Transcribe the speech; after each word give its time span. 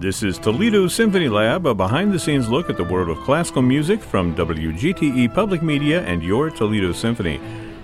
This 0.00 0.22
is 0.22 0.38
Toledo 0.38 0.86
Symphony 0.86 1.28
Lab, 1.28 1.66
a 1.66 1.74
behind 1.74 2.12
the 2.12 2.20
scenes 2.20 2.48
look 2.48 2.70
at 2.70 2.76
the 2.76 2.84
world 2.84 3.08
of 3.08 3.18
classical 3.24 3.62
music 3.62 4.00
from 4.00 4.32
WGTE 4.36 5.34
Public 5.34 5.60
Media 5.60 6.04
and 6.04 6.22
your 6.22 6.50
Toledo 6.50 6.92
Symphony. 6.92 7.40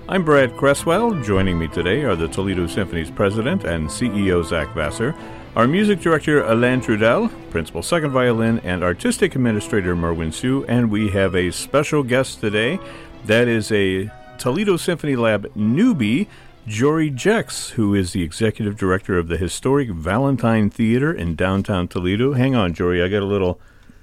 I'm 0.09 0.25
Brad 0.25 0.57
Cresswell. 0.57 1.21
Joining 1.25 1.59
me 1.59 1.67
today 1.67 2.05
are 2.05 2.15
the 2.15 2.29
Toledo 2.29 2.69
Symphony's 2.69 3.11
president 3.11 3.65
and 3.65 3.89
CEO 3.89 4.45
Zach 4.45 4.73
Vassar, 4.77 5.13
our 5.57 5.67
music 5.67 5.99
director 5.99 6.45
Alain 6.45 6.81
Trudel, 6.81 7.33
principal 7.51 7.83
second 7.83 8.13
violin, 8.13 8.61
and 8.61 8.85
artistic 8.85 9.35
administrator 9.35 9.97
Merwin 9.97 10.31
Siu, 10.31 10.65
and 10.67 10.93
we 10.93 11.11
have 11.11 11.35
a 11.35 11.51
special 11.51 12.05
guest 12.05 12.39
today. 12.39 12.79
That 13.25 13.49
is 13.49 13.73
a 13.73 14.09
Toledo 14.39 14.77
Symphony 14.77 15.17
Lab 15.17 15.53
newbie, 15.57 16.29
Jory 16.67 17.11
Jex, 17.11 17.71
who 17.71 17.95
is 17.95 18.13
the 18.13 18.23
executive 18.23 18.79
director 18.79 19.19
of 19.19 19.29
the 19.29 19.37
historic 19.37 19.91
Valentine 19.91 20.71
Theater 20.71 21.13
in 21.13 21.35
downtown 21.35 21.89
Toledo. 21.89 22.33
Hang 22.33 22.55
on, 22.55 22.73
Jory, 22.73 23.03
I 23.03 23.09
got 23.09 23.23
a 23.23 23.27
little. 23.27 23.61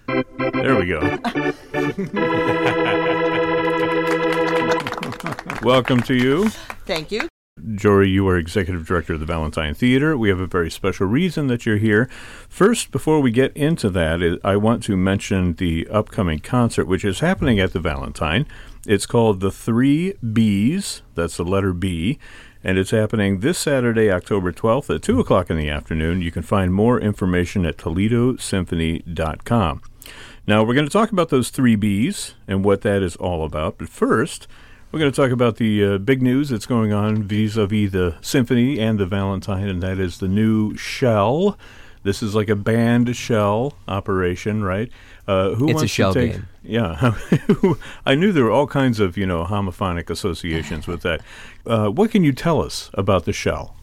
There 0.07 0.75
we 0.75 0.85
go. 0.85 0.99
Welcome 5.63 6.03
to 6.03 6.13
you. 6.13 6.49
Thank 6.85 7.11
you. 7.11 7.27
Jory, 7.75 8.09
you 8.09 8.27
are 8.27 8.37
executive 8.37 8.85
director 8.85 9.13
of 9.13 9.20
the 9.20 9.25
Valentine 9.25 9.73
Theater. 9.73 10.15
We 10.15 10.29
have 10.29 10.39
a 10.39 10.48
very 10.48 10.70
special 10.70 11.07
reason 11.07 11.48
that 11.48 11.65
you're 11.65 11.77
here. 11.77 12.09
First, 12.48 12.91
before 12.91 13.21
we 13.21 13.31
get 13.31 13.57
into 13.57 13.89
that, 13.89 14.39
I 14.43 14.55
want 14.55 14.84
to 14.84 14.95
mention 14.95 15.55
the 15.55 15.87
upcoming 15.87 16.39
concert, 16.39 16.85
which 16.85 17.03
is 17.03 17.21
happening 17.21 17.59
at 17.59 17.73
the 17.73 17.79
Valentine. 17.79 18.45
It's 18.87 19.05
called 19.05 19.41
The 19.41 19.51
Three 19.51 20.13
Bs. 20.23 21.01
That's 21.15 21.37
the 21.37 21.45
letter 21.45 21.73
B 21.73 22.20
and 22.63 22.77
it's 22.77 22.91
happening 22.91 23.40
this 23.40 23.57
Saturday, 23.57 24.12
October 24.12 24.51
12th 24.51 24.95
at 24.95 25.01
2 25.01 25.20
o'clock 25.20 25.49
in 25.49 25.57
the 25.57 25.70
afternoon. 25.70 26.21
You 26.21 26.31
can 26.31 26.43
find 26.43 26.73
more 26.73 26.99
information 26.99 27.65
at 27.65 27.77
ToledoSymphony.com. 27.77 29.81
Now, 30.48 30.63
we're 30.63 30.73
going 30.73 30.87
to 30.87 30.91
talk 30.91 31.12
about 31.12 31.29
those 31.29 31.49
three 31.49 31.76
B's 31.76 32.35
and 32.48 32.63
what 32.63 32.82
that 32.82 33.01
is 33.01 33.15
all 33.15 33.43
about, 33.43 33.77
but 33.77 33.89
first, 33.89 34.48
we're 34.91 34.99
going 34.99 35.12
to 35.12 35.15
talk 35.15 35.32
about 35.32 35.55
the 35.55 35.85
uh, 35.85 35.98
big 35.98 36.21
news 36.21 36.49
that's 36.49 36.65
going 36.65 36.91
on 36.91 37.23
vis 37.23 37.55
a 37.55 37.65
vis 37.65 37.91
the 37.91 38.15
symphony 38.21 38.79
and 38.79 38.99
the 38.99 39.05
Valentine, 39.05 39.70
and 39.70 39.82
that 39.82 39.99
is 39.99 40.17
the 40.17 40.27
new 40.27 40.76
shell. 40.76 41.57
This 42.04 42.24
is 42.24 42.34
like 42.34 42.49
a 42.49 42.55
band 42.55 43.16
shell 43.16 43.76
operation, 43.88 44.63
right? 44.63 44.91
Uh, 45.27 45.52
who 45.52 45.66
it's 45.66 45.76
wants 45.76 45.84
a 45.84 45.88
shell 45.88 46.13
to 46.13 46.20
take, 46.20 46.32
game. 46.34 46.48
Yeah, 46.63 47.16
I 48.05 48.16
knew 48.16 48.32
there 48.32 48.44
were 48.44 48.52
all 48.52 48.68
kinds 48.68 48.99
of 48.99 49.18
you 49.18 49.26
know 49.26 49.46
homophonic 49.46 50.10
associations 50.10 50.88
with 50.88 51.02
that. 51.02 51.22
Uh, 51.66 51.90
what 51.90 52.12
can 52.12 52.24
you 52.24 52.34
tell 52.34 52.62
us 52.62 52.90
about 52.96 53.26
the 53.26 53.34
shell? 53.34 53.76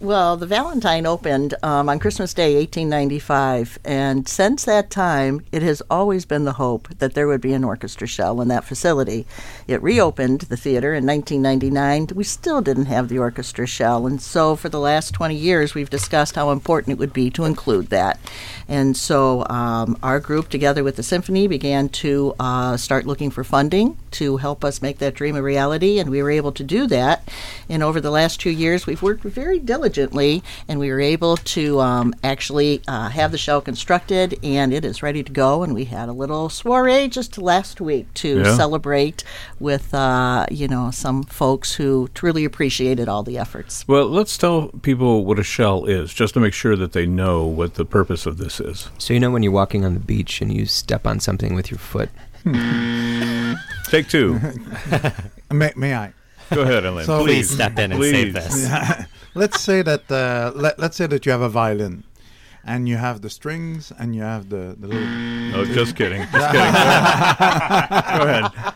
Well, 0.00 0.38
the 0.38 0.46
Valentine 0.46 1.04
opened 1.04 1.52
um, 1.62 1.90
on 1.90 1.98
Christmas 1.98 2.32
Day, 2.32 2.54
1895, 2.54 3.78
and 3.84 4.26
since 4.26 4.64
that 4.64 4.88
time, 4.88 5.44
it 5.52 5.60
has 5.60 5.82
always 5.90 6.24
been 6.24 6.44
the 6.44 6.54
hope 6.54 6.88
that 7.00 7.12
there 7.12 7.28
would 7.28 7.42
be 7.42 7.52
an 7.52 7.64
orchestra 7.64 8.06
shell 8.06 8.40
in 8.40 8.48
that 8.48 8.64
facility. 8.64 9.26
It 9.68 9.82
reopened 9.82 10.40
the 10.40 10.56
theater 10.56 10.94
in 10.94 11.04
1999. 11.04 12.16
We 12.16 12.24
still 12.24 12.62
didn't 12.62 12.86
have 12.86 13.10
the 13.10 13.18
orchestra 13.18 13.66
shell, 13.66 14.06
and 14.06 14.22
so 14.22 14.56
for 14.56 14.70
the 14.70 14.80
last 14.80 15.12
20 15.12 15.34
years, 15.34 15.74
we've 15.74 15.90
discussed 15.90 16.34
how 16.34 16.50
important 16.50 16.94
it 16.94 16.98
would 16.98 17.12
be 17.12 17.28
to 17.32 17.44
include 17.44 17.88
that. 17.88 18.18
And 18.68 18.96
so 18.96 19.46
um, 19.50 19.98
our 20.02 20.18
group, 20.18 20.48
together 20.48 20.82
with 20.82 20.96
the 20.96 21.02
symphony, 21.02 21.46
began 21.46 21.90
to 21.90 22.34
uh, 22.40 22.78
start 22.78 23.04
looking 23.04 23.30
for 23.30 23.44
funding 23.44 23.98
to 24.12 24.38
help 24.38 24.64
us 24.64 24.80
make 24.80 24.98
that 24.98 25.14
dream 25.14 25.36
a 25.36 25.42
reality, 25.42 25.98
and 25.98 26.08
we 26.08 26.22
were 26.22 26.30
able 26.30 26.52
to 26.52 26.64
do 26.64 26.86
that. 26.86 27.28
And 27.68 27.82
over 27.82 28.00
the 28.00 28.10
last 28.10 28.40
two 28.40 28.50
years, 28.50 28.86
we've 28.86 29.02
worked 29.02 29.24
very 29.24 29.58
diligently, 29.58 29.89
and 29.98 30.78
we 30.78 30.90
were 30.90 31.00
able 31.00 31.36
to 31.36 31.80
um, 31.80 32.14
actually 32.22 32.82
uh, 32.88 33.08
have 33.08 33.32
the 33.32 33.38
shell 33.38 33.60
constructed, 33.60 34.38
and 34.42 34.72
it 34.72 34.84
is 34.84 35.02
ready 35.02 35.22
to 35.22 35.32
go. 35.32 35.62
And 35.62 35.74
we 35.74 35.84
had 35.84 36.08
a 36.08 36.12
little 36.12 36.48
soiree 36.48 37.08
just 37.08 37.38
last 37.38 37.80
week 37.80 38.12
to 38.14 38.40
yeah. 38.40 38.56
celebrate 38.56 39.24
with 39.58 39.92
uh, 39.94 40.46
you 40.50 40.68
know 40.68 40.90
some 40.90 41.22
folks 41.24 41.74
who 41.74 42.08
truly 42.14 42.44
appreciated 42.44 43.08
all 43.08 43.22
the 43.22 43.38
efforts. 43.38 43.86
Well, 43.86 44.06
let's 44.06 44.36
tell 44.36 44.68
people 44.82 45.24
what 45.24 45.38
a 45.38 45.44
shell 45.44 45.84
is, 45.84 46.12
just 46.12 46.34
to 46.34 46.40
make 46.40 46.54
sure 46.54 46.76
that 46.76 46.92
they 46.92 47.06
know 47.06 47.44
what 47.44 47.74
the 47.74 47.84
purpose 47.84 48.26
of 48.26 48.38
this 48.38 48.60
is. 48.60 48.90
So 48.98 49.14
you 49.14 49.20
know 49.20 49.30
when 49.30 49.42
you're 49.42 49.52
walking 49.52 49.84
on 49.84 49.94
the 49.94 50.00
beach 50.00 50.40
and 50.40 50.52
you 50.52 50.66
step 50.66 51.06
on 51.06 51.20
something 51.20 51.54
with 51.54 51.70
your 51.70 51.78
foot. 51.78 52.10
Take 53.90 54.08
two. 54.08 54.40
may, 55.50 55.72
may 55.76 55.94
I? 55.94 56.12
Go 56.54 56.62
ahead, 56.62 56.84
Alain. 56.84 57.06
So 57.06 57.22
please 57.22 57.50
step 57.50 57.78
in 57.78 57.92
and 57.92 58.02
save 58.02 58.32
this. 58.32 58.68
let's 59.34 59.60
say 59.60 59.82
that 59.82 60.10
uh, 60.10 60.52
let, 60.54 60.78
let's 60.78 60.96
say 60.96 61.06
that 61.06 61.26
you 61.26 61.32
have 61.32 61.40
a 61.40 61.48
violin, 61.48 62.04
and 62.64 62.88
you 62.88 62.96
have 62.96 63.22
the 63.22 63.30
strings, 63.30 63.92
and 63.98 64.14
you 64.14 64.22
have 64.22 64.48
the, 64.48 64.76
the 64.78 64.86
little. 64.88 65.06
No, 65.06 65.64
just 65.64 65.96
kidding. 65.96 66.22
Just 66.32 66.32
kidding. 66.52 66.52
Go 66.52 66.58
ahead. 66.58 68.18
Go 68.18 68.24
ahead. 68.28 68.74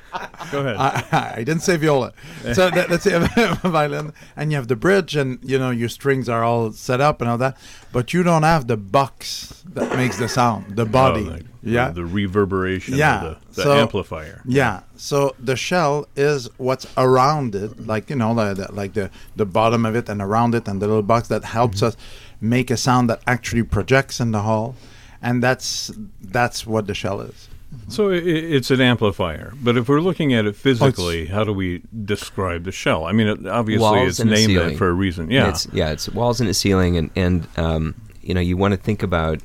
I, 0.53 1.33
I, 1.37 1.45
didn't 1.45 1.63
say 1.63 1.77
viola. 1.77 2.13
So 2.53 2.69
us 2.69 3.03
say 3.03 3.13
a 3.15 3.55
violin, 3.69 4.13
and 4.37 4.51
you 4.51 4.57
have 4.57 4.69
the 4.69 4.77
bridge, 4.77 5.17
and 5.17 5.39
you 5.43 5.59
know 5.59 5.71
your 5.71 5.89
strings 5.89 6.29
are 6.29 6.45
all 6.45 6.73
set 6.73 7.01
up 7.01 7.21
and 7.21 7.31
all 7.31 7.39
that, 7.39 7.57
but 7.93 8.13
you 8.13 8.23
don't 8.23 8.43
have 8.43 8.67
the 8.67 8.77
box 8.77 9.63
that 9.69 9.97
makes 9.97 10.19
the 10.19 10.29
sound, 10.29 10.77
the 10.77 10.85
body. 10.85 11.29
Oh, 11.31 11.39
yeah, 11.63 11.89
the, 11.89 12.03
the 12.03 12.05
reverberation. 12.05 12.95
Yeah, 12.95 13.21
the, 13.21 13.55
the 13.55 13.63
so, 13.63 13.75
amplifier. 13.75 14.43
Yeah, 14.45 14.83
so 14.97 15.35
the 15.39 15.57
shell 15.57 16.07
is 16.15 16.49
what's 16.59 16.87
around 16.97 17.55
it, 17.55 17.87
like 17.87 18.11
you 18.11 18.17
know, 18.17 18.35
the, 18.35 18.55
the, 18.55 18.73
like 18.73 18.93
the 18.93 19.11
the 19.37 19.47
bottom 19.47 19.87
of 19.87 19.97
it 19.97 20.09
and 20.09 20.21
around 20.21 20.55
it, 20.55 20.69
and 20.69 20.81
the 20.81 20.87
little 20.87 21.03
box 21.03 21.29
that 21.29 21.45
helps 21.45 21.79
mm-hmm. 21.79 21.87
us 21.87 21.97
make 22.41 22.71
a 22.71 22.77
sound 22.77 23.09
that 23.11 23.23
actually 23.27 23.63
projects 23.63 24.21
in 24.21 24.33
the 24.33 24.43
hall, 24.43 24.77
and 25.23 25.43
that's 25.43 25.91
that's 26.21 26.67
what 26.67 26.87
the 26.87 26.95
shell 26.95 27.21
is. 27.21 27.49
So 27.89 28.11
it, 28.11 28.27
it's 28.27 28.71
an 28.71 28.81
amplifier, 28.81 29.53
but 29.63 29.77
if 29.77 29.89
we're 29.89 30.01
looking 30.01 30.35
at 30.35 30.47
it 30.47 30.57
physically, 30.57 31.29
oh, 31.29 31.35
how 31.35 31.45
do 31.45 31.53
we 31.53 31.83
describe 32.05 32.65
the 32.65 32.73
shell? 32.73 33.05
I 33.05 33.13
mean, 33.13 33.27
it, 33.29 33.47
obviously 33.47 34.01
it's 34.01 34.23
named 34.23 34.57
that 34.57 34.77
for 34.77 34.89
a 34.89 34.93
reason. 34.93 35.31
Yeah, 35.31 35.51
it's, 35.51 35.67
yeah, 35.73 35.91
it's 35.91 36.09
walls 36.09 36.41
and 36.41 36.49
a 36.49 36.55
ceiling, 36.55 36.97
and 36.97 37.11
and 37.15 37.47
um, 37.57 37.95
you 38.23 38.35
know 38.35 38.41
you 38.41 38.57
want 38.57 38.73
to 38.73 38.79
think 38.79 39.03
about 39.03 39.41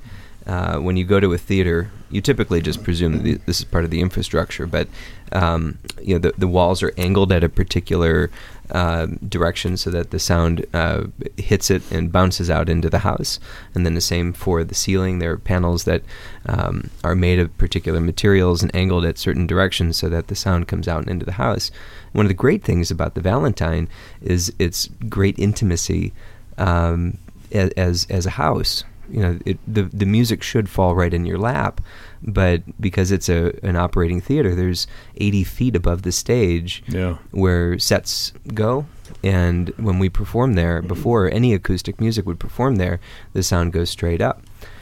uh, 0.50 0.80
when 0.80 0.98
you 0.98 1.06
go 1.06 1.20
to 1.20 1.32
a 1.32 1.38
theater, 1.38 1.92
you 2.10 2.22
typically 2.22 2.60
just 2.60 2.84
presume 2.84 3.22
that 3.22 3.46
this 3.46 3.60
is 3.60 3.66
part 3.66 3.84
of 3.84 3.92
the 3.92 4.02
infrastructure, 4.02 4.66
but 4.66 4.88
um, 5.32 5.78
you 6.02 6.16
know 6.16 6.20
the, 6.20 6.34
the 6.40 6.48
walls 6.48 6.82
are 6.82 6.92
angled 6.98 7.32
at 7.32 7.44
a 7.44 7.50
particular 7.50 8.32
uh, 8.72 9.06
direction 9.28 9.78
so 9.78 9.92
that 9.92 10.10
the 10.10 10.18
sound 10.18 10.66
uh, 10.74 11.04
hits 11.38 11.70
it 11.70 11.84
and 11.92 12.12
bounces 12.12 12.50
out 12.50 12.68
into 12.68 12.90
the 12.90 13.00
house. 13.00 13.40
And 13.76 13.86
then 13.86 13.94
the 13.94 14.02
same 14.02 14.34
for 14.34 14.64
the 14.64 14.74
ceiling. 14.74 15.20
There 15.20 15.34
are 15.34 15.38
panels 15.38 15.84
that 15.84 16.02
um, 16.48 16.90
are 17.04 17.14
made 17.14 17.38
of 17.38 17.56
particular 17.60 18.02
materials 18.02 18.64
and 18.64 18.76
angled 18.76 19.06
at 19.06 19.20
certain 19.20 19.46
directions 19.46 19.98
so 19.98 20.10
that 20.10 20.30
the 20.30 20.36
sound 20.36 20.68
comes 20.68 20.88
out 20.88 21.08
into 21.08 21.28
the 21.28 21.34
house. 21.34 21.70
One 22.14 22.26
of 22.26 22.30
the 22.30 22.34
great 22.34 22.64
things 22.64 22.90
about 22.90 23.14
the 23.14 23.22
Valentine 23.22 23.88
is 24.20 24.52
its 24.58 24.90
great 25.10 25.38
intimacy 25.38 26.12
um, 26.58 27.20
as 27.52 28.08
as 28.10 28.26
a 28.26 28.32
house 28.32 28.84
you 29.10 29.20
know 29.20 29.40
it, 29.46 29.58
the 29.68 29.84
the 29.84 30.06
music 30.06 30.44
should 30.44 30.70
fall 30.70 30.96
right 30.96 31.14
in 31.14 31.26
your 31.26 31.38
lap 31.38 31.82
but 32.22 32.62
because 32.82 33.12
it's 33.12 33.30
a 33.30 33.54
an 33.64 33.76
operating 33.76 34.22
theater 34.22 34.56
there's 34.56 34.88
80 35.18 35.44
feet 35.44 35.76
above 35.76 36.02
the 36.02 36.12
stage 36.12 36.84
yeah. 36.88 37.18
where 37.32 37.80
sets 37.80 38.34
go 38.54 38.86
and 39.24 39.70
when 39.78 40.00
we 40.00 40.10
perform 40.10 40.54
there 40.54 40.82
before 40.82 41.32
any 41.32 41.54
acoustic 41.54 42.00
music 42.00 42.26
would 42.26 42.40
perform 42.40 42.76
there 42.76 43.00
the 43.34 43.44
sound 43.44 43.74
goes 43.74 43.90
straight 43.90 44.22
up. 44.22 44.42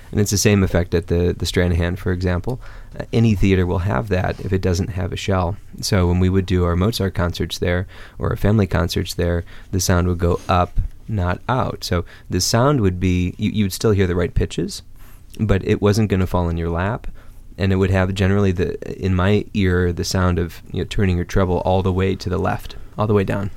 And 0.09 0.21
it's 0.21 0.31
the 0.31 0.37
same 0.37 0.63
effect 0.63 0.93
at 0.93 1.07
the 1.07 1.35
the 1.37 1.45
Stranahan 1.45 1.97
for 1.97 2.11
example. 2.11 2.61
Uh, 2.97 3.03
any 3.11 3.35
theater 3.35 3.65
will 3.65 3.79
have 3.79 4.07
that 4.09 4.39
if 4.39 4.53
it 4.53 4.61
doesn't 4.61 4.89
have 4.89 5.11
a 5.11 5.17
shell. 5.17 5.57
So 5.81 6.07
when 6.07 6.19
we 6.19 6.29
would 6.29 6.45
do 6.45 6.63
our 6.63 6.75
Mozart 6.75 7.13
concerts 7.13 7.57
there 7.57 7.87
or 8.17 8.29
our 8.29 8.37
family 8.37 8.67
concerts 8.67 9.13
there 9.13 9.43
the 9.71 9.81
sound 9.81 10.07
would 10.07 10.19
go 10.19 10.39
up 10.47 10.79
not 11.07 11.41
out. 11.47 11.83
So 11.83 12.05
the 12.29 12.41
sound 12.41 12.81
would 12.81 12.99
be 12.99 13.33
you, 13.37 13.51
you 13.51 13.65
would 13.65 13.73
still 13.73 13.91
hear 13.91 14.07
the 14.07 14.15
right 14.15 14.33
pitches, 14.33 14.83
but 15.39 15.65
it 15.67 15.81
wasn't 15.81 16.09
going 16.09 16.19
to 16.19 16.27
fall 16.27 16.49
in 16.49 16.57
your 16.57 16.69
lap, 16.69 17.07
and 17.57 17.71
it 17.71 17.77
would 17.77 17.91
have 17.91 18.13
generally 18.13 18.51
the 18.51 18.77
in 19.03 19.15
my 19.15 19.45
ear 19.53 19.93
the 19.93 20.03
sound 20.03 20.39
of 20.39 20.61
you 20.71 20.81
know, 20.81 20.87
turning 20.89 21.15
your 21.15 21.25
treble 21.25 21.59
all 21.59 21.81
the 21.81 21.93
way 21.93 22.15
to 22.15 22.29
the 22.29 22.37
left, 22.37 22.75
all 22.97 23.07
the 23.07 23.13
way 23.13 23.23
down. 23.23 23.51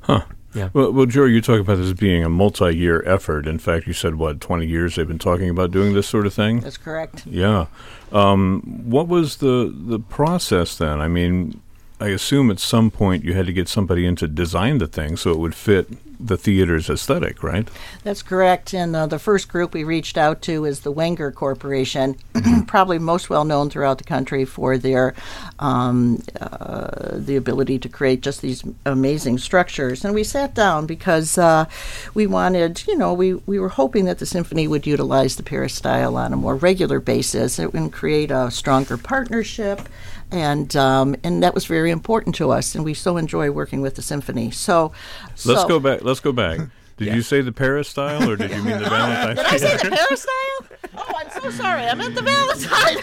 Huh. 0.00 0.24
Yeah. 0.54 0.68
Well, 0.72 0.92
well, 0.92 1.06
Joe, 1.06 1.24
you 1.24 1.40
talk 1.40 1.58
about 1.58 1.78
this 1.78 1.92
being 1.94 2.22
a 2.22 2.28
multi-year 2.28 3.02
effort. 3.06 3.48
In 3.48 3.58
fact, 3.58 3.88
you 3.88 3.92
said 3.92 4.14
what 4.14 4.40
twenty 4.40 4.66
years 4.66 4.94
they've 4.94 5.08
been 5.08 5.18
talking 5.18 5.50
about 5.50 5.72
doing 5.72 5.94
this 5.94 6.06
sort 6.06 6.26
of 6.26 6.34
thing. 6.34 6.60
That's 6.60 6.76
correct. 6.76 7.26
Yeah. 7.26 7.66
Um, 8.12 8.62
what 8.84 9.08
was 9.08 9.38
the 9.38 9.74
the 9.74 9.98
process 9.98 10.76
then? 10.76 11.00
I 11.00 11.08
mean, 11.08 11.60
I 12.04 12.08
assume 12.08 12.50
at 12.50 12.60
some 12.60 12.90
point 12.90 13.24
you 13.24 13.32
had 13.32 13.46
to 13.46 13.52
get 13.54 13.66
somebody 13.66 14.04
in 14.04 14.14
to 14.16 14.28
design 14.28 14.76
the 14.76 14.86
thing 14.86 15.16
so 15.16 15.30
it 15.30 15.38
would 15.38 15.54
fit 15.54 15.88
the 16.20 16.36
theater's 16.36 16.90
aesthetic, 16.90 17.42
right? 17.42 17.66
That's 18.02 18.22
correct. 18.22 18.74
And 18.74 18.94
uh, 18.94 19.06
the 19.06 19.18
first 19.18 19.48
group 19.48 19.72
we 19.72 19.84
reached 19.84 20.18
out 20.18 20.42
to 20.42 20.66
is 20.66 20.80
the 20.80 20.92
Wenger 20.92 21.32
Corporation, 21.32 22.16
probably 22.66 22.98
most 22.98 23.30
well 23.30 23.46
known 23.46 23.70
throughout 23.70 23.96
the 23.96 24.04
country 24.04 24.44
for 24.44 24.76
their 24.76 25.14
um, 25.58 26.22
uh, 26.38 27.12
the 27.14 27.36
ability 27.36 27.78
to 27.78 27.88
create 27.88 28.20
just 28.20 28.42
these 28.42 28.62
amazing 28.84 29.38
structures. 29.38 30.04
And 30.04 30.14
we 30.14 30.24
sat 30.24 30.54
down 30.54 30.84
because 30.86 31.38
uh, 31.38 31.64
we 32.12 32.26
wanted, 32.26 32.86
you 32.86 32.98
know, 32.98 33.14
we, 33.14 33.34
we 33.34 33.58
were 33.58 33.70
hoping 33.70 34.04
that 34.04 34.18
the 34.18 34.26
symphony 34.26 34.68
would 34.68 34.86
utilize 34.86 35.36
the 35.36 35.42
peristyle 35.42 36.18
on 36.18 36.34
a 36.34 36.36
more 36.36 36.54
regular 36.54 37.00
basis 37.00 37.58
and 37.58 37.90
create 37.90 38.30
a 38.30 38.50
stronger 38.50 38.98
partnership 38.98 39.88
and 40.30 40.74
um, 40.76 41.16
and 41.24 41.42
that 41.42 41.54
was 41.54 41.66
very 41.66 41.90
important 41.90 42.34
to 42.36 42.50
us, 42.50 42.74
and 42.74 42.84
we 42.84 42.94
so 42.94 43.16
enjoy 43.16 43.50
working 43.50 43.80
with 43.80 43.94
the 43.94 44.02
symphony. 44.02 44.50
So, 44.50 44.92
let's 45.28 45.42
so 45.42 45.68
go 45.68 45.80
back. 45.80 46.02
Let's 46.02 46.20
go 46.20 46.32
back. 46.32 46.60
Did 46.96 47.14
you 47.14 47.22
say 47.22 47.40
the 47.40 47.50
Paris 47.50 47.88
style, 47.88 48.30
or 48.30 48.36
did 48.36 48.52
you 48.52 48.62
mean 48.62 48.78
the 48.78 48.88
Valentine? 48.88 49.34
Did 49.34 49.46
I 49.46 49.56
say 49.56 49.76
the 49.78 49.90
Paris 49.90 50.22
style? 50.22 50.78
Oh, 50.96 51.12
I'm 51.16 51.42
so 51.42 51.50
sorry. 51.50 51.86
I 51.86 51.94
meant 51.94 52.14
the 52.14 52.22
Valentine. 52.22 52.98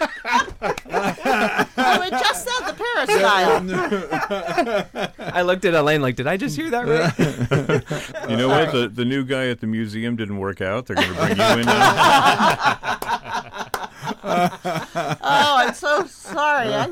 oh, 1.78 2.02
it 2.02 2.10
just 2.10 2.44
said 2.44 2.66
the 2.66 2.74
Paris 2.74 3.10
style. 3.16 5.12
I 5.32 5.42
looked 5.42 5.64
at 5.64 5.74
Alain 5.74 6.02
like, 6.02 6.16
did 6.16 6.26
I 6.26 6.36
just 6.36 6.56
hear 6.56 6.68
that 6.70 6.88
right? 6.88 8.28
You 8.28 8.36
know 8.36 8.48
what? 8.48 8.72
The 8.72 8.88
the 8.88 9.04
new 9.04 9.24
guy 9.24 9.48
at 9.48 9.60
the 9.60 9.68
museum 9.68 10.16
didn't 10.16 10.38
work 10.38 10.60
out. 10.60 10.86
They're 10.86 10.96
going 10.96 11.08
to 11.08 11.14
bring 11.14 11.36
you 11.36 11.60
in 11.60 11.66
now. 11.66 12.98
oh, 15.22 15.56
I'm 15.58 15.74
so 15.74 16.06
sorry. 16.06 16.74
I 16.74 16.86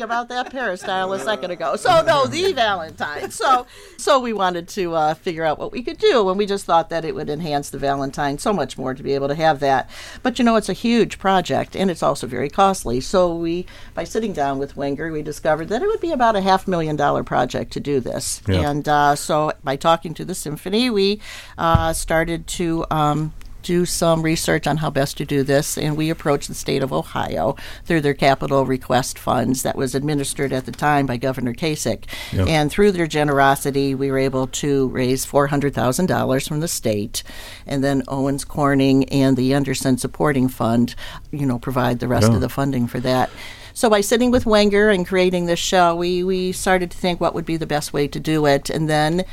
thinking 0.00 0.14
about 0.14 0.28
that 0.28 0.50
peristyle 0.50 1.12
a 1.12 1.18
second 1.18 1.50
ago. 1.50 1.76
So 1.76 2.02
no, 2.02 2.26
the 2.26 2.52
Valentine. 2.52 3.30
So 3.30 3.66
so 3.96 4.18
we 4.18 4.32
wanted 4.32 4.68
to 4.68 4.94
uh, 4.94 5.14
figure 5.14 5.44
out 5.44 5.58
what 5.58 5.72
we 5.72 5.82
could 5.82 5.98
do, 5.98 6.28
and 6.28 6.38
we 6.38 6.46
just 6.46 6.64
thought 6.64 6.90
that 6.90 7.04
it 7.04 7.14
would 7.14 7.28
enhance 7.28 7.70
the 7.70 7.78
Valentine 7.78 8.38
so 8.38 8.52
much 8.52 8.78
more 8.78 8.94
to 8.94 9.02
be 9.02 9.14
able 9.14 9.28
to 9.28 9.34
have 9.34 9.60
that. 9.60 9.90
But 10.22 10.38
you 10.38 10.44
know, 10.44 10.56
it's 10.56 10.68
a 10.68 10.74
huge 10.74 11.18
project, 11.18 11.76
and 11.76 11.90
it's 11.90 12.02
also 12.02 12.26
very 12.26 12.48
costly. 12.48 13.00
So 13.00 13.34
we, 13.34 13.66
by 13.94 14.04
sitting 14.04 14.32
down 14.32 14.58
with 14.58 14.76
Wenger, 14.76 15.12
we 15.12 15.22
discovered 15.22 15.68
that 15.68 15.82
it 15.82 15.86
would 15.86 16.00
be 16.00 16.12
about 16.12 16.36
a 16.36 16.40
half 16.40 16.66
million 16.66 16.96
dollar 16.96 17.22
project 17.22 17.72
to 17.72 17.80
do 17.80 18.00
this. 18.00 18.42
Yeah. 18.48 18.70
And 18.70 18.88
uh, 18.88 19.14
so 19.16 19.52
by 19.62 19.76
talking 19.76 20.14
to 20.14 20.24
the 20.24 20.34
symphony, 20.34 20.90
we 20.90 21.20
uh, 21.58 21.92
started 21.92 22.46
to. 22.58 22.86
Um, 22.90 23.32
do 23.62 23.84
some 23.86 24.22
research 24.22 24.66
on 24.66 24.78
how 24.78 24.90
best 24.90 25.16
to 25.18 25.24
do 25.24 25.42
this, 25.42 25.76
and 25.78 25.96
we 25.96 26.10
approached 26.10 26.48
the 26.48 26.54
state 26.54 26.82
of 26.82 26.92
Ohio 26.92 27.56
through 27.84 28.00
their 28.00 28.14
capital 28.14 28.66
request 28.66 29.18
funds 29.18 29.62
that 29.62 29.76
was 29.76 29.94
administered 29.94 30.52
at 30.52 30.66
the 30.66 30.72
time 30.72 31.06
by 31.06 31.16
Governor 31.16 31.54
Kasich. 31.54 32.04
Yep. 32.32 32.48
And 32.48 32.70
through 32.70 32.92
their 32.92 33.06
generosity, 33.06 33.94
we 33.94 34.10
were 34.10 34.18
able 34.18 34.46
to 34.48 34.88
raise 34.88 35.26
$400,000 35.26 36.48
from 36.48 36.60
the 36.60 36.68
state, 36.68 37.22
and 37.66 37.82
then 37.84 38.02
Owens 38.08 38.44
Corning 38.44 39.04
and 39.08 39.36
the 39.36 39.54
Anderson 39.54 39.98
Supporting 39.98 40.48
Fund, 40.48 40.94
you 41.30 41.46
know, 41.46 41.58
provide 41.58 41.98
the 42.00 42.08
rest 42.08 42.28
Yeah. 42.28 42.34
of 42.36 42.40
the 42.40 42.48
funding 42.48 42.86
for 42.86 43.00
that. 43.00 43.30
So 43.72 43.88
by 43.88 44.00
sitting 44.00 44.30
with 44.30 44.46
Wenger 44.46 44.90
and 44.90 45.06
creating 45.06 45.46
this 45.46 45.58
show, 45.60 45.94
we, 45.94 46.24
we 46.24 46.52
started 46.52 46.90
to 46.90 46.98
think 46.98 47.20
what 47.20 47.34
would 47.34 47.46
be 47.46 47.56
the 47.56 47.66
best 47.66 47.92
way 47.92 48.08
to 48.08 48.18
do 48.20 48.44
it, 48.46 48.68
and 48.68 48.88
then 48.90 49.24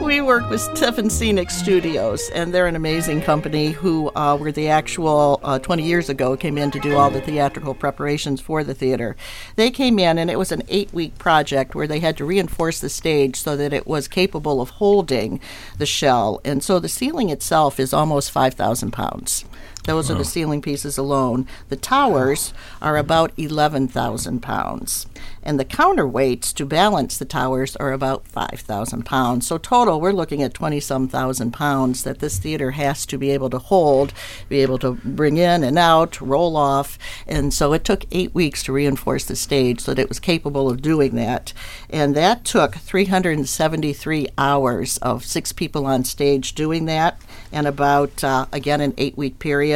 we 0.00 0.20
work 0.20 0.48
with 0.50 0.62
Tiffin 0.74 1.10
Scenic 1.10 1.50
Studios, 1.50 2.30
and 2.30 2.52
they're 2.52 2.66
an 2.66 2.76
amazing 2.76 3.22
company 3.22 3.72
who 3.72 4.10
uh, 4.14 4.36
were 4.36 4.52
the 4.52 4.68
actual, 4.68 5.40
uh, 5.42 5.58
20 5.58 5.82
years 5.82 6.08
ago, 6.08 6.36
came 6.36 6.58
in 6.58 6.70
to 6.70 6.80
do 6.80 6.96
all 6.96 7.10
the 7.10 7.20
theatrical 7.20 7.74
preparations 7.74 8.40
for 8.40 8.62
the 8.62 8.74
theater. 8.74 9.16
They 9.56 9.70
came 9.70 9.98
in, 9.98 10.18
and 10.18 10.30
it 10.30 10.38
was 10.38 10.52
an 10.52 10.62
eight 10.68 10.92
week 10.92 11.18
project 11.18 11.74
where 11.74 11.86
they 11.86 12.00
had 12.00 12.16
to 12.18 12.24
reinforce 12.24 12.80
the 12.80 12.88
stage 12.88 13.36
so 13.36 13.56
that 13.56 13.72
it 13.72 13.86
was 13.86 14.08
capable 14.08 14.60
of 14.60 14.70
holding 14.70 15.40
the 15.78 15.86
shell. 15.86 16.40
And 16.44 16.62
so 16.62 16.78
the 16.78 16.88
ceiling 16.88 17.30
itself 17.30 17.80
is 17.80 17.92
almost 17.92 18.30
5,000 18.30 18.92
pounds. 18.92 19.44
Those 19.86 20.10
are 20.10 20.14
the 20.14 20.24
ceiling 20.24 20.60
pieces 20.60 20.98
alone. 20.98 21.46
The 21.68 21.76
towers 21.76 22.52
are 22.82 22.96
about 22.96 23.32
11,000 23.36 24.40
pounds. 24.40 25.06
And 25.44 25.60
the 25.60 25.64
counterweights 25.64 26.52
to 26.54 26.66
balance 26.66 27.16
the 27.16 27.24
towers 27.24 27.76
are 27.76 27.92
about 27.92 28.26
5,000 28.26 29.06
pounds. 29.06 29.46
So, 29.46 29.58
total, 29.58 30.00
we're 30.00 30.10
looking 30.10 30.42
at 30.42 30.52
20 30.54 30.80
some 30.80 31.06
thousand 31.06 31.52
pounds 31.52 32.02
that 32.02 32.18
this 32.18 32.40
theater 32.40 32.72
has 32.72 33.06
to 33.06 33.16
be 33.16 33.30
able 33.30 33.48
to 33.50 33.58
hold, 33.58 34.12
be 34.48 34.60
able 34.60 34.78
to 34.78 34.94
bring 35.04 35.36
in 35.36 35.62
and 35.62 35.78
out, 35.78 36.20
roll 36.20 36.56
off. 36.56 36.98
And 37.28 37.54
so, 37.54 37.72
it 37.72 37.84
took 37.84 38.06
eight 38.10 38.34
weeks 38.34 38.64
to 38.64 38.72
reinforce 38.72 39.24
the 39.24 39.36
stage 39.36 39.82
so 39.82 39.94
that 39.94 40.02
it 40.02 40.08
was 40.08 40.18
capable 40.18 40.68
of 40.68 40.82
doing 40.82 41.14
that. 41.14 41.52
And 41.88 42.16
that 42.16 42.44
took 42.44 42.74
373 42.74 44.26
hours 44.36 44.98
of 44.98 45.24
six 45.24 45.52
people 45.52 45.86
on 45.86 46.02
stage 46.02 46.54
doing 46.56 46.86
that, 46.86 47.20
and 47.52 47.68
about, 47.68 48.24
uh, 48.24 48.46
again, 48.52 48.80
an 48.80 48.94
eight 48.98 49.16
week 49.16 49.38
period. 49.38 49.75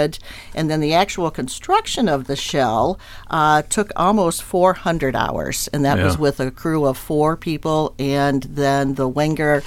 And 0.55 0.71
then 0.71 0.81
the 0.81 0.95
actual 0.95 1.31
construction 1.31 2.09
of 2.09 2.27
the 2.27 2.37
shell 2.37 2.99
uh, 3.29 3.63
took 3.63 3.91
almost 3.97 4.43
400 4.43 5.15
hours, 5.15 5.69
and 5.73 5.85
that 5.85 5.99
was 5.99 6.19
with 6.19 6.41
a 6.41 6.51
crew 6.51 6.85
of 6.87 6.97
four 6.97 7.37
people, 7.37 7.95
and 7.99 8.43
then 8.45 8.95
the 8.95 9.09
Wenger. 9.09 9.63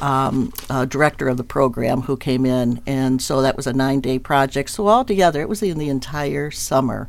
Um, 0.00 0.52
uh, 0.70 0.84
director 0.84 1.26
of 1.26 1.38
the 1.38 1.42
program 1.42 2.02
who 2.02 2.16
came 2.16 2.46
in, 2.46 2.80
and 2.86 3.20
so 3.20 3.42
that 3.42 3.56
was 3.56 3.66
a 3.66 3.72
nine-day 3.72 4.20
project. 4.20 4.70
So 4.70 4.86
altogether, 4.86 5.40
it 5.40 5.48
was 5.48 5.60
in 5.60 5.76
the 5.76 5.88
entire 5.88 6.52
summer. 6.52 7.08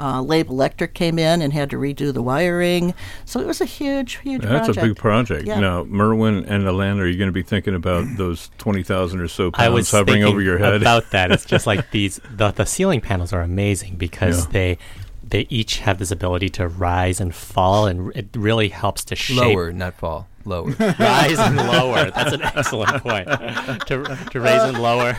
Uh, 0.00 0.22
Labe 0.22 0.48
Electric 0.50 0.94
came 0.94 1.18
in 1.18 1.42
and 1.42 1.52
had 1.52 1.70
to 1.70 1.76
redo 1.76 2.12
the 2.14 2.22
wiring, 2.22 2.94
so 3.24 3.40
it 3.40 3.46
was 3.46 3.60
a 3.60 3.64
huge, 3.64 4.18
huge 4.18 4.42
That's 4.42 4.66
project. 4.66 4.78
a 4.84 4.88
big 4.88 4.96
project. 4.96 5.46
Yeah. 5.46 5.58
Now, 5.60 5.82
Merwin 5.84 6.44
and 6.44 6.66
Alain, 6.68 6.98
are 7.00 7.06
you 7.06 7.18
going 7.18 7.28
to 7.28 7.32
be 7.32 7.42
thinking 7.42 7.74
about 7.74 8.04
those 8.16 8.50
20,000 8.58 9.20
or 9.20 9.28
so 9.28 9.50
I 9.54 9.68
was 9.68 9.90
pounds 9.90 10.08
hovering 10.08 10.24
over 10.24 10.40
your 10.40 10.58
head? 10.58 10.74
about 10.74 11.10
that. 11.10 11.32
It's 11.32 11.44
just 11.44 11.66
like 11.66 11.90
these 11.92 12.20
the, 12.30 12.50
the 12.52 12.64
ceiling 12.66 13.00
panels 13.00 13.32
are 13.32 13.42
amazing 13.42 13.96
because 13.96 14.46
Yeah. 14.46 14.52
they 14.52 14.78
they 15.30 15.46
each 15.50 15.80
have 15.80 15.98
this 15.98 16.10
ability 16.10 16.48
to 16.48 16.66
rise 16.68 17.20
and 17.20 17.34
fall, 17.34 17.86
and 17.86 18.10
it 18.16 18.28
really 18.34 18.68
helps 18.68 19.04
to 19.04 19.14
shape 19.16 19.36
Lower, 19.36 19.72
not 19.72 19.92
fall. 19.94 20.26
lower. 20.46 20.70
Rise 20.98 21.38
and 21.38 21.56
lower. 21.56 22.10
That's 22.10 22.32
an 22.32 22.40
excellent 22.42 23.02
point. 23.02 23.26
to, 23.88 24.18
to 24.30 24.40
raise 24.40 24.62
and 24.62 24.80
lower. 24.80 25.12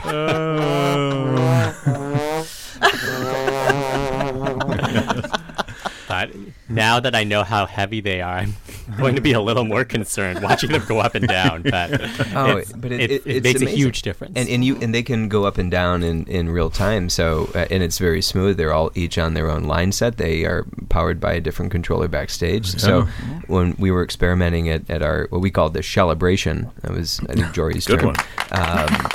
But 6.28 6.36
now 6.68 7.00
that 7.00 7.16
I 7.16 7.24
know 7.24 7.44
how 7.44 7.66
heavy 7.66 8.02
they 8.02 8.22
are, 8.22 8.40
I'm 8.40 8.54
going 8.98 9.16
to 9.16 9.22
be 9.22 9.34
a 9.34 9.42
little 9.42 9.64
more 9.66 9.86
concerned 9.86 10.42
watching 10.42 10.72
them 10.72 10.84
go 10.88 11.00
up 11.00 11.16
and 11.16 11.28
down. 11.28 11.64
But, 11.64 12.02
Oh, 12.36 12.58
it's- 12.58 12.72
but 12.74 12.92
it- 12.92 13.00
it, 13.00 13.12
it- 13.12 13.22
it 13.28 13.46
it's 13.46 13.60
makes 13.60 13.72
a 13.72 13.76
huge 13.76 14.02
difference. 14.02 14.34
and 14.36 14.48
and 14.50 14.64
you 14.66 14.78
and 14.78 14.94
they 14.94 15.04
can 15.04 15.30
go 15.30 15.46
up 15.46 15.58
and 15.58 15.70
down 15.72 16.04
in, 16.04 16.26
in 16.26 16.50
real 16.50 16.70
time. 16.70 17.10
So 17.10 17.50
uh, 17.56 17.66
and 17.72 17.82
it's 17.84 17.98
very 17.98 18.22
smooth. 18.22 18.58
They're 18.58 18.74
all 18.74 18.92
each 18.96 19.18
on 19.18 19.34
their 19.34 19.50
own 19.50 19.64
line 19.64 19.92
set. 19.92 20.18
They 20.18 20.46
are 20.46 20.66
powered 20.90 21.20
by 21.20 21.34
a 21.34 21.42
different 21.42 21.72
controller 21.72 22.08
backstage. 22.08 22.66
So 22.80 23.04
when 23.48 23.76
we 23.80 23.92
were 23.92 24.04
experimenting 24.04 24.70
at, 24.70 24.90
at 24.90 25.02
our 25.02 25.28
what 25.30 25.42
we 25.42 25.52
called 25.52 25.74
the 25.74 25.84
celebration, 25.84 26.70
that 26.82 26.92
was 26.92 27.20
I 27.30 27.34
think 27.34 27.52
Jory's 27.54 27.86
Good 27.88 28.00
term. 28.02 28.08
one. 28.08 28.16
Um, 28.52 29.10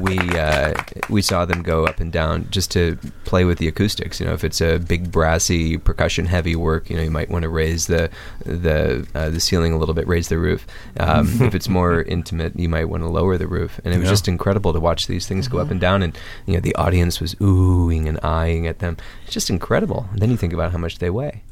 we 0.00 0.18
uh, 0.18 0.74
we 1.08 1.22
saw 1.22 1.44
them 1.44 1.62
go 1.62 1.86
up 1.86 2.00
and 2.00 2.12
down 2.12 2.48
just 2.50 2.70
to 2.72 2.98
play 3.24 3.44
with 3.44 3.58
the 3.58 3.68
acoustics. 3.68 4.20
You 4.20 4.26
know, 4.26 4.32
if 4.32 4.44
it's 4.44 4.60
a 4.60 4.78
big 4.78 5.10
brassy 5.12 5.76
percussion 5.78 6.26
heavy 6.26 6.56
work, 6.56 6.90
you 6.90 6.96
know, 6.96 7.02
you 7.02 7.10
might 7.10 7.30
want 7.30 7.42
to 7.44 7.48
raise 7.48 7.86
the 7.86 8.10
the 8.44 9.06
uh, 9.14 9.30
the 9.30 9.40
ceiling 9.40 9.72
a 9.72 9.78
little 9.78 9.94
bit, 9.94 10.06
raise 10.06 10.28
the 10.28 10.38
roof. 10.38 10.66
Um, 10.98 11.28
if 11.42 11.54
it's 11.54 11.68
more 11.68 12.02
intimate, 12.02 12.58
you 12.58 12.68
might 12.68 12.86
want 12.86 13.02
to 13.02 13.08
lower 13.08 13.36
the 13.38 13.46
roof. 13.48 13.80
And 13.84 13.94
it 13.94 13.98
was 13.98 14.06
Yeah. 14.06 14.12
just 14.12 14.28
incredible 14.28 14.72
to 14.72 14.80
watch 14.80 15.06
these 15.06 15.26
things 15.26 15.48
go 15.48 15.58
up 15.58 15.70
and 15.70 15.80
down, 15.80 16.02
and 16.02 16.16
you 16.46 16.54
know, 16.54 16.60
the 16.60 16.74
audience 16.76 17.20
was 17.20 17.34
oohing 17.36 18.06
and 18.08 18.18
eyeing 18.22 18.66
at 18.66 18.78
them. 18.80 18.96
It's 19.24 19.34
just 19.34 19.50
incredible. 19.50 20.08
And 20.12 20.20
then 20.20 20.30
you 20.30 20.36
think 20.36 20.52
about 20.52 20.72
how 20.72 20.78
much 20.78 20.98
they 20.98 21.10
weigh. 21.10 21.42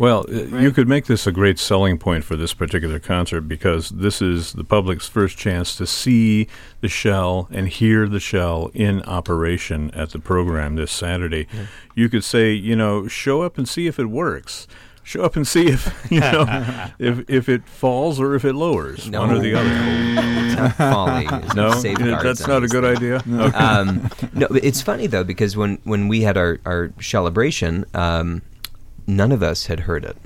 Well, 0.00 0.24
uh, 0.30 0.56
you 0.56 0.70
could 0.70 0.88
make 0.88 1.04
this 1.04 1.26
a 1.26 1.32
great 1.32 1.58
selling 1.58 1.98
point 1.98 2.24
for 2.24 2.34
this 2.34 2.54
particular 2.54 2.98
concert 2.98 3.42
because 3.42 3.90
this 3.90 4.22
is 4.22 4.54
the 4.54 4.64
public's 4.64 5.06
first 5.06 5.36
chance 5.36 5.76
to 5.76 5.86
see 5.86 6.48
the 6.80 6.88
shell 6.88 7.48
and 7.50 7.68
hear 7.68 8.08
the 8.08 8.18
shell 8.18 8.70
in 8.72 9.02
operation 9.02 9.90
at 9.90 10.08
the 10.12 10.18
program 10.18 10.76
this 10.76 10.90
Saturday. 10.90 11.46
You 11.94 12.08
could 12.08 12.24
say, 12.24 12.50
you 12.54 12.74
know, 12.76 13.08
show 13.08 13.42
up 13.42 13.58
and 13.58 13.68
see 13.68 13.86
if 13.88 13.98
it 13.98 14.06
works. 14.06 14.66
Show 15.02 15.22
up 15.22 15.36
and 15.36 15.46
see 15.46 15.66
if 15.66 16.06
you 16.10 16.20
know 16.20 16.46
if 16.98 17.28
if 17.28 17.50
it 17.50 17.68
falls 17.68 18.18
or 18.18 18.34
if 18.34 18.46
it 18.46 18.54
lowers, 18.54 19.10
one 19.10 19.30
or 19.30 19.38
the 19.38 19.54
other. 19.54 19.68
It's 19.70 20.76
folly. 20.76 21.26
There's 21.26 21.54
No, 21.54 22.22
that's 22.22 22.46
not 22.46 22.62
a 22.64 22.68
good 22.68 22.84
things. 22.84 23.22
idea. 23.26 23.44
Okay. 23.46 23.56
um, 23.56 24.08
no, 24.32 24.46
it's 24.50 24.80
funny 24.80 25.08
though 25.08 25.24
because 25.24 25.58
when 25.58 25.78
when 25.84 26.08
we 26.08 26.22
had 26.22 26.38
our 26.38 26.58
our 26.64 26.92
celebration, 27.02 27.84
um, 27.92 28.40
none 29.16 29.32
of 29.32 29.42
us 29.42 29.66
had 29.66 29.80
heard 29.80 30.04
it. 30.04 30.16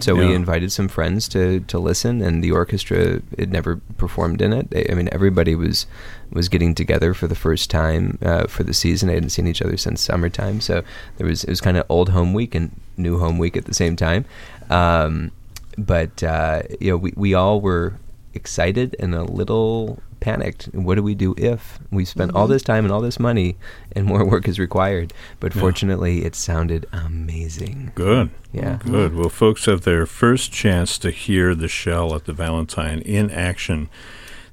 So 0.00 0.14
we 0.14 0.34
invited 0.34 0.72
some 0.72 0.88
friends 0.88 1.28
to, 1.28 1.60
to 1.60 1.78
listen, 1.78 2.22
and 2.22 2.42
the 2.42 2.50
orchestra 2.50 3.20
had 3.38 3.52
never 3.52 3.76
performed 3.98 4.40
in 4.40 4.52
it. 4.52 4.90
I 4.90 4.94
mean, 4.94 5.08
everybody 5.12 5.54
was 5.54 5.86
was 6.30 6.48
getting 6.48 6.74
together 6.74 7.12
for 7.12 7.26
the 7.26 7.34
first 7.34 7.70
time 7.70 8.18
uh, 8.22 8.46
for 8.46 8.62
the 8.62 8.72
season. 8.72 9.08
They 9.08 9.14
hadn't 9.14 9.30
seen 9.30 9.46
each 9.46 9.60
other 9.60 9.76
since 9.76 10.00
summertime, 10.00 10.62
so 10.62 10.82
there 11.18 11.26
was 11.26 11.44
it 11.44 11.50
was 11.50 11.60
kind 11.60 11.76
of 11.76 11.84
old 11.90 12.08
home 12.08 12.32
week 12.32 12.54
and 12.54 12.70
new 12.96 13.18
home 13.18 13.36
week 13.36 13.54
at 13.54 13.66
the 13.66 13.74
same 13.74 13.94
time. 13.96 14.24
Um, 14.70 15.30
but 15.76 16.22
uh, 16.22 16.62
you 16.80 16.92
know, 16.92 16.96
we 16.96 17.12
we 17.14 17.34
all 17.34 17.60
were 17.60 17.94
excited 18.32 18.96
and 18.98 19.14
a 19.14 19.24
little 19.24 20.00
panicked. 20.22 20.70
What 20.72 20.94
do 20.94 21.02
we 21.02 21.14
do 21.14 21.34
if 21.36 21.78
we 21.90 22.06
spent 22.06 22.34
all 22.34 22.44
mm-hmm. 22.44 22.52
this 22.52 22.62
time 22.62 22.84
and 22.84 22.92
all 22.92 23.02
this 23.02 23.18
money 23.18 23.56
and 23.94 24.06
more 24.06 24.24
work 24.24 24.48
is 24.48 24.58
required? 24.58 25.12
But 25.40 25.54
Yeah. 25.54 25.60
fortunately, 25.60 26.24
it 26.24 26.34
sounded 26.34 26.86
amazing. 26.92 27.92
Good. 27.94 28.30
Yeah. 28.52 28.78
Good. 28.84 29.14
Well, 29.14 29.28
folks 29.28 29.66
have 29.66 29.82
their 29.82 30.06
first 30.06 30.52
chance 30.52 30.96
to 30.98 31.10
hear 31.10 31.54
the 31.54 31.68
shell 31.68 32.14
at 32.14 32.24
the 32.24 32.32
Valentine 32.32 33.00
in 33.00 33.30
action. 33.30 33.88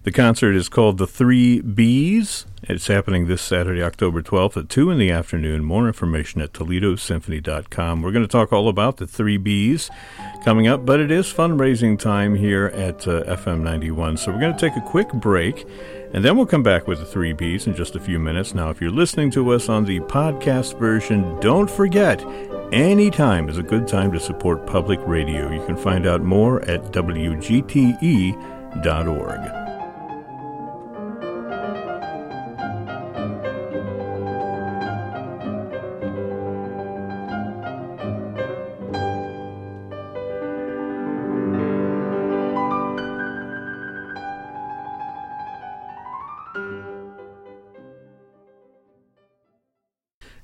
The 0.03 0.11
concert 0.11 0.55
is 0.55 0.69
called 0.69 0.97
The 0.97 1.05
Three 1.05 1.61
Bs. 1.61 2.45
It's 2.63 2.87
happening 2.87 3.27
this 3.27 3.41
Saturday, 3.41 3.83
October 3.83 4.21
12th 4.21 4.55
at 4.57 4.69
2 4.69 4.89
in 4.91 4.97
the 4.97 5.11
afternoon. 5.11 5.63
More 5.63 5.87
information 5.87 6.41
at 6.41 6.53
ToledoSymphony.com. 6.53 8.01
We're 8.01 8.11
going 8.11 8.25
to 8.25 8.31
talk 8.31 8.53
all 8.53 8.69
about 8.69 8.97
the 8.97 9.07
Three 9.07 9.37
Bs 9.37 9.89
coming 10.43 10.67
up, 10.67 10.85
but 10.85 10.99
it 10.99 11.11
is 11.11 11.31
fundraising 11.31 11.97
time 11.97 12.35
here 12.35 12.67
at 12.67 13.07
uh, 13.07 13.23
FM 13.23 13.61
91. 13.61 14.17
So 14.17 14.31
we're 14.31 14.39
going 14.39 14.53
to 14.53 14.59
take 14.59 14.77
a 14.77 14.81
quick 14.81 15.11
break, 15.13 15.65
and 16.13 16.23
then 16.23 16.37
we'll 16.37 16.45
come 16.45 16.63
back 16.63 16.87
with 16.87 16.99
the 16.99 17.05
Three 17.05 17.33
Bs 17.33 17.67
in 17.67 17.75
just 17.75 17.95
a 17.95 17.99
few 17.99 18.19
minutes. 18.19 18.53
Now, 18.53 18.69
if 18.69 18.81
you're 18.81 18.91
listening 18.91 19.31
to 19.31 19.51
us 19.51 19.69
on 19.69 19.85
the 19.85 19.99
podcast 20.01 20.79
version, 20.79 21.39
don't 21.39 21.69
forget 21.69 22.23
any 22.71 23.09
time 23.09 23.49
is 23.49 23.57
a 23.57 23.63
good 23.63 23.87
time 23.87 24.11
to 24.11 24.19
support 24.19 24.65
public 24.65 24.99
radio. 25.05 25.51
You 25.51 25.65
can 25.65 25.77
find 25.77 26.05
out 26.05 26.21
more 26.21 26.61
at 26.63 26.83
WGTE.org. 26.91 27.59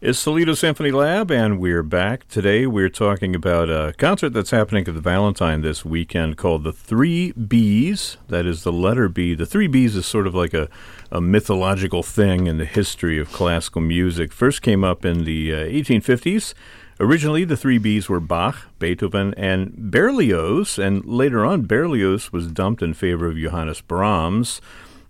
It's 0.07 0.23
Toledo 0.23 0.53
Symphony 0.53 0.91
Lab, 0.91 1.31
and 1.31 1.59
we're 1.59 1.81
back. 1.81 2.27
Today 2.27 2.67
we're 2.67 2.89
talking 2.89 3.35
about 3.35 3.71
a 3.71 3.91
concert 3.97 4.33
that's 4.33 4.51
happening 4.51 4.87
at 4.87 4.93
the 4.93 5.01
Valentine 5.01 5.61
this 5.61 5.83
weekend 5.83 6.37
called 6.37 6.63
the 6.63 6.71
Three 6.71 7.33
Bs. 7.33 8.17
That 8.27 8.45
is 8.45 8.61
the 8.61 8.71
letter 8.71 9.09
B. 9.09 9.33
The 9.33 9.47
Three 9.47 9.67
Bs 9.67 9.95
is 9.95 10.05
sort 10.05 10.27
of 10.27 10.35
like 10.35 10.53
a, 10.53 10.69
a 11.11 11.19
mythological 11.19 12.03
thing 12.03 12.45
in 12.45 12.59
the 12.59 12.65
history 12.65 13.17
of 13.17 13.31
classical 13.31 13.81
music. 13.81 14.31
First 14.31 14.61
came 14.61 14.83
up 14.83 15.05
in 15.05 15.23
the 15.23 15.51
uh, 15.51 15.57
1850s. 15.57 16.53
Originally, 16.99 17.43
the 17.43 17.57
three 17.57 17.79
Bs 17.79 18.07
were 18.07 18.19
Bach, 18.19 18.67
Beethoven, 18.77 19.33
and 19.33 19.75
Berlioz, 19.75 20.77
and 20.77 21.03
later 21.03 21.43
on, 21.43 21.63
Berlioz 21.63 22.31
was 22.31 22.45
dumped 22.51 22.83
in 22.83 22.93
favor 22.93 23.25
of 23.25 23.37
Johannes 23.37 23.81
Brahms. 23.81 24.61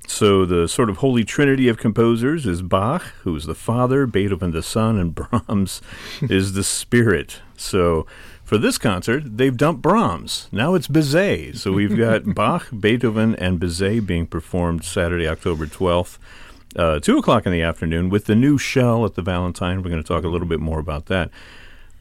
So 0.08 0.46
the 0.46 0.68
sort 0.68 0.90
of 0.90 0.98
holy 0.98 1.24
trinity 1.24 1.68
of 1.68 1.78
composers 1.78 2.46
is 2.46 2.62
Bach, 2.62 3.04
who 3.24 3.36
is 3.36 3.46
the 3.46 3.56
father, 3.56 4.06
Beethoven 4.06 4.52
the 4.52 4.64
son, 4.64 4.98
and 4.98 5.16
Brahms 5.16 5.82
is 6.22 6.54
the 6.54 6.64
spirit. 6.64 7.42
So 7.58 8.06
for 8.44 8.58
this 8.58 8.78
concert, 8.78 9.38
they've 9.38 9.56
dumped 9.56 9.82
Brahms. 9.82 10.48
Now 10.52 10.76
it's 10.76 10.88
Bizet. 10.88 11.58
So 11.58 11.72
we've 11.72 11.98
got 11.98 12.34
Bach, 12.36 12.68
Beethoven, 12.80 13.36
and 13.36 13.60
Bizet 13.60 14.06
being 14.06 14.28
performed 14.28 14.84
Saturday, 14.86 15.28
October 15.28 15.66
12th, 15.66 16.18
uh, 16.76 17.00
2 17.00 17.18
o'clock 17.18 17.46
in 17.46 17.52
the 17.52 17.62
afternoon 17.62 18.10
with 18.10 18.26
the 18.26 18.36
new 18.36 18.58
shell 18.58 19.06
at 19.06 19.16
the 19.16 19.22
Valentine. 19.22 19.82
We're 19.82 19.90
going 19.90 20.04
to 20.04 20.08
talk 20.08 20.24
a 20.24 20.30
little 20.30 20.48
bit 20.48 20.60
more 20.60 20.80
about 20.80 21.08
that. 21.08 21.32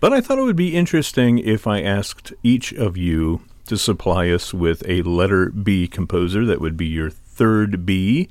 But 0.00 0.12
I 0.12 0.20
thought 0.20 0.38
it 0.38 0.42
would 0.42 0.54
be 0.54 0.76
interesting 0.76 1.38
if 1.38 1.66
I 1.66 1.80
asked 1.80 2.34
each 2.42 2.72
of 2.72 2.96
you 2.96 3.40
to 3.66 3.78
supply 3.78 4.28
us 4.28 4.52
with 4.52 4.82
a 4.86 5.00
letter 5.02 5.48
B 5.48 5.88
composer 5.88 6.44
that 6.44 6.60
would 6.60 6.76
be 6.76 6.86
your 6.86 7.10
third 7.34 7.84
B. 7.86 8.28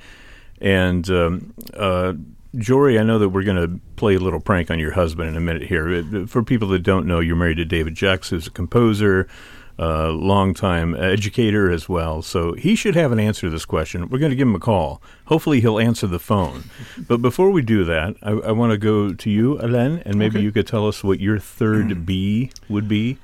And 0.62 1.10
um, 1.10 1.54
uh, 1.74 2.14
Jory, 2.56 2.98
I 3.00 3.04
know 3.04 3.20
that 3.20 3.30
we're 3.30 3.44
going 3.44 3.58
to 3.70 3.80
play 3.96 4.16
a 4.16 4.20
little 4.20 4.40
prank 4.40 4.70
on 4.72 4.80
your 4.80 4.92
husband 4.94 5.30
in 5.30 5.36
a 5.36 5.42
minute 5.42 5.64
here. 5.64 5.90
Uh, 5.94 6.26
For 6.28 6.44
people 6.44 6.68
that 6.70 6.84
don't 6.84 7.06
know, 7.08 7.20
you're 7.20 7.36
married 7.36 7.58
to 7.58 7.66
David 7.66 7.96
Jex, 7.96 8.30
who's 8.30 8.48
a 8.48 8.52
composer, 8.52 9.28
uh, 9.80 10.12
longtime 10.12 10.94
educator 10.96 11.72
as 11.72 11.90
well. 11.90 12.22
So 12.22 12.54
he 12.54 12.76
should 12.76 12.96
have 12.96 13.12
an 13.12 13.20
answer 13.20 13.48
to 13.48 13.50
this 13.50 13.66
question. 13.66 14.08
We're 14.08 14.20
going 14.20 14.30
to 14.30 14.36
give 14.36 14.48
him 14.48 14.56
a 14.56 14.60
call. 14.60 15.02
Hopefully, 15.26 15.62
he'll 15.62 15.80
answer 15.80 16.06
the 16.08 16.20
phone. 16.20 16.66
but 17.08 17.22
before 17.24 17.50
we 17.50 17.64
do 17.64 17.84
that, 17.86 18.16
I, 18.22 18.32
I 18.32 18.52
want 18.52 18.72
to 18.72 18.78
go 18.78 19.14
to 19.14 19.30
you, 19.30 19.60
Alain, 19.60 20.02
and 20.06 20.16
maybe 20.16 20.38
Okay. 20.38 20.44
you 20.46 20.52
could 20.52 20.68
tell 20.68 20.88
us 20.88 21.04
what 21.04 21.20
your 21.20 21.40
third 21.40 22.06
B 22.06 22.52
would 22.70 22.88
be. 22.88 23.18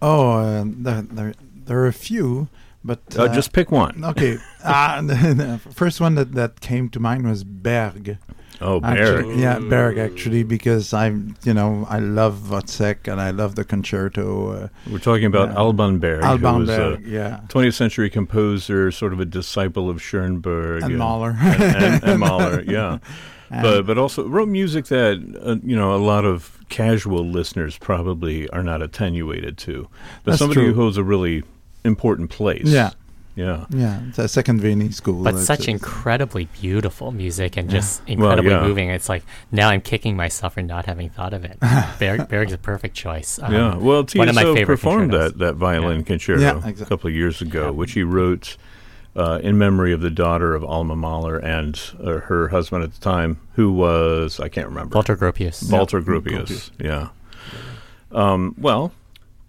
Oh, 0.00 0.30
uh, 0.32 0.64
there, 0.66 1.02
there, 1.02 1.34
there 1.66 1.78
are 1.80 1.86
a 1.86 1.92
few, 1.92 2.48
but 2.84 3.00
Uh, 3.16 3.28
just 3.34 3.52
pick 3.52 3.70
one. 3.70 4.02
okay. 4.04 4.38
uh, 4.64 5.02
the 5.02 5.60
first 5.74 6.00
one 6.00 6.14
that, 6.16 6.32
that 6.32 6.60
came 6.60 6.88
to 6.90 7.00
mind 7.00 7.26
was 7.26 7.44
Berg. 7.44 8.18
Oh, 8.62 8.78
Actually, 8.84 9.22
Berg. 9.24 9.38
yeah, 9.38 9.58
Berg. 9.58 9.96
Actually, 9.98 10.42
because 10.42 10.92
I, 10.92 11.06
you 11.44 11.54
know, 11.54 11.86
I 11.88 11.98
love 11.98 12.48
Wozzeck 12.50 13.08
and 13.10 13.18
I 13.18 13.30
love 13.30 13.54
the 13.54 13.64
concerto. 13.64 14.52
Uh, 14.52 14.68
We're 14.90 14.98
talking 14.98 15.24
about 15.24 15.48
Yeah. 15.50 15.56
Alban 15.56 15.98
Berg, 15.98 16.22
Alban 16.22 16.52
who 16.54 16.60
was 16.60 16.68
Berg, 16.68 17.06
a 17.06 17.08
yeah, 17.08 17.40
20th 17.48 17.72
century 17.74 18.10
composer, 18.10 18.90
sort 18.90 19.14
of 19.14 19.20
a 19.20 19.24
disciple 19.24 19.88
of 19.88 20.02
Schoenberg 20.02 20.82
and 20.82 20.98
Mahler. 20.98 21.36
and, 21.40 21.62
and, 21.62 22.04
and 22.04 22.20
Mahler, 22.24 22.62
yeah. 22.66 22.98
And- 23.50 23.62
but 23.62 23.86
but 23.86 23.96
also 23.98 24.28
wrote 24.28 24.48
music 24.48 24.84
that 24.86 25.16
uh, 25.42 25.56
you 25.66 25.74
know 25.74 25.94
a 25.94 25.98
lot 26.12 26.24
of 26.26 26.58
casual 26.68 27.24
listeners 27.26 27.78
probably 27.78 28.46
are 28.50 28.62
not 28.62 28.80
attenuated 28.82 29.56
to. 29.58 29.88
But 30.22 30.36
somebody 30.38 30.60
true. 30.60 30.72
who 30.74 30.80
holds 30.82 30.98
a 30.98 31.02
really 31.02 31.42
important 31.84 32.30
place. 32.30 32.66
Yeah, 32.66 32.90
Yeah. 33.36 33.64
Yeah, 33.70 34.00
it's 34.08 34.18
a 34.18 34.28
second 34.28 34.60
Viennese 34.60 34.96
school. 34.96 35.22
But 35.22 35.36
such 35.38 35.60
it's- 35.60 35.68
incredibly 35.68 36.48
beautiful 36.60 37.10
music 37.12 37.56
and 37.56 37.70
just 37.70 38.02
Well, 38.02 38.12
incredibly 38.14 38.50
yeah. 38.50 38.62
moving. 38.62 38.88
It's 38.90 39.08
like 39.08 39.22
now 39.52 39.68
I'm 39.70 39.80
kicking 39.80 40.16
myself 40.16 40.54
for 40.54 40.62
not 40.62 40.86
having 40.86 41.08
thought 41.10 41.32
of 41.32 41.44
it. 41.44 41.58
Berg, 41.98 42.28
Berg's 42.28 42.52
a 42.52 42.58
perfect 42.58 42.94
choice. 42.96 43.38
Um, 43.42 43.52
yeah. 43.54 43.76
Well, 43.76 44.04
one 44.14 44.28
of 44.28 44.34
my 44.34 44.42
TSO 44.42 44.54
favorite 44.54 44.76
performed 44.76 45.10
concertos. 45.12 45.32
that, 45.32 45.38
that 45.38 45.54
violin 45.54 45.98
Yeah. 45.98 46.04
concerto 46.04 46.40
Yeah, 46.42 46.68
a 46.68 46.84
couple 46.84 47.08
of 47.08 47.14
years 47.14 47.40
ago, 47.40 47.64
Yeah. 47.66 47.70
which 47.70 47.92
he 47.92 48.02
wrote 48.02 48.56
uh, 49.16 49.40
in 49.42 49.58
memory 49.58 49.92
of 49.92 50.00
the 50.02 50.10
daughter 50.10 50.54
of 50.54 50.62
Alma 50.64 50.94
Mahler 50.94 51.36
and 51.38 51.80
uh, 52.02 52.18
her 52.20 52.48
husband 52.48 52.84
at 52.84 52.92
the 52.94 53.00
time, 53.00 53.40
who 53.54 53.72
was, 53.72 54.38
I 54.38 54.48
can't 54.48 54.68
remember. 54.68 54.94
Walter 54.94 55.16
Gropius. 55.16 55.68
Walter 55.70 56.00
Gropius. 56.00 56.70
Yeah. 56.78 57.08
Um, 58.12 58.54
well, 58.58 58.92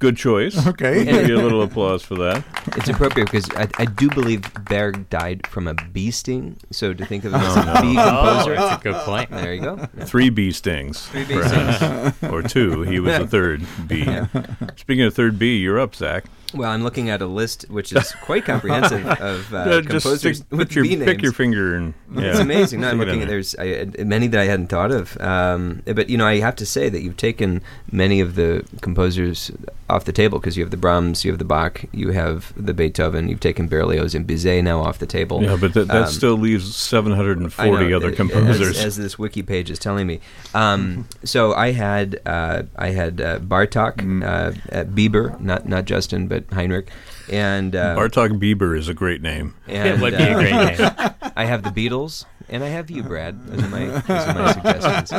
good 0.02 0.18
choice. 0.18 0.68
Okay. 0.72 1.04
We'll 1.06 1.06
give 1.06 1.28
you 1.30 1.38
a 1.40 1.44
little 1.44 1.62
applause 1.62 2.02
for 2.04 2.16
that. 2.16 2.44
It's 2.78 2.90
appropriate 2.90 3.26
because 3.32 3.50
I, 3.52 3.68
I 3.78 3.86
do 3.86 4.10
believe 4.10 4.42
Berg 4.66 5.10
died 5.10 5.46
from 5.48 5.68
a 5.68 5.74
bee 5.74 6.12
sting. 6.12 6.58
So 6.72 6.94
to 6.94 7.06
think 7.06 7.24
of 7.26 7.34
him 7.34 7.42
as 7.42 7.56
Oh, 7.58 7.62
a 7.62 7.66
no. 7.66 7.82
bee 7.82 7.96
Oh, 7.98 8.04
composer, 8.04 8.56
that's 8.56 8.82
a 8.82 8.84
good 8.84 8.96
point. 9.06 9.30
there 9.32 9.54
you 9.54 9.62
go. 9.62 9.76
Yeah. 9.98 10.06
Three 10.06 10.30
bee 10.30 10.52
stings, 10.52 11.08
perhaps. 11.12 12.24
or 12.24 12.42
two. 12.42 12.82
He 12.84 13.00
was 13.00 13.18
the 13.20 13.28
third 13.28 13.66
bee. 13.88 14.06
Speaking 14.78 15.04
of 15.06 15.14
third 15.14 15.38
bee, 15.40 15.58
you're 15.58 15.80
up, 15.80 15.96
Zach. 15.96 16.26
Well, 16.54 16.70
I'm 16.70 16.84
looking 16.84 17.10
at 17.10 17.22
a 17.22 17.26
list 17.26 17.66
which 17.70 17.94
is 17.94 18.12
quite 18.24 18.46
comprehensive 18.46 19.06
of 19.22 19.54
uh, 19.54 19.82
just 19.82 19.88
composers 20.04 20.38
stick, 20.38 20.48
with 20.52 20.76
your, 20.76 20.84
bee 20.84 20.98
pick 20.98 21.22
your 21.22 21.32
finger 21.34 21.76
and 21.76 21.94
yeah. 22.14 22.32
It's 22.32 22.40
amazing. 22.40 22.82
No, 22.82 22.90
I'm 22.90 22.98
Stick 22.98 23.08
it 23.08 23.12
in 23.12 23.20
looking 23.20 23.22
at 23.24 23.28
there's 23.30 23.56
I, 23.58 24.04
many 24.04 24.28
that 24.28 24.40
I 24.40 24.46
hadn't 24.46 24.68
thought 24.68 24.92
of. 24.92 25.20
Um, 25.22 25.82
but 25.86 26.10
you 26.10 26.18
know, 26.18 26.28
I 26.28 26.40
have 26.40 26.56
to 26.58 26.66
say 26.66 26.90
that 26.90 27.02
you've 27.02 27.18
taken 27.18 27.62
many 27.92 28.20
of 28.20 28.36
the 28.36 28.66
composers 28.82 29.52
off 29.90 30.06
the 30.06 30.12
table 30.14 30.40
because 30.40 30.56
you 30.58 30.64
have 30.64 30.72
the 30.72 30.78
Brahms, 30.78 31.24
you 31.26 31.32
have 31.32 31.40
the 31.40 31.46
Bach, 31.46 31.84
you 31.92 32.12
have 32.12 32.54
the 32.56 32.74
Beethoven, 32.74 33.28
you've 33.30 33.40
taken 33.40 33.68
Berlioz 33.68 34.16
and 34.16 34.26
Bizet 34.28 34.64
now 34.64 34.80
off 34.82 35.00
the 35.00 35.06
table. 35.06 35.42
Yeah, 35.44 35.58
but 35.60 35.74
that, 35.74 35.88
that 35.88 36.04
Um, 36.04 36.08
still 36.08 36.36
leaves 36.36 36.76
740 36.76 37.90
know, 37.90 37.96
other 37.98 38.12
composers. 38.12 38.78
As, 38.84 38.98
this 38.98 39.18
wiki 39.18 39.42
page 39.42 39.70
is 39.70 39.80
telling 39.80 40.08
me. 40.08 40.20
Um, 40.54 41.08
so 41.24 41.54
I 41.54 41.72
had 41.72 42.20
uh, 42.26 42.64
I 42.76 42.90
had 42.90 43.20
uh, 43.22 43.40
Bartok, 43.40 43.92
Mm. 44.02 44.24
uh, 44.24 44.76
uh, 44.76 44.84
Biber, 44.86 45.40
not 45.40 45.68
not 45.68 45.86
Justin, 45.86 46.28
but 46.28 46.41
Heinrich, 46.52 46.90
and 47.30 47.76
uh, 47.76 47.96
Bartok 47.96 48.40
Bieber 48.40 48.78
is 48.78 48.88
a 48.88 48.94
great 48.94 49.22
name. 49.22 49.56
and, 49.68 49.88
it 49.88 50.00
would 50.00 50.18
be 50.18 50.24
a 50.24 50.32
uh, 50.32 50.40
great 50.40 50.78
name. 50.78 51.12
I 51.36 51.46
have 51.46 51.64
the 51.64 51.70
Beatles, 51.70 52.26
and 52.50 52.64
I 52.64 52.68
have 52.68 52.92
you, 52.92 53.04
Brad. 53.04 53.46
Those 53.48 53.64
are 53.64 53.70
my, 53.70 53.86
those 53.86 54.10
are 54.10 54.34
my 54.34 54.52
suggestions. 54.54 55.10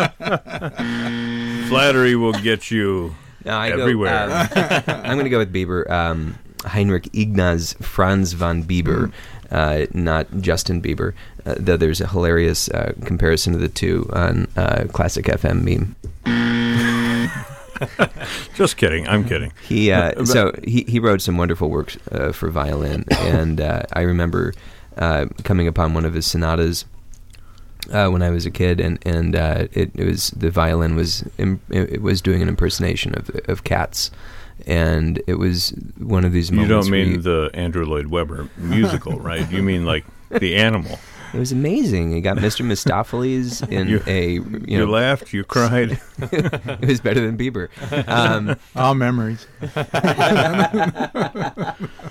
Flattery 1.69 2.17
will 2.17 2.33
get 2.33 2.71
you. 2.71 3.15
No, 3.45 3.53
I 3.57 3.71
Everywhere. 3.71 4.29
Go, 4.29 4.61
um, 4.61 4.83
I'm 5.05 5.15
going 5.15 5.25
to 5.25 5.31
go 5.31 5.39
with 5.39 5.53
Biber. 5.53 5.91
Um, 5.91 6.39
Heinrich 6.65 7.09
Ignaz 7.13 7.73
Franz 7.81 8.35
von 8.35 8.63
Biber, 8.63 9.13
uh, 9.51 9.87
not 9.93 10.29
Justin 10.41 10.81
Bieber. 10.81 11.15
Uh, 11.45 11.57
though 11.59 11.77
there's 11.77 12.01
a 12.01 12.07
hilarious 12.07 12.69
uh, 12.69 12.93
comparison 13.05 13.55
of 13.55 13.61
the 13.61 13.69
two 13.69 14.09
on 14.13 14.47
uh, 14.57 14.85
Classic 14.93 15.25
FM 15.25 15.63
meme. 15.63 15.97
Just 18.55 18.77
kidding. 18.77 19.07
I'm 19.09 19.25
kidding. 19.25 19.53
He 19.67 19.91
uh, 19.93 20.25
so 20.25 20.53
he, 20.65 20.85
he 20.89 20.99
wrote 20.99 21.21
some 21.21 21.37
wonderful 21.37 21.71
works 21.71 21.97
uh, 22.11 22.33
for 22.33 22.51
violin, 22.51 23.05
and 23.11 23.61
uh, 23.61 23.83
I 23.93 24.03
remember 24.03 24.53
uh, 24.97 25.27
coming 25.45 25.67
upon 25.69 25.95
one 25.95 26.05
of 26.05 26.15
his 26.15 26.27
sonatas 26.27 26.85
uh, 27.91 28.09
when 28.09 28.23
I 28.23 28.31
was 28.31 28.47
a 28.47 28.51
kid, 28.51 28.81
and 28.81 28.99
and 29.07 29.35
uh, 29.37 29.67
it, 29.73 29.91
it 29.95 30.05
was 30.07 30.31
the 30.31 30.51
violin 30.51 30.95
was 30.95 31.25
im- 31.39 31.61
it 31.71 32.03
was 32.03 32.21
doing 32.23 32.43
an 32.43 32.49
impersonation 32.49 33.15
of 33.17 33.31
of 33.49 33.65
cats, 33.65 34.11
and 34.67 35.21
it 35.27 35.35
was 35.35 35.71
one 35.99 36.25
of 36.25 36.33
these 36.33 36.51
You 36.51 36.67
don't 36.67 36.91
mean 36.91 37.09
you- 37.13 37.19
the 37.21 37.51
Andrew 37.55 37.85
Lloyd 37.85 38.07
Webber 38.09 38.49
musical, 38.57 39.19
right? 39.19 39.51
You 39.51 39.63
mean 39.63 39.85
like 39.85 40.05
the 40.31 40.57
animal. 40.57 40.99
It 41.35 41.39
was 41.39 41.51
amazing. 41.53 42.13
He 42.13 42.21
got 42.21 42.37
Mr. 42.37 42.65
Mistoffelees 42.65 43.67
in 43.73 43.89
You- 43.89 44.03
a 44.07 44.33
You, 44.33 44.63
you 44.67 44.79
know 44.79 44.87
laughed, 44.87 45.33
you 45.33 45.45
cried. 45.45 45.99
it 46.19 46.87
was 46.87 47.01
better 47.01 47.21
than 47.21 47.39
Bieber. 47.39 47.69
Um, 48.09 48.57
All 48.77 48.95
memories. 48.95 49.47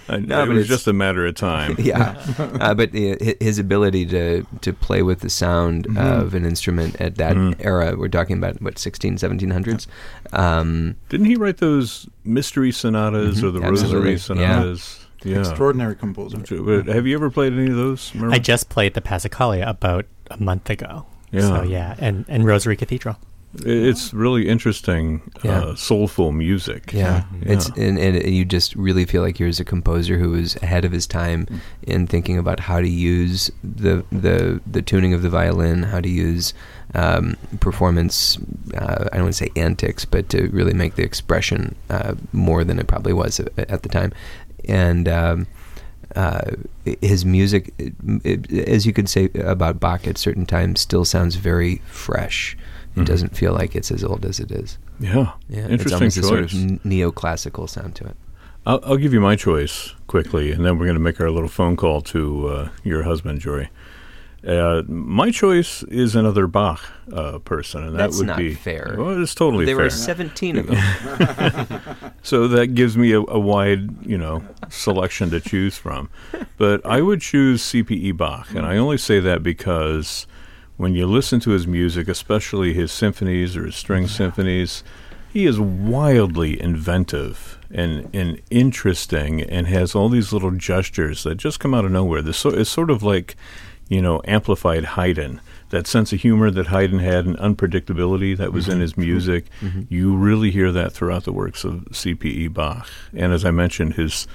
And 0.08 0.28
No, 0.28 0.44
it 0.44 0.48
was 0.50 0.58
it's- 0.58 0.68
just 0.68 0.88
a 0.88 0.94
matter 0.94 1.26
of 1.26 1.36
time. 1.36 1.76
yeah, 1.80 2.16
uh, 2.60 2.74
but 2.74 2.90
uh, 2.96 3.16
his 3.40 3.60
ability 3.60 4.06
to 4.08 4.44
to 4.62 4.74
play 4.74 5.04
with 5.04 5.20
the 5.20 5.30
sound 5.30 5.88
Mm-hmm. 5.92 5.98
of 6.22 6.34
an 6.34 6.46
instrument 6.46 7.00
at 7.02 7.16
that 7.16 7.36
Mhm. 7.36 7.56
era, 7.60 7.96
we're 7.98 8.08
talking 8.08 8.38
about 8.38 8.62
what 8.62 8.78
16, 8.80 9.18
1700s. 9.18 9.88
Um, 10.34 10.96
Didn't 11.10 11.26
he 11.28 11.36
write 11.36 11.58
those 11.58 12.08
mystery 12.24 12.72
sonatas 12.72 13.42
Mhm, 13.42 13.44
or 13.44 13.52
the 13.52 13.62
absolutely, 13.66 13.96
rosary 13.98 14.18
sonatas? 14.18 14.98
Yeah. 15.00 15.01
Extraordinary 15.26 15.96
composer. 15.96 16.38
But 16.40 16.88
have 16.88 17.06
you 17.08 17.16
ever 17.16 17.30
played 17.30 17.54
any 17.54 17.70
of 17.70 17.76
those? 17.76 18.14
Merwin? 18.16 18.34
I 18.34 18.40
just 18.40 18.70
played 18.70 18.94
the 18.94 19.02
Passacaglia 19.02 19.68
about 19.68 20.06
a 20.30 20.38
month 20.42 20.70
ago. 20.70 21.06
Yeah. 21.32 21.42
So 21.42 21.64
yeah, 21.64 21.96
and, 22.00 22.26
and 22.28 22.46
Rosary 22.46 22.76
Cathedral. 22.76 23.18
It's 23.66 24.14
really 24.14 24.48
interesting, 24.48 25.22
Yeah. 25.44 25.60
uh, 25.60 25.76
soulful 25.76 26.32
music. 26.32 26.94
yeah, 26.94 27.26
Yeah. 27.42 27.52
it's 27.54 27.68
and, 27.72 28.00
and 28.00 28.24
you 28.34 28.46
just 28.46 28.74
really 28.78 29.04
feel 29.04 29.22
like 29.22 29.38
here's 29.38 29.60
a 29.60 29.66
composer 29.66 30.18
who 30.18 30.30
was 30.30 30.56
ahead 30.64 30.86
of 30.86 30.94
his 30.94 31.06
time 31.06 31.46
Mm. 31.48 31.60
in 31.84 32.08
thinking 32.08 32.38
about 32.38 32.62
how 32.62 32.80
to 32.80 32.88
use 32.88 33.52
the 33.62 34.06
the 34.10 34.62
the 34.66 34.82
tuning 34.82 35.14
of 35.14 35.22
the 35.22 35.30
violin, 35.30 35.84
how 35.84 36.00
to 36.00 36.08
use 36.08 36.54
um, 36.96 37.36
performance. 37.60 38.38
Uh, 38.74 39.10
I 39.12 39.16
don't 39.18 39.24
want 39.24 39.36
to 39.36 39.44
say 39.46 39.52
antics, 39.58 40.06
but 40.06 40.30
to 40.30 40.48
really 40.48 40.74
make 40.74 40.96
the 40.96 41.04
expression 41.04 41.76
uh, 41.90 42.16
more 42.32 42.64
than 42.64 42.80
it 42.80 42.88
probably 42.88 43.12
was 43.14 43.40
at, 43.42 43.50
at 43.70 43.84
the 43.84 43.90
time, 43.90 44.14
and. 44.68 45.08
Um, 45.08 45.48
uh, 46.14 46.42
his 47.00 47.24
music, 47.24 47.74
it, 47.80 48.52
as 48.68 48.86
you 48.86 48.92
could 48.92 49.08
say 49.08 49.30
about 49.46 49.80
Bach 49.80 50.06
at 50.06 50.18
certain 50.18 50.46
times, 50.46 50.82
still 50.82 51.06
sounds 51.06 51.36
very 51.38 51.82
fresh. 51.88 52.58
It 52.98 53.02
Mhm. 53.02 53.06
doesn't 53.06 53.38
feel 53.38 53.54
like 53.54 53.78
it's 53.78 53.92
as 53.92 54.04
old 54.04 54.26
as 54.26 54.38
it 54.42 54.52
is. 54.52 54.78
Yeah. 55.00 55.32
Yeah, 55.48 55.60
it's 55.60 55.72
Interesting 55.72 55.94
almost 55.94 56.16
choice. 56.18 56.26
a 56.26 56.28
sort 56.28 56.44
of 56.44 56.52
neoclassical 56.84 57.70
sound 57.70 57.96
to 57.96 58.08
it. 58.08 58.18
I'll, 58.66 58.82
I'll 58.84 58.98
give 58.98 59.14
you 59.14 59.22
my 59.22 59.38
choice 59.38 59.96
quickly, 60.08 60.52
and 60.52 60.66
then 60.66 60.78
we're 60.78 60.86
going 60.86 60.96
to 60.98 61.02
make 61.02 61.22
our 61.22 61.32
little 61.32 61.48
phone 61.48 61.78
call 61.78 62.02
to 62.02 62.48
uh, 62.50 62.70
your 62.84 63.04
husband, 63.04 63.40
Jory. 63.40 63.70
Uh, 64.46 64.82
my 64.88 65.30
choice 65.30 65.84
is 65.84 66.16
another 66.16 66.48
Bach 66.48 66.82
uh, 67.14 67.38
person, 67.40 67.84
and 67.84 67.94
that 67.94 67.98
That's 67.98 68.18
would 68.18 68.28
not 68.28 68.38
be 68.38 68.56
fair. 68.56 68.96
Well, 68.98 69.22
it's 69.22 69.36
totally 69.36 69.66
fair. 69.66 69.76
there 69.76 69.76
fair. 69.76 69.86
were 69.86 69.90
17 69.90 70.58
of 70.58 70.68
them. 70.68 72.14
So 72.24 72.48
that 72.48 72.74
gives 72.74 72.98
me 72.98 73.12
a, 73.12 73.20
a 73.20 73.40
wide, 73.40 74.06
you 74.06 74.18
know, 74.18 74.44
selection 74.70 75.30
to 75.30 75.40
choose 75.40 75.78
from. 75.78 76.10
But 76.58 76.84
I 76.86 77.02
would 77.02 77.22
choose 77.22 77.62
CPE 77.62 78.18
Bach, 78.18 78.50
and 78.56 78.66
I 78.66 78.78
only 78.78 78.98
say 78.98 79.20
that 79.20 79.44
because 79.44 80.26
when 80.78 80.96
you 80.96 81.06
listen 81.06 81.40
to 81.42 81.52
his 81.52 81.68
music, 81.68 82.08
especially 82.08 82.74
his 82.74 82.92
symphonies 82.92 83.56
or 83.56 83.66
his 83.66 83.76
string 83.76 84.08
symphonies, 84.08 84.84
he 85.32 85.46
is 85.46 85.60
wildly 85.60 86.60
inventive 86.60 87.60
and, 87.70 88.10
and 88.14 88.42
interesting 88.50 89.42
and 89.42 89.68
has 89.68 89.94
all 89.96 90.10
these 90.10 90.34
little 90.34 90.52
gestures 90.52 91.24
that 91.24 91.36
just 91.36 91.60
come 91.60 91.74
out 91.74 91.86
of 91.86 91.92
nowhere. 91.92 92.22
This 92.22 92.38
so, 92.38 92.50
it's 92.50 92.70
sort 92.70 92.90
of 92.90 93.04
like, 93.04 93.36
you 93.92 94.02
know, 94.02 94.22
amplified 94.24 94.86
Haydn. 94.86 95.42
That 95.70 95.86
sense 95.86 96.14
of 96.14 96.22
humor 96.22 96.50
that 96.50 96.68
Haydn 96.68 97.00
had 97.00 97.26
and 97.26 97.38
unpredictability 97.38 98.38
that 98.38 98.54
was 98.54 98.68
in 98.68 98.76
mm-hmm. 98.76 98.82
his 98.82 98.98
music, 98.98 99.46
mm-hmm. 99.60 99.68
Mm-hmm. 99.68 99.94
you 99.94 100.16
really 100.16 100.50
hear 100.50 100.72
that 100.72 100.94
throughout 100.94 101.26
the 101.26 101.34
works 101.34 101.66
of 101.66 101.86
C.P.E. 101.92 102.48
Bach. 102.48 102.88
And 103.14 103.34
as 103.34 103.44
I 103.44 103.52
mentioned, 103.52 103.96
his 103.96 104.28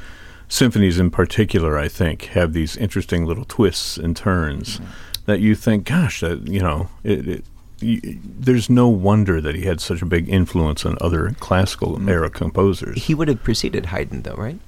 symphonies 0.47 0.99
in 0.99 1.11
particular, 1.11 1.79
I 1.79 1.89
think, 1.89 2.27
have 2.27 2.53
these 2.53 2.77
interesting 2.77 3.25
little 3.25 3.47
twists 3.47 3.97
and 3.97 4.15
turns 4.15 4.79
that 5.25 5.41
you 5.41 5.55
think, 5.55 5.87
gosh, 5.87 6.21
that 6.21 6.47
you 6.47 6.61
know, 6.61 6.91
it, 7.03 7.27
it, 7.27 7.45
there's 7.81 8.69
no 8.69 8.89
wonder 8.89 9.41
that 9.41 9.55
he 9.55 9.63
had 9.63 9.81
such 9.81 10.03
a 10.03 10.07
big 10.07 10.29
influence 10.29 10.85
on 10.85 10.99
other 11.01 11.35
classical 11.41 11.97
mm. 11.97 12.11
era 12.11 12.29
composers. 12.29 13.05
he 13.05 13.15
would 13.15 13.29
have 13.29 13.43
preceded 13.43 13.87
Haydn, 13.87 14.23
though, 14.23 14.35
right? 14.35 14.59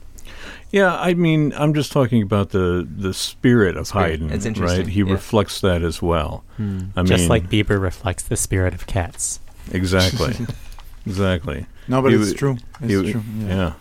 Yeah, 0.71 0.95
I 0.97 1.15
mean, 1.15 1.55
I'm 1.57 1.73
just 1.73 1.93
talking 1.93 2.23
about 2.23 2.51
the 2.51 2.87
the 2.89 3.15
spirit 3.15 3.77
of 3.77 3.87
Spirit. 3.87 4.21
Haydn, 4.21 4.31
It's 4.31 4.59
right? 4.59 4.87
He 4.87 5.01
yeah. 5.03 5.13
reflects 5.13 5.61
that 5.63 5.83
as 5.83 6.03
well. 6.03 6.45
Hmm. 6.57 6.81
I 6.97 7.03
Just 7.05 7.21
mean, 7.23 7.29
like 7.31 7.49
Biber 7.49 7.81
reflects 7.81 8.23
the 8.25 8.37
spirit 8.37 8.75
of 8.75 8.87
cats. 8.87 9.41
exactly, 9.73 10.35
exactly. 11.07 11.67
No, 11.89 12.03
but 12.03 12.13
You- 12.13 12.21
it's 12.23 12.35
true. 12.35 12.59
It's 12.83 12.91
You- 12.93 13.13
true. 13.13 13.23
Yeah. 13.41 13.73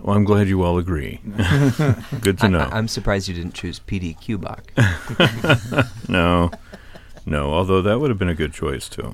Well, 0.00 0.16
I'm 0.16 0.24
glad 0.24 0.48
you 0.48 0.62
all 0.64 0.78
agree. 0.78 1.20
Good 2.20 2.38
to 2.40 2.46
I, 2.46 2.48
know. 2.48 2.68
I, 2.72 2.76
am 2.78 2.88
surprised 2.88 3.28
you 3.28 3.34
didn't 3.34 3.54
choose 3.54 3.78
PDQ 3.78 4.40
Bach. 4.40 4.72
no, 6.08 6.50
no. 7.24 7.52
Although 7.52 7.82
that 7.82 8.00
would 8.00 8.10
have 8.10 8.18
been 8.18 8.28
a 8.28 8.34
good 8.34 8.52
choice 8.52 8.88
too. 8.88 9.12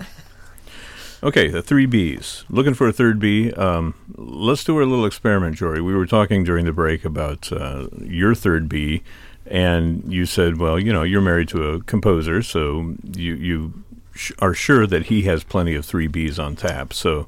Okay, 1.23 1.49
the 1.49 1.63
three 1.63 1.87
Bs. 1.87 2.45
Looking 2.49 2.75
for 2.75 2.87
a 2.87 2.93
third 2.93 3.19
B. 3.19 3.53
Um, 3.53 3.95
let's 4.17 4.63
do 4.63 4.77
our 4.77 4.85
little 4.85 5.05
experiment, 5.05 5.57
Jory. 5.57 5.81
We 5.83 5.95
were 5.95 6.07
talking 6.07 6.45
during 6.45 6.65
the 6.65 6.73
break 6.73 7.05
about 7.05 7.51
uh, 7.53 7.89
your 8.01 8.35
third 8.37 8.69
B, 8.69 9.03
and 9.47 10.05
you 10.13 10.27
said, 10.27 10.59
"Well, 10.59 10.79
you 10.79 10.93
know, 10.93 11.03
you're 11.03 11.21
married 11.21 11.49
to 11.49 11.71
a 11.71 11.81
composer, 11.83 12.41
so 12.43 12.95
you 13.13 13.35
you 13.35 13.83
sh- 14.15 14.31
are 14.39 14.55
sure 14.55 14.87
that 14.87 15.07
he 15.07 15.23
has 15.23 15.43
plenty 15.43 15.75
of 15.75 15.85
three 15.85 16.07
Bs 16.07 16.39
on 16.39 16.55
tap." 16.55 16.93
So 16.93 17.27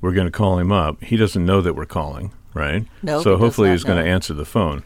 we're 0.00 0.12
going 0.12 0.26
to 0.26 0.32
call 0.32 0.58
him 0.58 0.72
up. 0.72 1.00
He 1.02 1.16
doesn't 1.16 1.44
know 1.46 1.60
that 1.60 1.74
we're 1.74 1.86
calling, 1.86 2.32
right? 2.52 2.84
No, 3.02 3.22
So 3.22 3.36
hopefully 3.36 3.70
he's 3.70 3.84
going 3.84 4.02
to 4.02 4.10
answer 4.10 4.34
the 4.34 4.44
phone. 4.46 4.82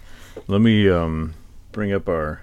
Let 0.48 0.60
me 0.60 0.90
um, 0.90 1.32
bring 1.72 1.92
up 1.94 2.08
our 2.08 2.42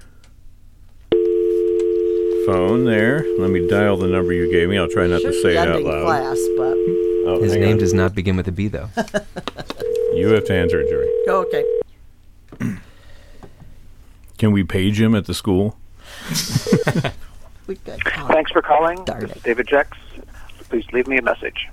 phone 2.46 2.86
there. 2.86 3.26
Let 3.40 3.50
me 3.52 3.68
dial 3.68 3.98
the 3.98 4.08
number 4.08 4.34
you 4.34 4.52
gave 4.52 4.70
me. 4.70 4.78
I'll 4.78 4.88
try 4.90 5.08
not 5.08 5.22
Should 5.22 5.34
to 5.34 5.42
say 5.42 5.50
be 5.50 5.56
it 5.56 5.58
out 5.58 5.68
ending 5.70 5.88
loud. 5.88 6.06
class, 6.06 6.40
but 6.58 6.78
Oh, 7.24 7.40
His 7.42 7.56
name 7.56 7.74
on. 7.74 7.78
does 7.78 7.94
not 7.94 8.16
begin 8.16 8.36
with 8.36 8.48
a 8.48 8.52
B, 8.52 8.68
though. 8.68 8.90
You 10.14 10.28
have 10.28 10.44
to 10.48 10.54
answer 10.54 10.82
it, 10.82 10.90
Jerry. 10.90 11.10
okay. 11.26 11.64
Can 14.38 14.52
we 14.52 14.64
page 14.66 15.00
him 15.00 15.16
at 15.16 15.26
the 15.26 15.34
school? 15.34 15.78
We 17.68 17.76
could. 17.78 18.00
Oh, 18.18 18.28
Thanks 18.28 18.52
for 18.52 18.62
calling. 18.62 19.06
Darn 19.06 19.22
This 19.22 19.32
it. 19.32 19.38
is 19.38 19.44
David 19.44 19.68
Jex. 19.70 19.98
Please 20.68 20.86
leave 20.92 21.08
me 21.08 21.18
a 21.18 21.22
message. 21.22 21.70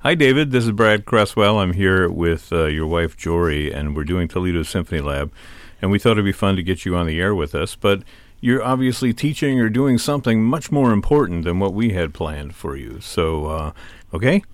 Hi, 0.00 0.14
David. 0.14 0.50
This 0.50 0.64
is 0.64 0.72
Brad 0.72 1.06
Cresswell. 1.06 1.58
I'm 1.58 1.72
here 1.72 2.10
with 2.10 2.52
uh, 2.52 2.66
your 2.66 2.86
wife, 2.86 3.16
Jory, 3.16 3.72
and 3.72 3.96
we're 3.96 4.04
doing 4.04 4.28
Toledo 4.28 4.62
Symphony 4.62 5.00
Lab. 5.00 5.32
And 5.80 5.90
we 5.90 5.98
thought 5.98 6.12
it'd 6.12 6.24
be 6.26 6.32
fun 6.32 6.56
to 6.56 6.62
get 6.62 6.84
you 6.84 6.94
on 6.96 7.06
the 7.06 7.18
air 7.20 7.34
with 7.34 7.54
us, 7.54 7.74
but 7.74 8.02
you're 8.46 8.62
obviously 8.62 9.12
teaching 9.12 9.58
or 9.58 9.68
doing 9.68 9.98
something 9.98 10.40
much 10.40 10.70
more 10.70 10.92
important 10.92 11.42
than 11.42 11.58
what 11.58 11.74
we 11.74 11.90
had 11.90 12.14
planned 12.14 12.54
for 12.54 12.76
you. 12.76 13.00
So, 13.00 13.46
uh, 13.46 13.72
okay? 14.14 14.44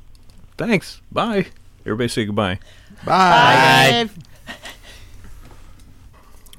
Thanks. 0.57 1.03
Bye. 1.13 1.49
Everybody 1.83 2.09
say 2.09 2.25
goodbye. 2.25 2.59
Bye. 3.05 3.89
Dave. 3.91 4.19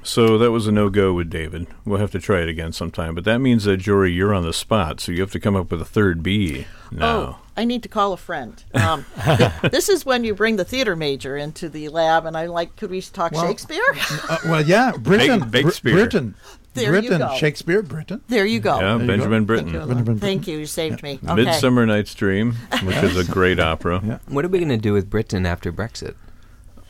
So 0.04 0.38
that 0.38 0.52
was 0.52 0.68
a 0.68 0.72
no 0.72 0.90
go 0.90 1.12
with 1.12 1.28
David. 1.28 1.66
We'll 1.84 1.98
have 1.98 2.12
to 2.12 2.20
try 2.20 2.42
it 2.42 2.48
again 2.48 2.72
sometime. 2.72 3.16
But 3.16 3.24
that 3.24 3.38
means 3.38 3.64
that, 3.64 3.78
Jory, 3.78 4.12
you're 4.12 4.32
on 4.34 4.44
the 4.44 4.52
spot, 4.52 5.00
so 5.00 5.10
you 5.10 5.20
have 5.20 5.32
to 5.32 5.40
come 5.40 5.56
up 5.56 5.72
with 5.72 5.80
a 5.80 5.84
third 5.86 6.22
B 6.22 6.66
now. 6.92 7.06
Oh, 7.06 7.38
I 7.56 7.64
need 7.64 7.82
to 7.82 7.88
call 7.88 8.12
a 8.12 8.16
friend. 8.16 8.62
Um, 8.74 9.06
this 9.72 9.88
is 9.88 10.06
when 10.06 10.22
you 10.22 10.34
bring 10.34 10.54
the 10.54 10.64
theater 10.64 10.94
major 10.94 11.36
into 11.36 11.68
the 11.68 11.88
lab, 11.88 12.26
and 12.26 12.36
I'm 12.36 12.50
like, 12.50 12.76
could 12.76 12.90
we 12.90 13.00
talk 13.00 13.32
Well- 13.32 13.46
Shakespeare? 13.48 13.82
Uh, 14.28 14.38
well, 14.44 14.60
yeah, 14.64 14.92
Britten, 14.96 15.40
Big- 15.50 15.64
Br- 15.64 15.70
Shakespeare. 15.70 15.94
Britten, 15.94 16.34
There 16.74 16.94
you 16.94 17.00
Britten, 17.08 17.18
go. 17.18 17.34
Shakespeare, 17.36 17.82
Britten. 17.82 18.20
there 18.28 18.44
you 18.44 18.60
go. 18.60 18.78
Yeah, 18.80 18.98
you 18.98 19.06
Benjamin 19.06 19.46
Thank 19.46 19.66
you. 19.66 19.72
Britten. 19.72 19.88
Benjamin 19.88 20.18
Thank 20.18 20.46
you. 20.48 20.58
You 20.58 20.66
saved 20.66 21.02
me. 21.02 21.18
Okay. 21.24 21.34
Midsummer 21.44 21.86
Night's 21.86 22.14
Dream, 22.14 22.54
which 22.82 22.96
is 22.96 23.16
a 23.16 23.24
great 23.30 23.60
opera. 23.60 24.00
Yeah. 24.04 24.18
What 24.26 24.44
are 24.44 24.48
we 24.48 24.58
going 24.58 24.68
to 24.70 24.76
do 24.76 24.92
with 24.92 25.08
Britain 25.08 25.46
after 25.46 25.72
Brexit? 25.72 26.14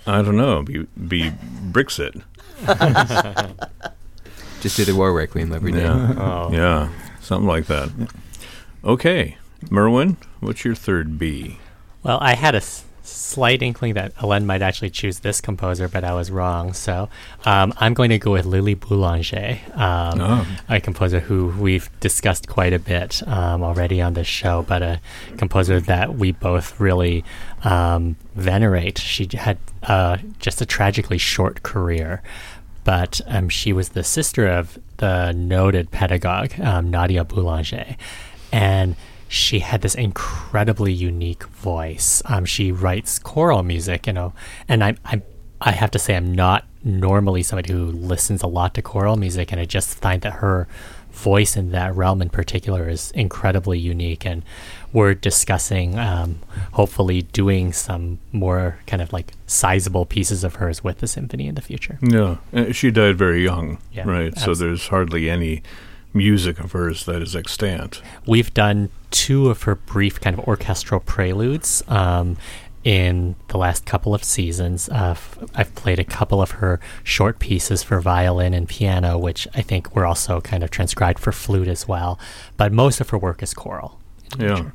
I 0.06 0.22
don't 0.22 0.36
know. 0.36 0.62
Be, 0.62 0.86
be 1.08 1.30
Brexit. 1.30 2.22
Just 4.60 4.76
do 4.78 4.84
the 4.86 4.94
war 4.96 5.12
requiem 5.12 5.52
every 5.52 5.72
day. 5.72 5.82
Yeah. 5.82 6.14
Oh. 6.16 6.50
yeah, 6.52 6.88
something 7.20 7.46
like 7.46 7.66
that. 7.66 7.90
Okay. 8.82 9.36
Merwin, 9.70 10.16
what's 10.40 10.64
your 10.64 10.74
third 10.74 11.18
B? 11.18 11.58
Well, 12.02 12.18
I 12.20 12.34
had 12.34 12.54
a 12.54 12.58
s- 12.58 12.84
slight 13.06 13.62
inkling 13.62 13.94
that 13.94 14.12
Alain 14.18 14.46
might 14.46 14.62
actually 14.62 14.90
choose 14.90 15.20
this 15.20 15.40
composer, 15.40 15.88
but 15.88 16.04
I 16.04 16.14
was 16.14 16.30
wrong. 16.30 16.72
So 16.72 17.08
um, 17.44 17.72
I'm 17.76 17.94
going 17.94 18.10
to 18.10 18.18
go 18.18 18.32
with 18.32 18.46
Lili 18.46 18.74
Boulanger, 18.74 19.58
um, 19.74 20.20
Oh. 20.20 20.46
a 20.68 20.80
composer 20.80 21.20
who 21.20 21.48
we've 21.58 21.88
discussed 22.00 22.48
quite 22.48 22.72
a 22.72 22.78
bit 22.78 23.22
um, 23.28 23.62
already 23.62 24.00
on 24.00 24.14
this 24.14 24.26
show, 24.26 24.62
but 24.66 24.82
a 24.82 25.00
composer 25.36 25.80
that 25.80 26.14
we 26.14 26.32
both 26.32 26.80
really 26.80 27.24
um, 27.62 28.16
venerate. 28.34 28.98
She 28.98 29.28
had 29.34 29.58
uh, 29.82 30.16
just 30.38 30.60
a 30.60 30.66
tragically 30.66 31.18
short 31.18 31.62
career. 31.62 32.22
But 32.84 33.22
um, 33.28 33.48
she 33.48 33.72
was 33.72 33.90
the 33.90 34.04
sister 34.04 34.46
of 34.46 34.78
the 34.98 35.32
noted 35.32 35.90
pedagogue 35.90 36.58
um, 36.60 36.90
Nadia 36.90 37.24
Boulanger, 37.24 37.96
and 38.52 38.94
she 39.28 39.60
had 39.60 39.82
this 39.82 39.94
incredibly 39.94 40.92
unique 40.92 41.44
voice. 41.44 42.22
Um, 42.26 42.44
she 42.44 42.70
writes 42.70 43.18
choral 43.18 43.62
music, 43.62 44.06
you 44.06 44.12
know, 44.12 44.32
and 44.68 44.84
I, 44.84 44.96
I, 45.04 45.22
I 45.60 45.72
have 45.72 45.90
to 45.92 45.98
say, 45.98 46.14
I'm 46.14 46.32
not 46.34 46.64
normally 46.84 47.42
somebody 47.42 47.72
who 47.72 47.86
listens 47.86 48.42
a 48.42 48.46
lot 48.46 48.74
to 48.74 48.82
choral 48.82 49.16
music, 49.16 49.50
and 49.50 49.60
I 49.60 49.64
just 49.64 49.98
find 49.98 50.22
that 50.22 50.34
her 50.34 50.68
voice 51.10 51.56
in 51.56 51.70
that 51.70 51.94
realm 51.94 52.20
in 52.20 52.28
particular 52.28 52.88
is 52.88 53.10
incredibly 53.12 53.78
unique. 53.78 54.26
And 54.26 54.42
we're 54.92 55.14
discussing, 55.14 55.98
um, 55.98 56.40
hopefully, 56.72 57.22
doing 57.22 57.72
some 57.72 58.18
more 58.32 58.78
kind 58.86 59.00
of 59.00 59.12
like 59.12 59.32
sizable 59.46 60.06
pieces 60.06 60.44
of 60.44 60.56
hers 60.56 60.84
with 60.84 60.98
the 60.98 61.06
symphony 61.06 61.46
in 61.46 61.54
the 61.54 61.62
future. 61.62 61.98
Yeah, 62.02 62.36
uh, 62.52 62.72
she 62.72 62.90
died 62.90 63.16
very 63.16 63.42
young, 63.42 63.78
Yeah, 63.92 64.08
right? 64.08 64.36
So 64.38 64.54
there's 64.54 64.88
hardly 64.88 65.30
any 65.30 65.62
music 66.14 66.60
of 66.60 66.72
hers 66.72 67.04
that 67.06 67.20
is 67.20 67.34
extant. 67.36 68.00
We've 68.26 68.54
done 68.54 68.90
two 69.10 69.50
of 69.50 69.64
her 69.64 69.74
brief 69.74 70.20
kind 70.20 70.38
of 70.38 70.46
orchestral 70.46 71.00
preludes 71.00 71.82
um, 71.88 72.36
in 72.84 73.34
the 73.48 73.58
last 73.58 73.84
couple 73.86 74.14
of 74.14 74.22
seasons. 74.22 74.88
Uh, 74.88 75.10
f- 75.12 75.38
I've 75.54 75.74
played 75.74 75.98
a 75.98 76.04
couple 76.04 76.40
of 76.40 76.52
her 76.52 76.80
short 77.02 77.38
pieces 77.38 77.82
for 77.82 78.00
violin 78.00 78.54
and 78.54 78.68
piano, 78.68 79.18
which 79.18 79.48
I 79.54 79.62
think 79.62 79.94
were 79.94 80.06
also 80.06 80.40
kind 80.40 80.62
of 80.62 80.70
transcribed 80.70 81.18
for 81.18 81.32
flute 81.32 81.68
as 81.68 81.88
well. 81.88 82.18
But 82.56 82.72
most 82.72 83.00
of 83.00 83.10
her 83.10 83.18
work 83.18 83.42
is 83.42 83.52
choral. 83.54 83.98
Yeah. 84.38 84.54
nature. 84.54 84.74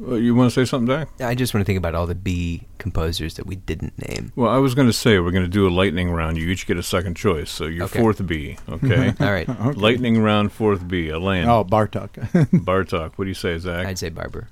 Uh, 0.00 0.14
you 0.14 0.34
want 0.34 0.50
to 0.52 0.54
say 0.54 0.68
something, 0.68 0.86
Dak? 0.94 1.08
I 1.20 1.34
just 1.34 1.54
want 1.54 1.62
to 1.62 1.64
think 1.66 1.78
about 1.78 1.94
all 1.94 2.06
the 2.06 2.14
B 2.14 2.62
composers 2.78 3.34
that 3.34 3.46
we 3.46 3.56
didn't 3.56 3.96
name. 4.08 4.32
Well, 4.34 4.50
I 4.50 4.58
was 4.58 4.74
going 4.74 4.88
to 4.88 4.92
say 4.92 5.18
we're 5.18 5.30
going 5.30 5.44
to 5.44 5.48
do 5.50 5.66
a 5.66 5.70
lightning 5.70 6.10
round. 6.10 6.36
You 6.36 6.48
each 6.48 6.66
get 6.66 6.76
a 6.76 6.82
second 6.82 7.16
choice. 7.16 7.50
So 7.50 7.66
your 7.66 7.84
Okay. 7.84 8.00
fourth 8.00 8.26
B, 8.26 8.56
okay? 8.68 9.14
All 9.20 9.32
right. 9.32 9.48
Lightning 9.76 10.20
round, 10.22 10.52
fourth 10.52 10.86
B. 10.88 11.08
Alain, 11.10 11.46
Oh, 11.48 11.64
Bartok. 11.64 12.10
Bartok. 12.52 13.12
What 13.16 13.24
do 13.24 13.28
you 13.28 13.34
say, 13.34 13.56
Zach? 13.58 13.86
I'd 13.86 13.98
say 13.98 14.08
Barber. 14.10 14.48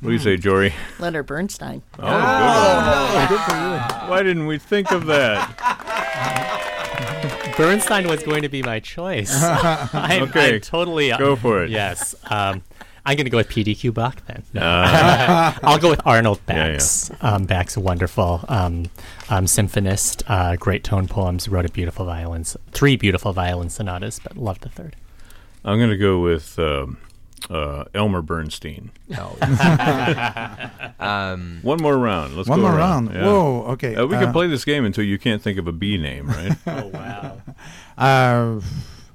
what 0.00 0.08
do 0.10 0.12
you 0.12 0.18
say, 0.20 0.36
Jory? 0.36 0.72
Leonard 0.98 1.26
Bernstein. 1.26 1.82
Oh, 1.98 3.26
good 3.28 3.38
one. 3.38 4.08
Why 4.10 4.22
didn't 4.22 4.46
we 4.46 4.58
think 4.58 4.92
of 4.92 5.06
that? 5.06 5.56
Bernstein 7.56 8.08
was 8.08 8.22
going 8.22 8.42
to 8.42 8.48
be 8.48 8.62
my 8.62 8.80
choice. 8.80 9.30
I'm, 9.42 10.22
Okay, 10.24 10.54
I'm 10.54 10.60
totally. 10.60 11.08
go 11.10 11.36
for 11.36 11.62
it. 11.64 11.70
Yes. 11.70 12.14
Um, 12.30 12.62
I'm 13.06 13.16
going 13.16 13.24
to 13.24 13.30
go 13.30 13.36
with 13.38 13.48
PDQ 13.48 13.94
Bach 13.94 14.22
then. 14.26 14.42
Uh, 14.62 15.52
I'll 15.62 15.78
go 15.78 15.88
with 15.90 16.00
Arnold 16.06 16.40
Yeah, 16.48 16.54
yeah. 16.54 16.72
Bax. 16.72 17.10
Um, 17.20 17.44
Bax, 17.46 17.76
wonderful 17.76 18.44
um, 18.48 18.86
um, 19.28 19.46
symphonist, 19.46 20.22
uh, 20.28 20.56
great 20.56 20.84
tone 20.84 21.08
poems, 21.08 21.48
wrote 21.48 21.64
a 21.66 21.70
beautiful 21.70 22.04
violins, 22.04 22.56
three 22.72 22.96
beautiful 22.96 23.32
violin 23.32 23.70
sonatas, 23.70 24.20
but 24.22 24.36
loved 24.36 24.62
the 24.62 24.68
third. 24.68 24.96
I'm 25.64 25.78
going 25.78 25.90
to 25.90 25.96
go 25.96 26.20
with 26.20 26.58
um, 26.58 26.98
uh, 27.48 27.84
Elmer 27.94 28.22
Bernstein. 28.22 28.90
Um, 31.00 31.60
One 31.62 31.80
more 31.80 31.96
round. 31.96 32.36
Let's 32.36 32.48
One 32.48 32.60
go 32.60 32.66
more 32.68 32.76
around. 32.76 33.06
round. 33.06 33.16
Yeah. 33.18 33.24
Whoa, 33.24 33.62
okay. 33.72 33.94
Uh, 33.96 34.06
we 34.06 34.16
uh, 34.16 34.20
can 34.20 34.32
play 34.32 34.46
this 34.48 34.64
game 34.66 34.84
until 34.84 35.04
you 35.04 35.18
can't 35.18 35.40
think 35.42 35.58
of 35.58 35.66
a 35.66 35.72
B 35.72 35.96
name, 35.96 36.26
right? 36.28 36.56
Oh, 36.66 36.86
wow. 36.88 37.40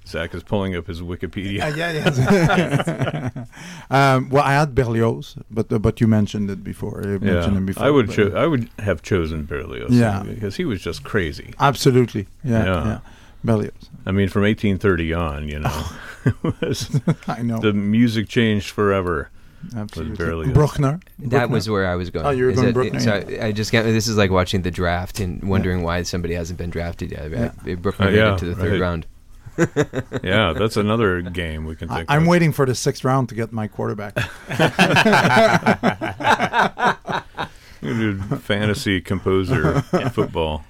Zach 0.07 0.33
is 0.35 0.43
pulling 0.43 0.75
up 0.75 0.87
his 0.87 1.01
Wikipedia. 1.01 1.61
uh, 1.63 1.75
yeah, 1.75 1.91
yes. 1.91 2.17
um, 3.89 4.29
well, 4.29 4.43
I 4.43 4.53
had 4.53 4.75
Berlioz, 4.75 5.35
but 5.49 5.71
uh, 5.71 5.79
but 5.79 5.99
you 6.01 6.07
mentioned 6.07 6.49
it 6.49 6.63
before. 6.63 7.01
You 7.03 7.19
mentioned 7.19 7.57
him 7.57 7.65
before. 7.65 7.83
I 7.85 7.89
would 7.89 8.11
cho- 8.11 8.33
I 8.35 8.45
would 8.47 8.69
have 8.79 9.01
chosen 9.01 9.45
Berlioz. 9.45 9.91
Yeah. 9.91 10.23
because 10.23 10.55
he 10.57 10.65
was 10.65 10.81
just 10.81 11.03
crazy. 11.03 11.53
Absolutely. 11.59 12.27
Yeah, 12.43 12.65
Yeah. 12.65 12.85
yeah. 12.85 12.99
Berlioz. 13.43 13.89
I 14.05 14.11
mean, 14.11 14.29
from 14.29 14.43
1830 14.43 15.13
on, 15.13 15.49
you 15.49 15.59
know, 15.59 15.85
it 16.25 16.35
was 16.61 16.99
I 17.27 17.41
know. 17.41 17.59
the 17.59 17.73
music 17.73 18.27
changed 18.27 18.69
forever. 18.69 19.29
Absolutely. 19.75 20.15
Berlioz. 20.17 20.53
Bruckner. 20.53 20.99
that 21.19 21.29
Bruckner. 21.29 21.47
was 21.53 21.67
where 21.69 21.87
I 21.87 21.95
was 21.95 22.11
going. 22.11 22.25
Oh, 22.27 22.29
you 22.29 22.43
were 22.45 22.49
Is 22.51 22.55
going 22.55 22.67
that- 22.67 22.73
Bruckner, 22.73 22.99
So 22.99 23.25
yeah. 23.27 23.43
I, 23.45 23.47
I 23.47 23.51
just 23.51 23.71
got. 23.71 23.83
This 23.83 24.07
is 24.07 24.15
like 24.17 24.29
watching 24.29 24.61
the 24.61 24.69
draft 24.71 25.19
and 25.19 25.41
wondering 25.43 25.81
why 25.81 26.03
somebody 26.03 26.35
hasn't 26.35 26.59
been 26.59 26.69
drafted 26.69 27.11
yet. 27.11 27.31
Yeah. 27.31 27.51
I, 27.65 27.73
Bruckner 27.75 28.07
Uh, 28.07 28.11
made 28.11 28.17
yeah, 28.17 28.33
it 28.35 28.39
to 28.39 28.45
the 28.45 28.55
third 28.55 28.73
right. 28.73 28.81
round. 28.81 29.07
Yeah, 30.23 30.53
that's 30.53 30.77
another 30.77 31.21
game 31.21 31.65
we 31.65 31.75
can 31.75 31.89
I, 31.89 31.97
think 31.97 32.11
I'm 32.11 32.23
of. 32.23 32.27
waiting 32.27 32.51
for 32.51 32.65
the 32.65 32.75
sixth 32.75 33.03
round 33.03 33.29
to 33.29 33.35
get 33.35 33.51
my 33.51 33.67
quarterback. 33.67 34.15
We 37.81 37.89
can 37.91 37.99
do 37.99 38.17
fantasy 38.37 39.01
composer 39.01 39.81
football. 40.13 40.63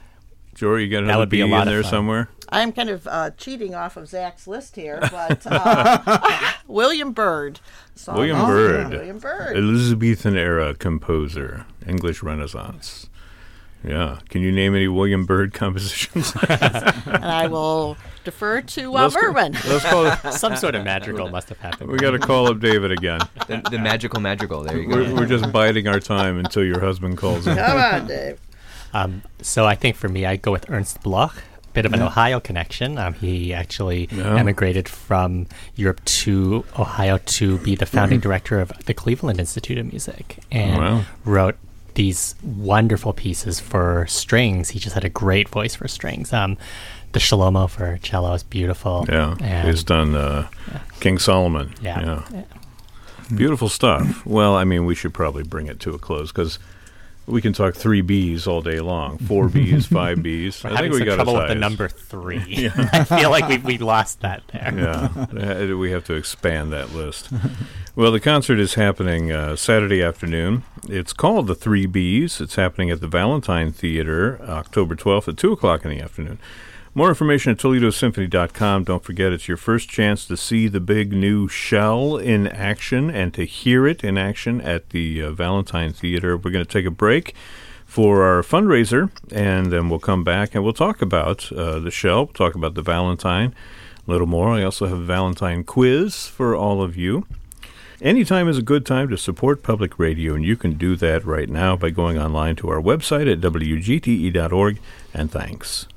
Jory, 0.54 0.86
you 0.86 0.89
got 0.91 1.04
another 1.04 1.19
would 1.19 1.30
be 1.30 1.38
B 1.38 1.41
a 1.41 1.48
lot 1.48 1.67
in 1.67 1.74
there 1.74 1.84
fun. 1.84 1.89
somewhere? 1.91 2.30
I'm 2.50 2.71
kind 2.71 2.89
of 2.89 3.08
uh, 3.08 3.32
cheating 3.32 3.74
off 3.76 3.98
of 3.98 4.08
Zach's 4.08 4.48
list 4.48 4.76
here, 4.76 5.00
but 5.12 5.41
uh, 5.45 6.52
William 6.67 7.12
Byrd. 7.13 7.60
William 8.08 8.39
of- 8.39 8.48
Byrd. 8.48 8.89
William 8.91 9.19
Byrd. 9.19 9.56
Elizabethan 9.58 10.36
era 10.38 10.74
composer, 10.74 11.65
English 11.88 12.21
Renaissance. 12.24 13.10
Yeah. 13.86 14.19
Can 14.30 14.41
you 14.41 14.52
name 14.52 14.76
any 14.76 14.88
William 14.88 15.26
Byrd 15.26 15.54
compositions? 15.54 16.34
and 16.50 17.26
I 17.26 17.48
will 17.48 17.98
defer 18.24 18.62
to 18.62 18.89
uh, 18.95 19.02
Let's 19.10 19.15
go- 19.15 19.32
Let's 19.32 19.86
call 19.86 20.06
it. 20.08 20.34
Some 20.34 20.56
sort 20.56 20.76
of 20.76 20.84
magical 20.84 21.30
must 21.30 21.50
have 21.50 21.60
happened. 21.60 21.91
We 21.91 21.98
got 21.98 22.12
to 22.12 22.19
call 22.19 22.48
up 22.50 22.60
David 22.60 22.91
again. 22.91 23.19
The, 23.48 23.62
the 23.69 23.80
magical 23.80 24.19
madrigal. 24.19 24.63
There 24.63 24.78
you 24.78 24.88
go. 24.89 24.95
We're, 24.98 25.15
we're 25.15 25.26
just 25.28 25.52
biding 25.52 25.88
our 25.88 26.00
time 26.00 26.38
until 26.39 26.63
your 26.63 26.80
husband 26.80 27.17
calls 27.17 27.45
in. 27.48 27.56
Come 27.58 27.78
on, 27.78 28.08
Dave. 28.08 28.39
Um, 28.93 29.21
so 29.41 29.65
I 29.65 29.76
think 29.76 29.95
for 29.98 30.08
me, 30.10 30.26
I'd 30.26 30.41
go 30.41 30.52
with 30.52 30.69
Ernst 30.69 31.04
Bloch. 31.04 31.36
Bit 31.74 31.86
of 31.86 31.91
an 31.91 32.02
Ohio 32.02 32.39
connection. 32.39 32.98
Um, 32.98 33.15
he 33.15 33.54
actually 33.54 34.08
Yeah. 34.10 34.38
emigrated 34.38 34.88
from 34.88 35.48
Europe 35.76 36.00
to 36.06 36.63
Ohio 36.80 37.17
to 37.17 37.58
be 37.58 37.76
the 37.76 37.86
founding 37.86 38.19
director 38.21 38.62
of 38.62 38.71
the 38.86 38.93
Cleveland 38.93 39.41
Institute 39.41 39.78
of 39.78 39.86
Music, 39.91 40.38
and 40.54 40.78
Wow. 40.78 41.04
wrote 41.26 41.58
these 41.95 42.36
wonderful 42.43 43.12
pieces 43.13 43.60
for 43.60 44.05
strings. 44.08 44.69
He 44.69 44.79
just 44.79 44.93
had 44.93 45.03
a 45.03 45.10
great 45.10 45.49
voice 45.49 45.75
for 45.75 45.88
strings. 45.88 46.31
Um, 46.31 46.58
the 47.13 47.19
Schelomo 47.19 47.69
for 47.69 47.97
cello 48.01 48.34
is 48.34 48.43
beautiful. 48.43 49.05
Yeah, 49.10 49.36
And- 49.41 49.67
he's 49.67 49.84
done 49.84 50.13
uh, 50.15 50.47
King 50.99 51.17
Solomon. 51.17 51.73
Yeah. 51.81 52.23
Beautiful 53.36 53.69
stuff. 53.69 54.23
Well, 54.25 54.55
I 54.55 54.65
mean, 54.65 54.86
we 54.86 54.93
should 54.93 55.13
probably 55.13 55.43
bring 55.43 55.67
it 55.67 55.79
to 55.81 55.95
a 55.95 55.97
close 55.97 56.31
because 56.31 56.60
we 57.27 57.41
can 57.41 57.53
talk 57.53 57.75
three 57.75 58.01
Bs 58.01 58.47
all 58.47 58.61
day 58.61 58.79
long. 58.79 59.17
Four 59.17 59.47
Bs, 59.47 59.88
five 59.91 60.19
Bs. 60.19 60.63
We're 60.63 60.71
I 60.71 60.75
having 60.75 60.91
think 60.91 60.93
we 60.93 60.99
some 60.99 61.05
got 61.07 61.15
trouble 61.15 61.38
a 61.38 61.41
with 61.41 61.49
the 61.49 61.55
number 61.55 61.88
three. 61.88 62.69
I 62.75 63.03
feel 63.03 63.29
like 63.29 63.47
we 63.47 63.57
we 63.57 63.77
lost 63.77 64.21
that 64.21 64.43
there. 64.51 64.73
yeah, 64.75 65.73
we 65.73 65.91
have 65.91 66.03
to 66.05 66.13
expand 66.13 66.71
that 66.73 66.93
list. 66.93 67.29
Well, 67.95 68.11
the 68.11 68.19
concert 68.19 68.59
is 68.59 68.73
happening 68.73 69.31
uh, 69.31 69.55
Saturday 69.55 70.03
afternoon. 70.03 70.63
It's 70.89 71.13
called 71.13 71.47
the 71.47 71.55
Three 71.55 71.88
Bs. 71.88 72.41
It's 72.41 72.55
happening 72.55 72.91
at 72.91 72.99
the 72.99 73.07
Valentine 73.07 73.71
Theater, 73.71 74.39
October 74.41 74.95
12th 74.95 75.29
at 75.29 75.38
2 75.38 75.53
o'clock 75.53 75.85
in 75.85 75.91
the 75.91 76.01
afternoon. 76.01 76.38
More 76.97 77.10
information 77.10 77.51
at 77.51 77.58
ToledoSymphony.com. 77.58 78.86
Don't 78.86 79.03
forget, 79.03 79.34
it's 79.34 79.49
your 79.49 79.58
first 79.58 79.89
chance 79.89 80.25
to 80.27 80.38
see 80.38 80.69
the 80.69 80.79
big 80.79 81.12
new 81.12 81.49
shell 81.49 82.15
in 82.15 82.47
action 82.47 83.10
and 83.10 83.34
to 83.34 83.43
hear 83.43 83.86
it 83.86 84.01
in 84.01 84.17
action 84.17 84.62
at 84.62 84.91
the 84.91 85.21
uh, 85.21 85.31
Valentine 85.31 85.91
Theater. 85.91 86.38
We're 86.38 86.51
going 86.51 86.65
to 86.65 86.71
take 86.71 86.86
a 86.86 86.91
break 86.91 87.36
for 87.86 88.23
our 88.23 88.41
fundraiser, 88.41 89.12
and 89.29 89.73
then 89.73 89.89
we'll 89.89 89.99
come 89.99 90.23
back 90.23 90.55
and 90.55 90.63
we'll 90.63 90.71
talk 90.71 91.01
about 91.01 91.51
uh, 91.51 91.79
the 91.79 91.91
shell, 91.91 92.27
we'll 92.27 92.34
talk 92.34 92.55
about 92.55 92.75
the 92.75 92.81
Valentine 92.81 93.53
a 94.08 94.12
little 94.12 94.27
more. 94.27 94.51
I 94.51 94.63
also 94.63 94.88
have 94.88 94.97
a 94.97 95.03
Valentine 95.03 95.65
quiz 95.65 96.27
for 96.27 96.55
all 96.55 96.81
of 96.81 96.95
you. 96.95 97.25
Anytime 98.01 98.47
is 98.47 98.58
a 98.58 98.62
good 98.62 98.86
time 98.86 99.10
to 99.10 99.17
support 99.17 99.63
public 99.63 99.99
radio, 99.99 100.34
and 100.34 100.45
you 100.45 100.55
can 100.55 100.73
do 100.73 100.95
that 100.97 101.25
right 101.25 101.49
now 101.49 101.75
by 101.75 101.89
going 101.89 102.17
online 102.17 102.55
to 102.58 102.69
our 102.69 102.81
website 102.81 103.31
at 103.31 103.41
wgte.org. 103.41 104.79
And 105.13 105.31
thanks. 105.31 105.88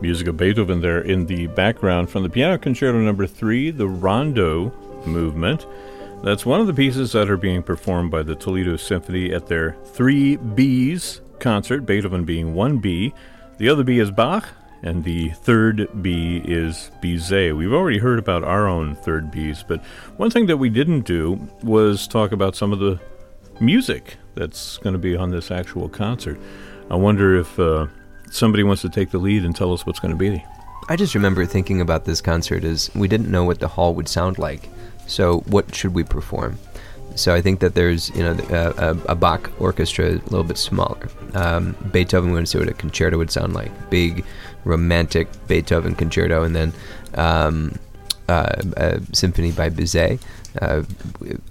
Music 0.00 0.28
of 0.28 0.36
Beethoven 0.36 0.80
there 0.80 1.00
in 1.00 1.26
the 1.26 1.48
background 1.48 2.08
from 2.08 2.22
the 2.22 2.30
Piano 2.30 2.56
Concerto 2.56 2.98
Number 2.98 3.26
Three, 3.26 3.70
the 3.70 3.88
Rondo 3.88 4.72
movement. 5.04 5.66
That's 6.22 6.46
one 6.46 6.60
of 6.60 6.66
the 6.66 6.74
pieces 6.74 7.12
that 7.12 7.28
are 7.28 7.36
being 7.36 7.62
performed 7.62 8.10
by 8.10 8.22
the 8.22 8.36
Toledo 8.36 8.76
Symphony 8.76 9.32
at 9.32 9.46
their 9.46 9.76
Three 9.84 10.36
Bs 10.36 11.20
concert, 11.40 11.80
Beethoven 11.80 12.24
being 12.24 12.54
one 12.54 12.78
B. 12.78 13.12
The 13.58 13.68
other 13.68 13.82
B 13.82 13.98
is 13.98 14.10
Bach, 14.10 14.48
and 14.82 15.02
the 15.02 15.30
third 15.30 15.88
B 16.00 16.42
is 16.44 16.90
Bizet. 17.02 17.56
We've 17.56 17.72
already 17.72 17.98
heard 17.98 18.20
about 18.20 18.44
our 18.44 18.68
own 18.68 18.94
third 18.96 19.32
Bs, 19.32 19.66
but 19.66 19.84
one 20.16 20.30
thing 20.30 20.46
that 20.46 20.58
we 20.58 20.68
didn't 20.68 21.02
do 21.02 21.48
was 21.62 22.06
talk 22.06 22.30
about 22.30 22.54
some 22.54 22.72
of 22.72 22.78
the 22.78 23.00
music 23.60 24.16
that's 24.36 24.78
going 24.78 24.92
to 24.92 24.98
be 24.98 25.16
on 25.16 25.30
this 25.30 25.50
actual 25.50 25.88
concert. 25.88 26.38
I 26.90 26.94
wonder 26.94 27.36
if 27.36 27.58
uh, 27.58 27.88
somebody 28.30 28.62
wants 28.62 28.82
to 28.82 28.88
take 28.88 29.10
the 29.10 29.18
lead 29.18 29.44
and 29.44 29.54
tell 29.54 29.72
us 29.72 29.86
what's 29.86 30.00
going 30.00 30.12
to 30.12 30.16
be. 30.16 30.44
I 30.88 30.96
just 30.96 31.14
remember 31.14 31.44
thinking 31.44 31.80
about 31.80 32.04
this 32.04 32.20
concert 32.20 32.64
as 32.64 32.90
we 32.94 33.08
didn't 33.08 33.30
know 33.30 33.44
what 33.44 33.60
the 33.60 33.68
hall 33.68 33.94
would 33.94 34.08
sound 34.08 34.38
like. 34.38 34.68
So 35.06 35.40
what 35.40 35.74
should 35.74 35.94
we 35.94 36.04
perform? 36.04 36.58
So 37.14 37.34
I 37.34 37.42
think 37.42 37.60
that 37.60 37.74
there's 37.74 38.10
you 38.10 38.22
know 38.22 38.38
a, 38.50 38.90
a, 38.90 38.90
a 39.10 39.14
Bach 39.14 39.50
orchestra 39.58 40.06
a 40.06 40.22
little 40.30 40.44
bit 40.44 40.58
smaller. 40.58 41.08
Um, 41.34 41.74
Beethoven 41.92 42.30
we 42.30 42.34
want 42.36 42.46
to 42.46 42.50
see 42.50 42.58
what 42.58 42.68
a 42.68 42.74
concerto 42.74 43.18
would 43.18 43.30
sound 43.30 43.54
like. 43.54 43.90
Big, 43.90 44.24
romantic 44.64 45.28
Beethoven 45.46 45.94
concerto, 45.94 46.44
and 46.44 46.54
then 46.54 46.72
um, 47.14 47.74
uh, 48.28 48.62
a 48.76 49.00
symphony 49.12 49.52
by 49.52 49.70
Bizet, 49.70 50.20
uh, 50.60 50.82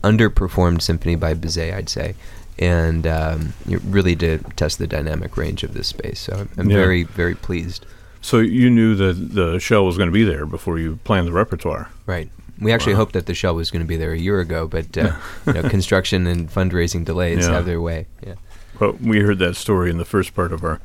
underperformed 0.04 0.82
symphony 0.82 1.16
by 1.16 1.34
Bizet, 1.34 1.74
I'd 1.74 1.90
say, 1.90 2.16
and 2.60 3.06
um, 3.08 3.54
really 3.66 4.16
to 4.18 4.40
test 4.56 4.80
the 4.80 4.88
dynamic 4.88 5.38
range 5.38 5.64
of 5.64 5.74
this 5.74 5.88
space. 5.88 6.20
So 6.22 6.34
I'm, 6.34 6.50
I'm 6.58 6.70
Yeah. 6.70 6.78
very 6.78 7.04
very 7.04 7.36
pleased. 7.36 7.86
So 8.22 8.40
you 8.40 8.70
knew 8.70 8.96
that 8.96 9.14
the 9.36 9.60
shell 9.60 9.86
was 9.86 9.96
going 9.98 10.08
to 10.10 10.14
be 10.14 10.24
there 10.24 10.46
before 10.46 10.80
you 10.80 11.00
planned 11.04 11.28
the 11.28 11.32
repertoire. 11.32 11.90
Right. 12.06 12.30
We 12.60 12.72
actually 12.72 12.94
Wow. 12.94 13.00
hoped 13.02 13.14
that 13.14 13.28
the 13.28 13.36
shell 13.36 13.54
was 13.56 13.70
going 13.70 13.84
to 13.84 13.88
be 13.88 13.98
there 13.98 14.12
a 14.12 14.18
year 14.20 14.40
ago, 14.40 14.68
but 14.68 14.98
uh, 14.98 15.12
you 15.48 15.54
know, 15.54 15.64
construction 15.70 16.26
and 16.26 16.50
fundraising 16.52 17.06
delays 17.06 17.46
Yeah. 17.48 17.54
have 17.54 17.66
their 17.66 17.80
way. 17.80 18.08
Yeah. 18.26 18.34
Well, 18.80 18.98
we 19.02 19.20
heard 19.20 19.40
that 19.40 19.56
story 19.56 19.90
in 19.92 19.98
the 19.98 20.06
first 20.06 20.34
part 20.36 20.52
of 20.52 20.64
our 20.64 20.82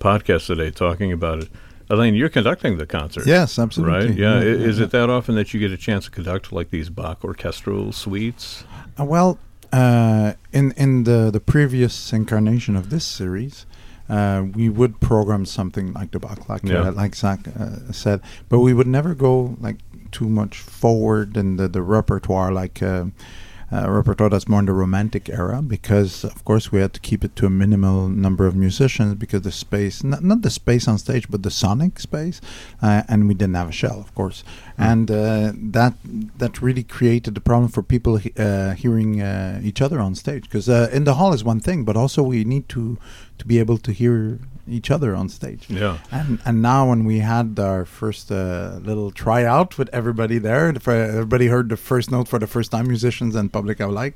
podcast 0.00 0.46
today, 0.46 0.70
talking 0.70 1.12
about 1.12 1.38
it. 1.44 1.48
Alain, 1.90 2.14
you're 2.14 2.28
conducting 2.30 2.78
the 2.78 2.86
concert. 2.86 3.26
Yes, 3.26 3.58
absolutely. 3.58 4.08
Right? 4.08 4.16
Yeah. 4.16 4.34
I- 4.34 4.42
Yeah, 4.42 4.50
Is 4.50 4.78
yeah. 4.78 4.84
it 4.86 4.90
that 4.90 5.10
often 5.10 5.34
that 5.36 5.52
you 5.54 5.60
get 5.60 5.70
a 5.70 5.76
chance 5.76 6.06
to 6.06 6.10
conduct 6.10 6.52
like 6.52 6.70
these 6.70 6.88
Bach 6.90 7.24
orchestral 7.24 7.92
suites? 7.92 8.64
Uh, 8.98 9.04
well, 9.04 9.38
uh, 9.72 10.32
in 10.54 10.72
in 10.76 11.04
the 11.04 11.30
the 11.30 11.40
previous 11.40 12.12
incarnation 12.12 12.76
of 12.76 12.88
this 12.88 13.04
series, 13.04 13.66
uh, 14.08 14.44
we 14.54 14.68
would 14.68 15.00
program 15.00 15.44
something 15.44 15.92
like 15.92 16.10
the 16.12 16.18
Bach, 16.18 16.48
like 16.48 16.62
Yeah. 16.64 16.90
like 17.02 17.14
Zach 17.16 17.40
uh, 17.48 17.92
said, 17.92 18.20
but 18.48 18.60
we 18.60 18.72
would 18.72 18.86
never 18.86 19.14
go 19.14 19.56
like 19.60 19.78
too 20.10 20.28
much 20.28 20.58
forward 20.58 21.36
in 21.36 21.56
the 21.56 21.68
the 21.68 21.82
repertoire, 21.82 22.52
like. 22.62 22.82
Uh, 22.82 23.06
uh, 23.72 23.90
repertoire 23.90 24.30
that's 24.30 24.48
more 24.48 24.60
in 24.60 24.66
the 24.66 24.72
romantic 24.72 25.28
era 25.28 25.62
because 25.62 26.24
of 26.24 26.44
course 26.44 26.70
we 26.70 26.80
had 26.80 26.92
to 26.92 27.00
keep 27.00 27.24
it 27.24 27.34
to 27.36 27.46
a 27.46 27.50
minimal 27.50 28.08
number 28.08 28.46
of 28.46 28.54
musicians 28.54 29.14
because 29.14 29.42
the 29.42 29.52
space 29.52 30.04
not, 30.04 30.22
not 30.22 30.42
the 30.42 30.50
space 30.50 30.86
on 30.86 30.98
stage 30.98 31.28
but 31.30 31.42
the 31.42 31.50
sonic 31.50 31.98
space 31.98 32.40
uh, 32.82 33.02
and 33.08 33.28
we 33.28 33.34
didn't 33.34 33.54
have 33.54 33.68
a 33.68 33.72
shell 33.72 34.00
of 34.00 34.14
course. 34.14 34.44
And 34.76 35.10
uh, 35.10 35.52
that 35.54 35.94
that 36.38 36.60
really 36.60 36.82
created 36.82 37.34
the 37.34 37.40
problem 37.40 37.68
for 37.70 37.82
people 37.82 38.16
he- 38.16 38.32
uh, 38.36 38.72
hearing 38.74 39.22
uh, 39.22 39.60
each 39.62 39.80
other 39.80 40.00
on 40.00 40.14
stage 40.14 40.42
because 40.44 40.68
uh, 40.68 40.88
in 40.92 41.04
the 41.04 41.14
hall 41.14 41.32
is 41.32 41.44
one 41.44 41.60
thing 41.60 41.84
but 41.84 41.96
also 41.96 42.22
we 42.22 42.44
need 42.44 42.68
to 42.70 42.98
to 43.38 43.46
be 43.46 43.58
able 43.58 43.78
to 43.78 43.92
hear 43.92 44.38
each 44.66 44.90
other 44.90 45.14
on 45.14 45.28
stage 45.28 45.66
Yeah. 45.68 45.98
and 46.10 46.38
and 46.46 46.62
now 46.62 46.88
when 46.88 47.04
we 47.04 47.18
had 47.18 47.58
our 47.60 47.84
first 47.84 48.32
uh, 48.32 48.78
little 48.82 49.10
tryout 49.10 49.76
with 49.76 49.90
everybody 49.92 50.38
there, 50.38 50.72
the 50.72 50.80
everybody 50.90 51.48
heard 51.48 51.68
the 51.68 51.76
first 51.76 52.10
note 52.10 52.28
for 52.28 52.38
the 52.38 52.46
first 52.46 52.70
time, 52.70 52.86
musicians 52.88 53.34
and 53.36 53.52
public 53.52 53.78
alike. 53.80 54.14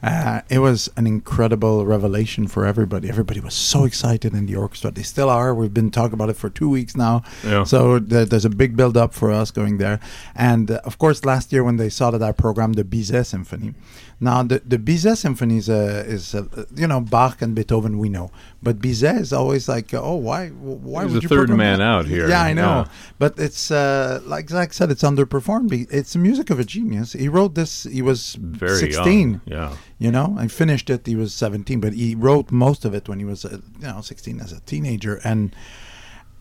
Uh, 0.00 0.42
it 0.48 0.60
was 0.60 0.88
an 0.96 1.06
incredible 1.08 1.84
revelation 1.84 2.46
for 2.46 2.64
everybody. 2.64 3.08
Everybody 3.08 3.40
was 3.40 3.54
so 3.54 3.84
excited 3.84 4.32
in 4.34 4.46
the 4.46 4.54
orchestra. 4.54 4.92
They 4.92 5.02
still 5.02 5.28
are. 5.30 5.52
We've 5.52 5.74
been 5.74 5.90
talking 5.90 6.14
about 6.14 6.30
it 6.30 6.36
for 6.36 6.48
two 6.50 6.70
weeks 6.70 6.94
now. 6.96 7.22
Yeah. 7.44 7.64
So 7.64 7.98
th- 7.98 8.28
there's 8.28 8.44
a 8.44 8.50
big 8.50 8.76
build 8.76 8.96
up 8.96 9.12
for 9.14 9.32
us 9.32 9.50
going 9.50 9.78
there. 9.78 9.98
And 10.36 10.70
uh, 10.70 10.80
of 10.84 10.98
course, 10.98 11.24
last 11.24 11.52
year 11.52 11.64
when 11.64 11.76
they 11.76 11.88
saw 11.90 12.12
that 12.12 12.22
I 12.22 12.30
programmed 12.30 12.76
the 12.76 12.84
Bizet 12.84 13.26
Symphony. 13.26 13.74
Now 14.20 14.42
the 14.42 14.60
the 14.66 14.78
Bizet 14.78 15.16
Symphony 15.16 15.58
is, 15.58 15.68
uh, 15.70 16.04
is 16.06 16.34
uh, 16.34 16.64
you 16.74 16.88
know 16.88 17.00
Bach 17.00 17.40
and 17.40 17.54
Beethoven 17.54 17.98
we 17.98 18.08
know, 18.08 18.32
but 18.60 18.80
Bizet 18.80 19.20
is 19.20 19.32
always 19.32 19.68
like 19.68 19.94
oh 19.94 20.16
why 20.16 20.48
why 20.48 21.04
He's 21.04 21.12
would 21.14 21.22
the 21.22 21.28
third 21.28 21.50
man 21.50 21.78
that? 21.78 21.84
out 21.84 22.06
here. 22.06 22.28
Yeah, 22.28 22.42
I 22.42 22.52
know, 22.52 22.84
Yeah. 22.86 22.92
but 23.18 23.38
it's 23.38 23.70
uh, 23.70 24.20
like 24.26 24.50
Zach 24.50 24.72
said, 24.72 24.90
it's 24.90 25.04
underperformed. 25.04 25.70
It's 25.92 26.14
the 26.14 26.18
music 26.18 26.50
of 26.50 26.58
a 26.58 26.64
genius. 26.64 27.12
He 27.12 27.28
wrote 27.28 27.54
this. 27.54 27.84
He 27.84 28.02
was 28.02 28.34
Very 28.40 28.78
sixteen. 28.78 29.40
young. 29.46 29.58
Yeah. 29.70 29.76
You 30.00 30.10
know, 30.10 30.36
I 30.38 30.48
finished 30.48 30.90
it. 30.90 31.06
He 31.06 31.16
was 31.16 31.34
17, 31.34 31.80
but 31.80 31.92
he 31.92 32.14
wrote 32.14 32.52
most 32.52 32.84
of 32.84 32.94
it 32.94 33.08
when 33.08 33.18
he 33.18 33.24
was, 33.24 33.44
uh, 33.44 33.58
you 33.80 33.86
know, 33.88 34.00
16 34.00 34.40
as 34.40 34.52
a 34.52 34.60
teenager. 34.60 35.16
And 35.24 35.52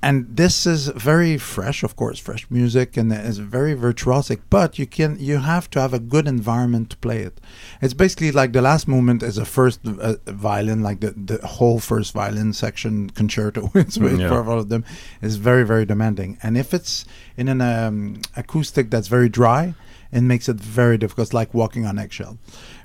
and 0.01 0.27
this 0.29 0.65
is 0.65 0.87
very 0.89 1.37
fresh, 1.37 1.83
of 1.83 1.95
course, 1.95 2.19
fresh 2.19 2.45
music, 2.49 2.97
and 2.97 3.11
it's 3.11 3.37
very 3.37 3.75
virtuosic. 3.75 4.41
But 4.49 4.77
you 4.77 4.85
can, 4.85 5.17
you 5.19 5.37
have 5.37 5.69
to 5.71 5.81
have 5.81 5.93
a 5.93 5.99
good 5.99 6.27
environment 6.27 6.91
to 6.91 6.97
play 6.97 7.19
it. 7.21 7.41
It's 7.81 7.93
basically 7.95 8.31
like 8.31 8.53
the 8.53 8.61
last 8.61 8.87
movement 8.87 9.23
is 9.23 9.37
a 9.37 9.45
first 9.45 9.79
uh, 9.85 10.15
violin, 10.27 10.83
like 10.83 10.99
the 10.99 11.11
the 11.11 11.45
whole 11.45 11.79
first 11.79 12.13
violin 12.13 12.53
section 12.53 13.09
concerto. 13.09 13.71
it's 13.75 13.97
Mm, 13.97 14.19
yeah. 14.19 14.29
for 14.29 14.47
all 14.47 14.59
of 14.59 14.69
them 14.69 14.85
is 15.21 15.37
very 15.37 15.63
very 15.65 15.85
demanding. 15.85 16.37
And 16.43 16.57
if 16.57 16.73
it's 16.73 17.05
in 17.35 17.47
an 17.47 17.61
um, 17.61 18.21
acoustic 18.35 18.89
that's 18.91 19.07
very 19.07 19.29
dry, 19.29 19.73
it 20.11 20.21
makes 20.21 20.47
it 20.47 20.57
very 20.57 20.97
difficult. 20.97 21.27
It's 21.27 21.33
like 21.33 21.53
walking 21.53 21.85
on 21.85 21.97
eggshell. 21.97 22.37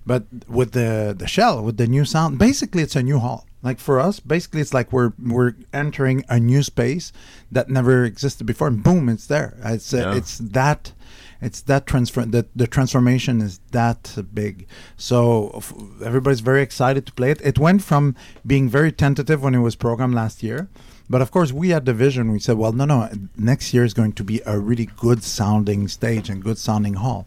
But 0.07 0.25
with 0.49 0.73
the 0.73 1.15
the 1.17 1.27
shell, 1.29 1.63
with 1.63 1.77
the 1.77 1.87
new 1.87 2.05
sound, 2.05 2.39
basically 2.39 2.83
it's 2.83 2.97
a 2.97 3.03
new 3.03 3.19
hall. 3.19 3.47
Like 3.63 3.79
for 3.79 4.01
us, 4.01 4.19
basically 4.21 4.61
it's 4.61 4.75
like 4.75 4.93
we're 4.93 5.13
we're 5.19 5.55
entering 5.73 6.25
a 6.29 6.41
new 6.41 6.63
space 6.63 7.13
that 7.53 7.69
never 7.71 8.05
existed 8.05 8.45
before, 8.45 8.67
and 8.69 8.83
boom, 8.83 9.09
it's 9.09 9.27
there. 9.29 9.57
It's 9.65 9.95
uh, 9.95 9.99
Yeah. 9.99 10.15
it's 10.17 10.39
that. 10.39 10.93
It's 11.41 11.61
that 11.63 11.87
transfer. 11.87 12.25
That 12.25 12.47
the 12.57 12.67
transformation 12.67 13.41
is 13.41 13.61
that 13.73 14.17
big. 14.35 14.67
So 14.97 15.51
f- 15.57 15.73
everybody's 16.05 16.41
very 16.41 16.63
excited 16.63 17.05
to 17.07 17.13
play 17.13 17.31
it. 17.33 17.41
It 17.43 17.59
went 17.59 17.83
from 17.83 18.15
being 18.47 18.69
very 18.69 18.93
tentative 18.93 19.43
when 19.43 19.55
it 19.55 19.59
was 19.61 19.75
programmed 19.77 20.15
last 20.15 20.43
year, 20.43 20.69
but 21.11 21.21
of 21.21 21.31
course 21.33 21.53
we 21.53 21.71
had 21.71 21.85
the 21.85 21.95
vision. 21.95 22.31
We 22.33 22.39
said, 22.39 22.59
well, 22.59 22.73
no, 22.73 22.85
no, 22.85 23.09
next 23.37 23.75
year 23.75 23.85
is 23.85 23.93
going 23.95 24.13
to 24.15 24.25
be 24.25 24.41
a 24.47 24.59
really 24.59 24.87
good 24.97 25.23
sounding 25.25 25.89
stage 25.89 26.31
and 26.31 26.43
good 26.45 26.59
sounding 26.59 26.95
hall. 26.95 27.27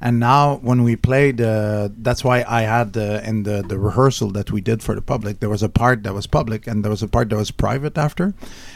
And 0.00 0.18
now 0.18 0.56
when 0.62 0.82
we 0.82 0.96
played, 0.96 1.40
uh, 1.42 1.90
that's 1.98 2.24
why 2.24 2.42
I 2.48 2.62
had 2.62 2.96
uh, 2.96 3.20
in 3.22 3.42
the 3.42 3.62
the 3.62 3.78
rehearsal 3.78 4.30
that 4.32 4.50
we 4.50 4.60
did 4.62 4.82
for 4.82 4.94
the 4.94 5.02
public, 5.02 5.40
there 5.40 5.50
was 5.50 5.62
a 5.62 5.68
part 5.68 6.02
that 6.04 6.14
was 6.14 6.26
public 6.26 6.66
and 6.66 6.82
there 6.82 6.90
was 6.90 7.02
a 7.02 7.08
part 7.08 7.28
that 7.28 7.36
was 7.36 7.50
private 7.50 7.98
after. 7.98 8.32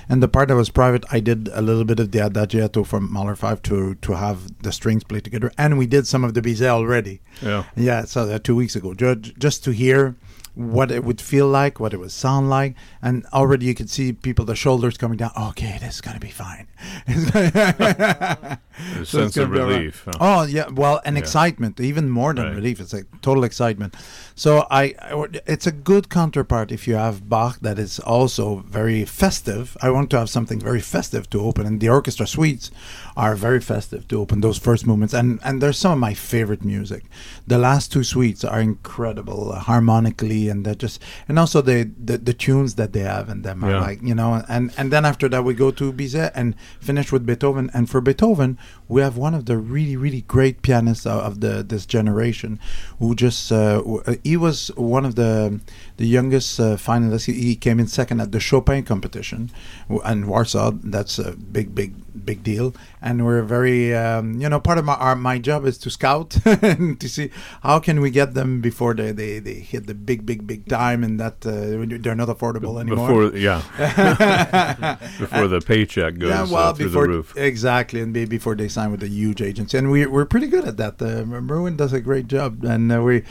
And 0.08 0.22
the 0.22 0.28
part 0.28 0.48
that 0.48 0.56
was 0.56 0.68
private, 0.68 1.04
I 1.10 1.20
did 1.20 1.48
a 1.52 1.62
little 1.62 1.84
bit 1.84 1.98
of 1.98 2.10
the 2.10 2.18
adagietto 2.18 2.84
from 2.84 3.10
Mahler 3.10 3.36
Five 3.36 3.62
to 3.62 3.94
to 3.94 4.12
have 4.16 4.62
the 4.62 4.70
strings 4.72 5.02
play 5.04 5.20
together, 5.20 5.50
and 5.56 5.78
we 5.78 5.86
did 5.86 6.06
some 6.06 6.24
of 6.24 6.34
the 6.34 6.42
bizet 6.42 6.68
already. 6.68 7.20
Yeah. 7.40 7.64
Yeah, 7.74 8.04
so 8.04 8.20
uh, 8.28 8.38
two 8.38 8.54
weeks 8.56 8.76
ago, 8.76 8.92
ju- 8.94 9.14
just 9.38 9.64
to 9.64 9.70
hear 9.72 10.14
what 10.54 10.90
it 10.90 11.04
would 11.04 11.20
feel 11.20 11.48
like, 11.48 11.80
what 11.80 11.92
it 11.92 11.98
would 11.98 12.12
sound 12.12 12.48
like, 12.50 12.74
and 13.02 13.26
already 13.32 13.66
you 13.66 13.74
could 13.74 13.90
see 13.90 14.12
people, 14.12 14.44
the 14.44 14.54
shoulders 14.54 14.96
coming 14.96 15.16
down. 15.18 15.32
Okay, 15.50 15.78
this 15.80 15.96
is 15.96 16.00
gonna 16.00 16.20
be 16.20 16.30
fine. 16.30 16.66
A 17.08 18.58
so 19.04 19.04
sense 19.04 19.36
of 19.36 19.52
be 19.52 19.58
all 19.60 19.66
right. 19.66 19.76
relief. 19.76 20.02
huh? 20.04 20.12
Oh 20.20 20.42
yeah, 20.44 20.68
well, 20.68 21.00
an 21.04 21.14
Yeah. 21.14 21.20
excitement, 21.20 21.78
even 21.80 22.08
more 22.10 22.34
than 22.34 22.46
Right. 22.46 22.56
relief. 22.56 22.80
It's 22.80 22.92
like 22.92 23.06
total 23.22 23.44
excitement. 23.44 23.94
So 24.34 24.66
I, 24.70 24.94
I- 25.00 25.26
it's 25.46 25.66
a 25.66 25.72
good 25.72 26.08
counterpart 26.08 26.72
if 26.72 26.86
you 26.88 26.94
have 26.96 27.28
Bach 27.28 27.58
that 27.60 27.78
is 27.78 27.98
also 28.00 28.64
very 28.68 29.04
festive. 29.04 29.76
I 29.80 29.90
want 29.90 30.10
to 30.10 30.18
have 30.18 30.28
something 30.28 30.60
very 30.60 30.80
festive 30.80 31.30
to 31.30 31.40
open, 31.40 31.66
and 31.66 31.80
the 31.80 31.88
orchestra 31.88 32.26
suites 32.26 32.70
are 33.16 33.36
very 33.36 33.60
festive 33.60 34.08
to 34.08 34.20
open 34.20 34.40
those 34.40 34.58
first 34.58 34.86
movements. 34.86 35.14
And 35.14 35.38
and 35.44 35.60
there's 35.62 35.78
some 35.78 35.92
of 35.92 35.98
my 35.98 36.14
favorite 36.14 36.64
music. 36.64 37.04
The 37.46 37.58
last 37.58 37.92
two 37.92 38.02
suites 38.04 38.44
are 38.44 38.60
incredible 38.60 39.52
uh, 39.52 39.60
harmonically, 39.60 40.43
and 40.48 40.64
they're 40.64 40.74
just 40.74 41.00
and 41.28 41.38
also 41.38 41.60
the, 41.60 41.90
the 42.02 42.18
the 42.18 42.34
tunes 42.34 42.74
that 42.76 42.92
they 42.92 43.00
have 43.00 43.28
in 43.28 43.42
them 43.42 43.64
are 43.64 43.70
Yeah. 43.70 43.80
like 43.80 44.02
you 44.02 44.14
know. 44.14 44.42
And 44.48 44.72
and 44.76 44.92
then 44.92 45.04
after 45.04 45.28
that 45.28 45.44
we 45.44 45.54
go 45.54 45.70
to 45.70 45.92
Bizet 45.92 46.32
and 46.34 46.54
finish 46.80 47.10
with 47.12 47.24
Beethoven. 47.26 47.70
And 47.74 47.88
for 47.88 48.00
Beethoven, 48.00 48.58
we 48.88 49.00
have 49.02 49.16
one 49.16 49.34
of 49.34 49.46
the 49.46 49.56
really 49.56 49.96
really 49.96 50.22
great 50.22 50.62
pianists 50.62 51.06
of, 51.06 51.20
of 51.20 51.40
the 51.40 51.62
this 51.62 51.86
generation, 51.86 52.58
who 52.98 53.14
just 53.14 53.50
uh, 53.52 53.82
uh, 54.06 54.14
he 54.22 54.36
was 54.36 54.68
one 54.76 55.04
of 55.04 55.14
the 55.14 55.60
the 55.96 56.06
youngest 56.06 56.60
uh, 56.60 56.76
finalists. 56.76 57.26
He, 57.26 57.32
he 57.34 57.56
came 57.56 57.80
in 57.80 57.86
second 57.86 58.20
at 58.20 58.32
the 58.32 58.40
Chopin 58.40 58.82
competition, 58.84 59.50
in 60.04 60.26
Warsaw. 60.26 60.72
That's 60.82 61.18
a 61.18 61.32
big 61.32 61.74
big 61.74 61.94
big 62.14 62.42
deal. 62.42 62.74
And 63.02 63.24
we're 63.24 63.42
very 63.42 63.94
um, 63.94 64.40
you 64.40 64.48
know 64.48 64.60
part 64.60 64.78
of 64.78 64.84
my 64.84 64.94
our, 64.94 65.16
my 65.16 65.38
job 65.38 65.66
is 65.66 65.78
to 65.78 65.90
scout 65.90 66.36
and 66.46 67.00
to 67.00 67.08
see 67.08 67.30
how 67.62 67.78
can 67.80 68.00
we 68.00 68.10
get 68.10 68.34
them 68.34 68.60
before 68.60 68.94
they 68.94 69.12
they, 69.12 69.38
they 69.38 69.54
hit 69.54 69.86
the 69.86 69.94
big 69.94 70.24
big 70.26 70.46
big 70.46 70.66
time 70.68 71.04
and 71.04 71.20
that 71.20 71.44
uh, 71.46 71.84
they're 72.02 72.14
not 72.14 72.28
affordable 72.28 72.80
anymore. 72.80 73.08
Before, 73.08 73.38
yeah, 73.38 73.60
before 75.18 75.48
the 75.48 75.60
paycheck 75.60 76.18
goes 76.18 76.30
yeah, 76.30 76.42
well, 76.44 76.68
uh, 76.68 76.72
through 76.74 76.86
before 76.86 77.06
the 77.06 77.12
roof. 77.14 77.36
exactly, 77.36 78.00
and 78.00 78.12
be, 78.12 78.24
before 78.24 78.54
they 78.54 78.68
sign 78.68 78.90
with 78.90 79.02
a 79.02 79.08
huge 79.08 79.42
agency, 79.42 79.78
and 79.78 79.90
we 79.90 80.06
we're 80.06 80.24
pretty 80.24 80.46
good 80.46 80.64
at 80.64 80.76
that. 80.76 81.00
Uh, 81.00 81.24
Merwin 81.24 81.76
does 81.76 81.92
a 81.92 82.00
great 82.00 82.28
job, 82.28 82.64
and 82.64 82.92
uh, 82.92 83.02
we, 83.02 83.22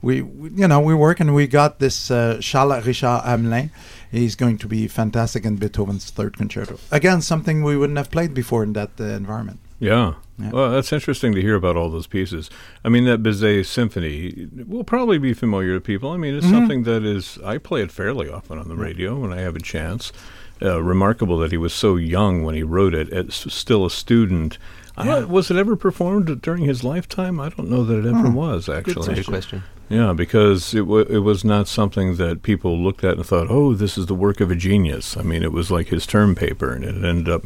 we 0.00 0.22
we 0.22 0.50
you 0.50 0.68
know 0.68 0.80
we 0.80 0.94
work 0.94 1.20
and 1.20 1.34
we 1.34 1.46
got 1.46 1.78
this 1.78 2.10
uh, 2.10 2.38
Charles 2.40 2.86
Richard 2.86 3.22
Hamelin. 3.24 3.70
He's 4.12 4.36
going 4.36 4.58
to 4.58 4.68
be 4.68 4.86
fantastic 4.88 5.44
in 5.44 5.56
Beethoven's 5.56 6.10
Third 6.10 6.36
Concerto. 6.36 6.78
Again, 6.92 7.20
something 7.22 7.64
we 7.64 7.76
wouldn't 7.76 7.96
have 7.96 8.10
played 8.10 8.34
before 8.34 8.62
in 8.62 8.74
that 8.74 8.90
uh, 9.00 9.04
environment. 9.04 9.58
Yeah. 9.80 10.14
Yeah. 10.38 10.50
Well, 10.50 10.70
that's 10.70 10.92
interesting 10.92 11.32
to 11.34 11.40
hear 11.40 11.54
about 11.56 11.76
all 11.76 11.90
those 11.90 12.06
pieces. 12.06 12.50
I 12.84 12.88
mean, 12.88 13.04
that 13.06 13.22
Bizet 13.22 13.66
Symphony 13.66 14.48
will 14.68 14.84
probably 14.84 15.18
be 15.18 15.32
familiar 15.34 15.74
to 15.74 15.80
people. 15.80 16.10
I 16.10 16.18
mean, 16.18 16.34
it's 16.36 16.46
Mm-hmm. 16.46 16.54
something 16.54 16.82
that 16.84 17.04
is, 17.04 17.38
I 17.44 17.58
play 17.58 17.82
it 17.82 17.90
fairly 17.90 18.28
often 18.28 18.58
on 18.58 18.68
the 18.68 18.76
radio 18.76 19.18
when 19.18 19.32
I 19.32 19.40
have 19.40 19.56
a 19.56 19.60
chance. 19.60 20.12
Uh, 20.60 20.80
remarkable 20.80 21.38
that 21.38 21.50
he 21.50 21.56
was 21.56 21.72
so 21.72 21.96
young 21.96 22.44
when 22.44 22.54
he 22.54 22.62
wrote 22.62 22.94
it, 22.94 23.08
as 23.12 23.34
still 23.34 23.84
a 23.84 23.90
student. 23.90 24.58
I 24.96 25.24
was 25.24 25.50
it 25.50 25.56
ever 25.56 25.74
performed 25.74 26.40
during 26.42 26.64
his 26.64 26.84
lifetime? 26.84 27.40
I 27.40 27.48
don't 27.48 27.68
know 27.70 27.82
that 27.82 27.98
it 27.98 28.06
ever 28.06 28.30
was, 28.30 28.68
actually. 28.68 28.94
That's 28.94 29.08
a 29.08 29.10
actually. 29.10 29.22
good 29.24 29.26
question. 29.26 29.62
Yeah, 29.92 30.12
because 30.14 30.72
it, 30.74 30.86
wa 30.86 31.00
it 31.00 31.18
was 31.18 31.44
not 31.44 31.68
something 31.68 32.16
that 32.16 32.42
people 32.42 32.78
looked 32.82 33.04
at 33.04 33.16
and 33.18 33.26
thought, 33.26 33.48
oh, 33.50 33.74
this 33.74 33.98
is 33.98 34.06
the 34.06 34.14
work 34.14 34.40
of 34.40 34.50
a 34.50 34.54
genius. 34.56 35.16
I 35.18 35.22
mean, 35.22 35.42
it 35.42 35.52
was 35.52 35.70
like 35.70 35.88
his 35.88 36.06
term 36.06 36.34
paper, 36.34 36.72
and 36.72 36.82
it 36.84 37.04
ended 37.04 37.28
up 37.28 37.42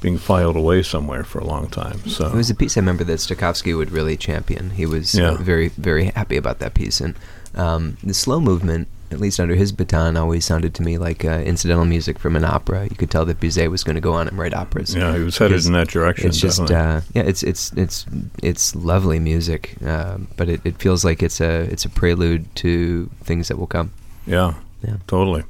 being 0.00 0.18
filed 0.18 0.56
away 0.56 0.82
somewhere 0.82 1.22
for 1.24 1.38
a 1.38 1.44
long 1.44 1.68
time. 1.68 1.98
So 2.08 2.26
It 2.26 2.34
was 2.34 2.50
a 2.50 2.54
piece 2.54 2.76
I 2.76 2.80
remember 2.80 3.04
that 3.04 3.20
Stokowski 3.20 3.76
would 3.76 3.90
really 3.92 4.16
champion. 4.16 4.70
He 4.70 4.86
was 4.86 5.14
Yeah. 5.14 5.36
very, 5.38 5.68
very 5.68 6.06
happy 6.06 6.36
about 6.36 6.58
that 6.58 6.74
piece. 6.74 7.00
And 7.00 7.14
um, 7.54 7.96
the 8.02 8.12
slow 8.12 8.40
movement, 8.40 8.88
at 9.14 9.20
least 9.20 9.40
under 9.40 9.54
his 9.54 9.72
baton, 9.72 10.16
always 10.16 10.44
sounded 10.44 10.74
to 10.74 10.82
me 10.82 10.98
like 10.98 11.24
uh, 11.24 11.40
incidental 11.46 11.84
music 11.86 12.18
from 12.18 12.36
an 12.36 12.44
opera. 12.44 12.84
You 12.84 12.96
could 12.96 13.10
tell 13.10 13.24
that 13.24 13.40
Bizet 13.40 13.70
was 13.70 13.82
going 13.84 13.94
to 13.94 14.00
go 14.00 14.12
on 14.12 14.28
and 14.28 14.36
write 14.36 14.52
operas. 14.52 14.94
yeah, 14.94 15.16
he 15.16 15.22
was 15.22 15.38
headed 15.38 15.64
in 15.64 15.72
that 15.72 15.88
direction. 15.88 16.28
It's 16.28 16.38
just, 16.40 16.70
uh, 16.70 17.00
yeah, 17.14 17.22
it's 17.22 17.42
it's 17.42 17.72
it's 17.72 18.04
it's 18.42 18.74
lovely 18.74 19.18
music, 19.18 19.76
um, 19.86 20.28
but 20.36 20.48
it, 20.48 20.60
it 20.64 20.78
feels 20.78 21.04
like 21.04 21.22
it's 21.22 21.40
a 21.40 21.62
it's 21.72 21.84
a 21.86 21.88
prelude 21.88 22.54
to 22.56 23.08
things 23.22 23.48
that 23.48 23.56
will 23.58 23.66
come. 23.68 23.92
Yeah, 24.26 24.54
Yeah. 24.82 24.96
totally. 25.06 25.44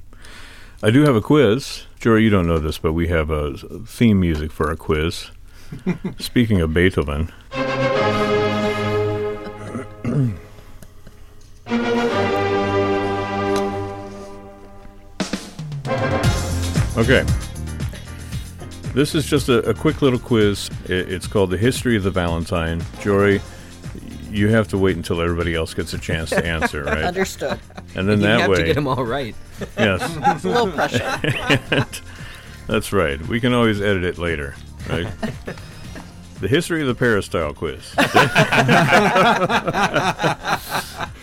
I 0.82 0.90
do 0.90 1.02
have 1.04 1.16
a 1.16 1.22
quiz. 1.22 1.86
Jory, 1.98 2.22
you 2.24 2.30
don't 2.30 2.46
know 2.46 2.58
this, 2.58 2.76
but 2.78 2.92
we 2.92 3.08
have 3.08 3.30
a 3.30 3.56
theme 3.86 4.20
music 4.20 4.52
for 4.52 4.68
our 4.68 4.76
quiz. 4.76 5.30
Speaking 6.18 6.60
of 6.60 6.74
Beethoven. 6.74 7.32
Okay. 16.96 17.24
This 18.94 19.14
is 19.14 19.26
just 19.26 19.48
a, 19.48 19.58
a 19.68 19.74
quick 19.74 20.02
little 20.02 20.18
quiz. 20.20 20.70
I 20.88 20.92
it's 20.92 21.26
called 21.26 21.50
The 21.50 21.56
History 21.58 21.96
of 21.96 22.04
the 22.04 22.12
Valentine. 22.12 22.80
Jory, 23.00 23.40
you 24.30 24.48
have 24.48 24.68
to 24.68 24.78
wait 24.78 24.96
until 24.96 25.20
everybody 25.20 25.54
else 25.54 25.74
gets 25.74 25.92
a 25.94 25.98
chance 25.98 26.30
to 26.30 26.44
answer, 26.46 26.84
right? 26.86 27.02
Understood. 27.04 27.58
And 27.96 28.08
then 28.08 28.20
you 28.20 28.26
that 28.26 28.40
have 28.42 28.50
way, 28.50 28.56
to 28.58 28.64
get 28.64 28.74
them 28.74 28.86
all 28.86 29.04
right. 29.04 29.34
yes, 29.78 30.00
It's 30.36 30.44
a 30.44 30.48
little 30.48 30.70
pressure. 30.70 31.18
that's 32.68 32.92
right. 32.92 33.20
We 33.26 33.40
can 33.40 33.52
always 33.52 33.80
edit 33.80 34.04
it 34.04 34.18
later, 34.18 34.54
right? 34.88 35.08
the 36.40 36.48
history 36.48 36.80
of 36.80 36.86
the 36.88 36.94
peristyle 36.94 37.54
quiz. 37.54 37.94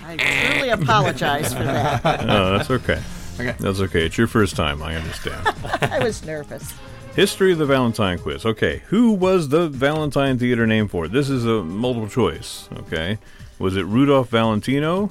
I 0.04 0.18
truly 0.18 0.70
apologize 0.70 1.54
for 1.54 1.64
that. 1.64 2.26
No, 2.26 2.58
that's 2.58 2.70
okay. 2.70 3.02
Okay. 3.50 3.56
That's 3.60 3.80
okay. 3.82 4.06
It's 4.06 4.18
your 4.18 4.28
first 4.28 4.56
time. 4.56 4.82
I 4.84 4.96
understand. 4.96 5.48
I 5.82 6.00
was 6.04 6.24
nervous. 6.26 6.74
History 7.16 7.52
of 7.52 7.58
the 7.58 7.66
Valentine 7.66 8.18
quiz. 8.20 8.46
Okay, 8.46 8.84
who 8.88 9.12
was 9.12 9.50
the 9.50 9.68
Valentine 9.68 10.38
Theater 10.40 10.66
named 10.66 10.92
for? 10.92 11.08
This 11.10 11.30
is 11.30 11.46
a 11.46 11.62
multiple 11.64 12.08
choice. 12.08 12.70
Okay, 12.78 13.18
was 13.60 13.76
it 13.76 13.84
Rudolph 13.84 14.30
Valentino? 14.30 15.10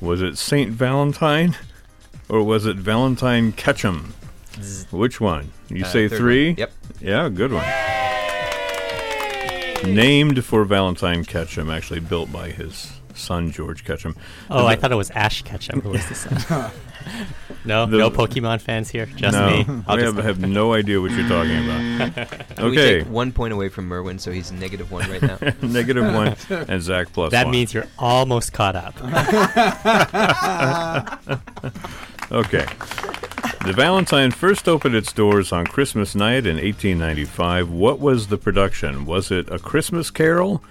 Was 0.00 0.20
it 0.20 0.36
Saint 0.36 0.72
Valentine? 0.72 1.56
Or 2.28 2.42
was 2.42 2.66
it 2.66 2.76
Valentine 2.76 3.52
Ketchum? 3.52 4.12
Which 4.90 5.20
one? 5.20 5.52
You 5.68 5.84
Uh, 5.84 5.88
say 5.88 6.08
three? 6.08 6.48
one. 6.50 6.56
Yep. 6.58 6.72
Yeah, 7.00 7.28
good 7.28 7.52
one. 7.52 7.64
Named 9.94 10.44
for 10.44 10.64
Valentine 10.64 11.24
Ketchum, 11.24 11.70
actually 11.70 12.00
built 12.00 12.32
by 12.32 12.50
his 12.50 12.92
son 13.16 13.50
George 13.50 13.84
Ketchum. 13.84 14.14
Oh, 14.50 14.66
I 14.66 14.76
thought 14.76 14.92
it 14.92 14.96
was 14.96 15.10
Ash 15.10 15.42
Ketchum 15.42 15.80
who 15.80 15.90
was 15.90 16.06
the 16.08 16.14
son. 16.14 16.70
no, 17.64 17.86
The- 17.86 17.98
no 17.98 18.10
Pokemon 18.10 18.60
fans 18.60 18.88
here. 18.90 19.06
Just 19.06 19.36
no, 19.36 19.48
me. 19.50 19.82
I'll 19.86 19.98
I 19.98 20.02
have, 20.02 20.16
have 20.16 20.38
no 20.40 20.72
idea 20.74 21.00
what 21.00 21.10
you're 21.12 21.28
talking 21.28 21.64
about. 21.64 22.40
We 22.58 22.64
Okay, 22.64 22.98
take 23.00 23.08
one 23.08 23.32
point 23.32 23.52
away 23.52 23.68
from 23.68 23.86
Merwin, 23.86 24.18
so 24.18 24.32
he's 24.32 24.50
negative 24.50 24.90
one 24.90 25.08
right 25.10 25.20
now. 25.22 25.38
negative 25.62 26.04
one, 26.14 26.36
and 26.68 26.82
Zak 26.82 27.12
plus 27.12 27.30
that 27.32 27.44
one. 27.44 27.52
means 27.52 27.74
you're 27.74 27.86
almost 27.98 28.52
caught 28.54 28.74
up. 28.76 28.94
Okay. 32.32 32.66
The 33.64 33.72
Valentine 33.72 34.30
first 34.30 34.68
opened 34.68 34.94
its 34.94 35.12
doors 35.12 35.52
on 35.52 35.66
Christmas 35.66 36.14
night 36.14 36.46
in 36.46 36.56
1895. 36.56 37.70
What 37.70 37.98
was 38.00 38.28
the 38.28 38.36
production? 38.38 39.04
Was 39.06 39.30
it 39.30 39.48
A 39.50 39.58
Christmas 39.58 40.10
Carol, 40.10 40.62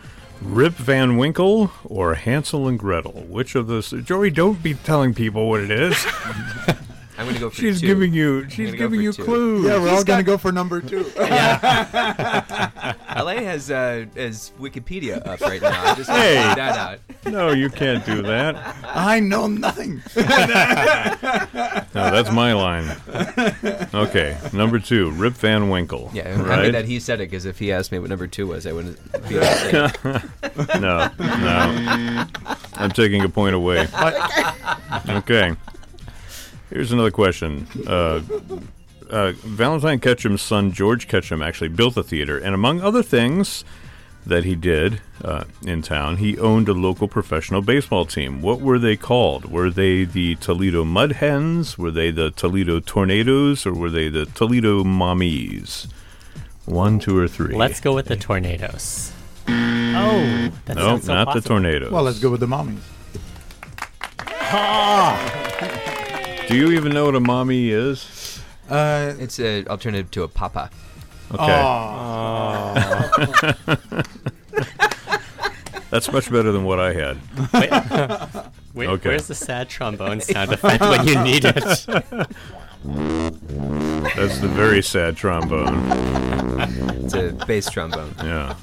Rip 0.42 0.74
Van 0.74 1.18
Winkle, 1.18 1.72
or 1.84 2.16
Hansel 2.16 2.68
and 2.68 2.78
Gretel? 2.78 3.24
Which 3.28 3.56
of 3.56 3.68
those? 3.68 3.92
Joey, 3.92 4.30
don't 4.30 4.62
be 4.62 4.74
telling 4.74 5.14
people 5.14 5.50
what 5.50 5.62
it 5.62 5.72
is. 5.72 6.06
I'm 7.18 7.24
going 7.26 7.36
to 7.36 7.40
go 7.40 7.50
for 7.50 7.56
she's 7.56 7.80
two. 7.80 7.88
giving 7.88 8.14
you. 8.14 8.50
She's 8.50 8.72
go 8.72 8.78
giving 8.78 9.00
for 9.00 9.04
you 9.04 9.14
two. 9.14 9.24
clues. 9.24 9.66
Yeah, 9.66 9.80
we're 9.82 9.90
all 9.90 10.04
gonna 10.04 10.22
go 10.24 10.38
for 10.38 10.52
number 10.52 10.82
two. 10.82 11.04
LA 11.16 11.24
has 13.42 13.72
uh, 13.72 14.06
has 14.16 14.52
Wikipedia 14.60 15.26
up 15.26 15.40
right 15.42 15.62
now. 15.62 15.92
I 15.92 15.96
just 15.96 16.10
want 16.10 16.22
Hey. 16.22 16.44
point 16.44 16.56
that 16.58 16.78
out. 16.78 17.00
No, 17.32 17.52
you 17.52 17.70
can't 17.70 18.06
do 18.06 18.22
that. 18.24 18.56
I 18.84 19.20
know 19.22 19.48
nothing. 19.48 20.02
No, 20.16 20.24
that's 21.94 22.32
my 22.32 22.52
line. 22.54 22.96
Okay, 23.94 24.38
number 24.54 24.80
two, 24.80 25.12
Rip 25.12 25.34
Van 25.36 25.70
Winkle. 25.70 26.10
Yeah, 26.14 26.34
I'm 26.34 26.40
happy 26.46 26.50
right? 26.64 26.72
that 26.74 26.84
he 26.86 27.00
said 27.00 27.22
it 27.22 27.30
because 27.30 27.46
if 27.46 27.58
he 27.60 27.72
asked 27.72 27.92
me 27.94 28.00
what 28.00 28.10
number 28.10 28.28
two 28.28 28.48
was, 28.48 28.68
I 28.68 28.74
wouldn't 28.74 29.00
be 29.30 29.36
able 29.38 29.46
to 29.46 29.56
say 29.56 29.86
it. 30.76 30.82
No, 30.82 31.10
no. 31.20 32.26
I'm 32.76 32.92
taking 32.92 33.22
a 33.24 33.30
point 33.30 33.56
away. 33.56 33.88
Okay. 35.10 35.56
Here's 36.70 36.92
another 36.92 37.12
question. 37.12 37.68
Uh, 37.88 38.22
uh, 39.10 39.32
Valentine 39.44 40.00
Ketchum's 40.00 40.42
son, 40.42 40.72
George 40.72 41.08
Ketchum, 41.08 41.42
actually 41.42 41.70
built 41.70 41.96
the 41.96 42.04
theater, 42.04 42.38
and 42.38 42.56
among 42.56 42.82
other 42.82 43.04
things, 43.04 43.64
that 44.26 44.44
he 44.44 44.56
did 44.56 45.02
uh, 45.24 45.44
in 45.66 45.82
town, 45.82 46.18
he 46.18 46.38
owned 46.40 46.68
a 46.68 46.74
local 46.74 47.08
professional 47.08 47.62
baseball 47.62 48.06
team. 48.06 48.42
What 48.42 48.60
were 48.60 48.80
they 48.80 48.96
called? 48.96 49.46
Were 49.46 49.70
they 49.70 50.04
the 50.04 50.36
Toledo 50.36 50.84
Mud 50.84 51.14
Hens? 51.14 51.78
Were 51.78 51.92
they 51.92 52.12
the 52.12 52.32
Toledo 52.32 52.80
Tornadoes? 52.80 53.66
Or 53.66 53.74
were 53.74 53.90
they 53.90 54.10
the 54.10 54.26
Toledo 54.26 54.84
Mommies? 54.84 55.88
One, 56.66 57.00
two, 57.00 57.18
or 57.18 57.28
three? 57.28 57.56
Let's 57.56 57.80
go 57.80 57.94
with 57.94 58.08
the 58.08 58.16
tornadoes. 58.16 59.12
Oh, 59.48 60.50
that 60.66 60.76
No, 60.76 60.98
so 60.98 61.14
not 61.14 61.34
the. 61.36 61.42
Tornadoes. 61.42 61.92
Well, 61.92 62.02
let's 62.02 62.20
go 62.20 62.32
with 62.32 62.40
the 62.40 62.48
mommies. 62.48 62.82
Do 66.48 66.56
you 66.56 66.72
even 66.72 66.92
know 66.94 67.06
what 67.06 67.16
a 67.16 67.20
mommy 67.20 67.70
is? 67.70 68.40
Uh, 68.70 69.14
It's 69.20 69.40
an 69.40 69.68
alternative 69.68 70.12
to 70.12 70.24
a 70.24 70.28
papa. 70.28 70.70
Okay. 71.32 71.44
oh, 71.44 72.74
That's 75.90 76.12
much 76.12 76.30
better 76.32 76.52
than 76.52 76.66
what 76.66 76.80
I 76.80 76.94
had. 76.94 77.18
Wait, 78.74 78.90
Okay. 78.90 79.10
Where's 79.10 79.28
the 79.28 79.36
sad 79.36 79.70
trombone 79.70 80.20
sound 80.22 80.52
effect 80.52 80.82
when 80.82 81.08
you 81.08 81.20
need 81.24 81.46
it? 81.46 81.56
That's 84.16 84.38
the 84.40 84.50
very 84.54 84.84
sad 84.84 85.16
trombone. 85.18 85.88
It's 87.04 87.14
a 87.14 87.32
bass 87.48 87.70
trombone. 87.70 88.14
Yeah. 88.24 88.56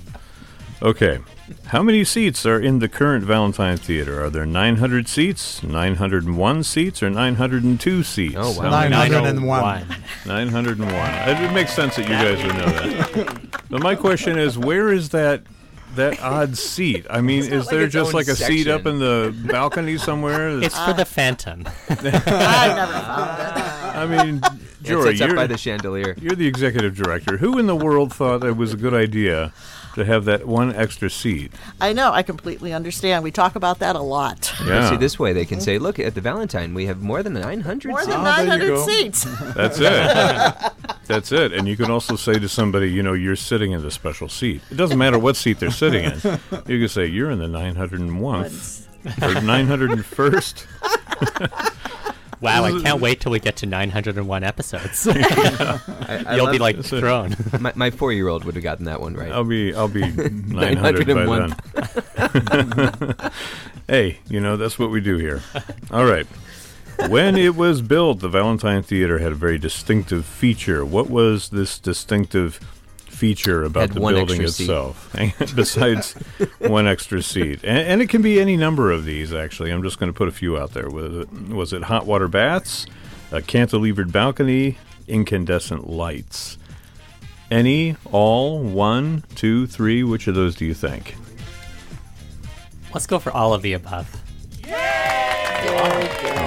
Okay. 0.82 1.20
How 1.66 1.80
many 1.82 2.02
seats 2.02 2.44
are 2.44 2.58
in 2.58 2.80
the 2.80 2.88
current 2.88 3.24
Valentine 3.24 3.76
Theater? 3.76 4.24
Are 4.24 4.30
there 4.30 4.44
900 4.44 5.06
seats, 5.06 5.62
901 5.62 6.64
seats, 6.64 7.02
or 7.04 7.10
902 7.10 8.02
seats? 8.02 8.34
Oh, 8.36 8.58
wow. 8.58 8.68
901. 8.88 9.46
901. 9.46 9.86
901. 10.26 11.44
It 11.44 11.52
makes 11.52 11.72
sense 11.72 11.96
that 11.96 12.02
you 12.02 12.14
guys 12.14 12.42
would 12.44 12.56
know 12.56 12.66
that. 12.66 13.60
But 13.70 13.80
my 13.80 13.94
question 13.94 14.36
is, 14.38 14.58
where 14.58 14.92
is 14.92 15.10
that 15.10 15.42
that 15.94 16.20
odd 16.20 16.56
seat? 16.56 17.06
I 17.08 17.20
mean, 17.20 17.40
is 17.44 17.66
like 17.66 17.68
there 17.68 17.86
just 17.86 18.12
like 18.12 18.26
a 18.26 18.34
seat 18.34 18.66
up 18.66 18.84
in 18.86 18.98
the 18.98 19.32
balcony 19.50 19.98
somewhere? 19.98 20.48
It's 20.62 20.78
for 20.78 20.94
the 20.94 21.04
Phantom. 21.04 21.64
I 21.90 21.94
never 22.74 22.92
found 22.92 23.40
it. 23.40 23.62
I 23.94 24.06
mean, 24.06 24.40
It 24.42 24.82
Jory, 24.82 25.10
sits 25.10 25.20
up 25.20 25.28
you're, 25.28 25.36
by 25.36 25.46
the 25.46 25.58
chandelier. 25.58 26.16
you're 26.18 26.34
the 26.34 26.46
executive 26.46 26.96
director. 26.96 27.36
Who 27.36 27.58
in 27.58 27.66
the 27.66 27.76
world 27.76 28.12
thought 28.12 28.42
it 28.42 28.56
was 28.56 28.72
a 28.72 28.76
good 28.76 28.94
idea 28.94 29.52
to 29.94 30.04
have 30.04 30.24
that 30.26 30.46
one 30.46 30.74
extra 30.74 31.08
seat? 31.10 31.52
I 31.80 31.92
know. 31.92 32.12
I 32.12 32.22
completely 32.22 32.72
understand. 32.72 33.22
We 33.24 33.30
talk 33.30 33.56
about 33.56 33.78
that 33.80 33.96
a 33.96 34.00
lot. 34.00 34.52
Yeah. 34.66 34.90
See, 34.90 34.96
this 34.96 35.18
way 35.18 35.32
they 35.32 35.44
can 35.44 35.60
say, 35.60 35.78
look, 35.78 35.98
at 35.98 36.14
the 36.14 36.20
Valentine, 36.20 36.74
we 36.74 36.86
have 36.86 37.02
more 37.02 37.22
than 37.22 37.34
900 37.34 37.88
More 37.90 38.00
than 38.04 38.12
Oh, 38.12 38.24
there 38.24 38.46
900 38.46 38.66
go. 38.68 38.86
seats. 38.86 39.24
That's 39.54 39.78
it. 39.80 40.72
That's 41.06 41.32
it. 41.32 41.52
And 41.52 41.66
you 41.68 41.76
can 41.76 41.90
also 41.90 42.16
say 42.16 42.38
to 42.38 42.48
somebody, 42.48 42.90
you 42.90 43.02
know, 43.02 43.12
you're 43.12 43.36
sitting 43.36 43.72
in 43.72 43.82
the 43.82 43.90
special 43.90 44.28
seat. 44.28 44.62
It 44.70 44.76
doesn't 44.76 44.98
matter 44.98 45.18
what 45.18 45.36
seat 45.36 45.58
they're 45.60 45.70
sitting 45.70 46.04
in. 46.04 46.12
You 46.66 46.78
can 46.78 46.88
say, 46.88 47.06
you're 47.06 47.30
in 47.30 47.38
the 47.38 47.46
901st 47.46 48.86
or 49.04 49.34
901st. 49.40 50.66
Wow, 52.42 52.64
I 52.64 52.80
can't 52.80 53.00
wait 53.00 53.20
till 53.20 53.30
we 53.32 53.38
get 53.38 53.56
to 53.58 53.66
901 53.66 54.42
episodes. 54.44 55.06
I, 55.10 56.24
I 56.26 56.36
You'll 56.36 56.50
be 56.50 56.58
like 56.58 56.76
That's 56.76 56.90
thrown. 56.90 57.36
my, 57.60 57.72
my 57.76 57.90
four-year-old 57.90 58.44
would 58.44 58.56
have 58.56 58.64
gotten 58.64 58.86
that 58.86 59.00
one 59.00 59.14
right. 59.14 59.30
I'll 59.30 59.44
be 59.44 59.72
I'll 59.74 59.86
be 59.88 60.00
900 60.10 61.06
by 61.06 61.14
901. 61.24 61.56
then. 63.14 63.30
hey, 63.88 64.18
you 64.28 64.40
know, 64.40 64.56
that's 64.56 64.78
what 64.78 64.90
we 64.90 65.00
do 65.00 65.16
here. 65.18 65.40
All 65.90 66.04
right. 66.04 66.26
When 67.08 67.36
it 67.36 67.54
was 67.56 67.80
built, 67.80 68.20
the 68.20 68.28
Valentine 68.28 68.82
Theater 68.82 69.18
had 69.18 69.32
a 69.32 69.36
very 69.36 69.58
distinctive 69.58 70.24
feature. 70.26 70.84
What 70.84 71.08
was 71.08 71.48
this 71.50 71.78
distinctive 71.78 72.60
feature 73.22 73.62
about 73.62 73.82
Had 73.82 73.92
the 73.92 74.00
one 74.00 74.14
building 74.14 74.42
extra 74.42 74.48
seat. 74.48 74.64
itself? 74.64 75.54
Besides 75.54 76.14
one 76.58 76.88
extra 76.88 77.22
seat. 77.22 77.60
And, 77.62 77.78
and 77.78 78.02
it 78.02 78.08
can 78.08 78.20
be 78.20 78.40
any 78.40 78.56
number 78.56 78.90
of 78.90 79.04
these, 79.04 79.32
actually. 79.32 79.70
I'm 79.70 79.84
just 79.84 80.00
going 80.00 80.12
to 80.12 80.16
put 80.16 80.26
a 80.26 80.32
few 80.32 80.58
out 80.58 80.72
there. 80.72 80.90
Was 80.90 81.18
it, 81.18 81.32
was 81.48 81.72
it 81.72 81.84
hot 81.84 82.04
water 82.04 82.26
baths, 82.26 82.84
a 83.30 83.40
cantilevered 83.40 84.10
balcony, 84.10 84.76
incandescent 85.06 85.88
lights? 85.88 86.58
Any, 87.48 87.94
all, 88.10 88.58
one, 88.58 89.22
two, 89.36 89.68
three? 89.68 90.02
Which 90.02 90.26
of 90.26 90.34
those 90.34 90.56
do 90.56 90.64
you 90.64 90.74
think? 90.74 91.14
Let's 92.92 93.06
go 93.06 93.20
for 93.20 93.30
all 93.30 93.54
of 93.54 93.62
the 93.62 93.74
above. 93.74 94.20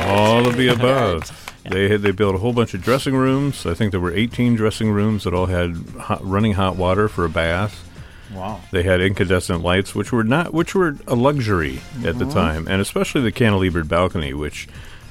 All 0.09 0.45
of 0.45 0.57
the 0.57 0.67
above. 0.75 1.44
They 1.69 1.89
had, 1.89 2.01
they 2.01 2.11
built 2.11 2.35
a 2.35 2.37
whole 2.37 2.53
bunch 2.53 2.73
of 2.73 2.81
dressing 2.81 3.15
rooms. 3.15 3.65
I 3.65 3.73
think 3.73 3.91
there 3.91 3.99
were 3.99 4.13
18 4.13 4.55
dressing 4.55 4.91
rooms 4.91 5.23
that 5.23 5.33
all 5.33 5.47
had 5.47 5.75
hot, 5.99 6.23
running 6.23 6.53
hot 6.53 6.75
water 6.75 7.07
for 7.07 7.25
a 7.25 7.29
bath. 7.29 7.87
wow. 8.33 8.61
They 8.71 8.83
had 8.83 9.01
incandescent 9.01 9.61
lights, 9.61 9.95
which 9.95 10.11
were 10.11 10.23
not 10.23 10.53
which 10.53 10.75
were 10.75 10.95
a 11.07 11.15
luxury 11.15 11.81
at 12.03 12.17
the 12.19 12.25
mm-hmm. 12.25 12.33
time, 12.33 12.67
and 12.67 12.81
especially 12.81 13.21
the 13.21 13.31
cantilevered 13.31 13.87
balcony, 13.87 14.33
which, 14.33 14.67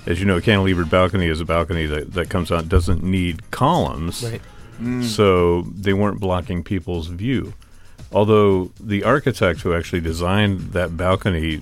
as 0.07 0.21
you 0.21 0.27
know, 0.27 0.37
a 0.37 0.43
cantilevered 0.43 0.91
balcony 0.91 1.27
is 1.27 1.41
a 1.41 1.45
balcony 1.45 1.87
that, 1.87 2.13
that 2.13 2.29
comes 2.31 2.53
out 2.53 2.69
doesn't 2.69 3.03
need 3.03 3.51
columns, 3.51 4.23
Right. 4.23 4.43
Mm. 4.81 5.05
so 5.05 5.63
they 5.63 5.93
weren't 5.93 6.19
blocking 6.21 6.65
people's 6.65 7.07
view. 7.07 7.55
Although 8.13 8.71
the 8.79 9.03
architect 9.05 9.61
who 9.63 9.75
actually 9.75 10.01
designed 10.01 10.73
that 10.73 10.97
balcony 10.97 11.61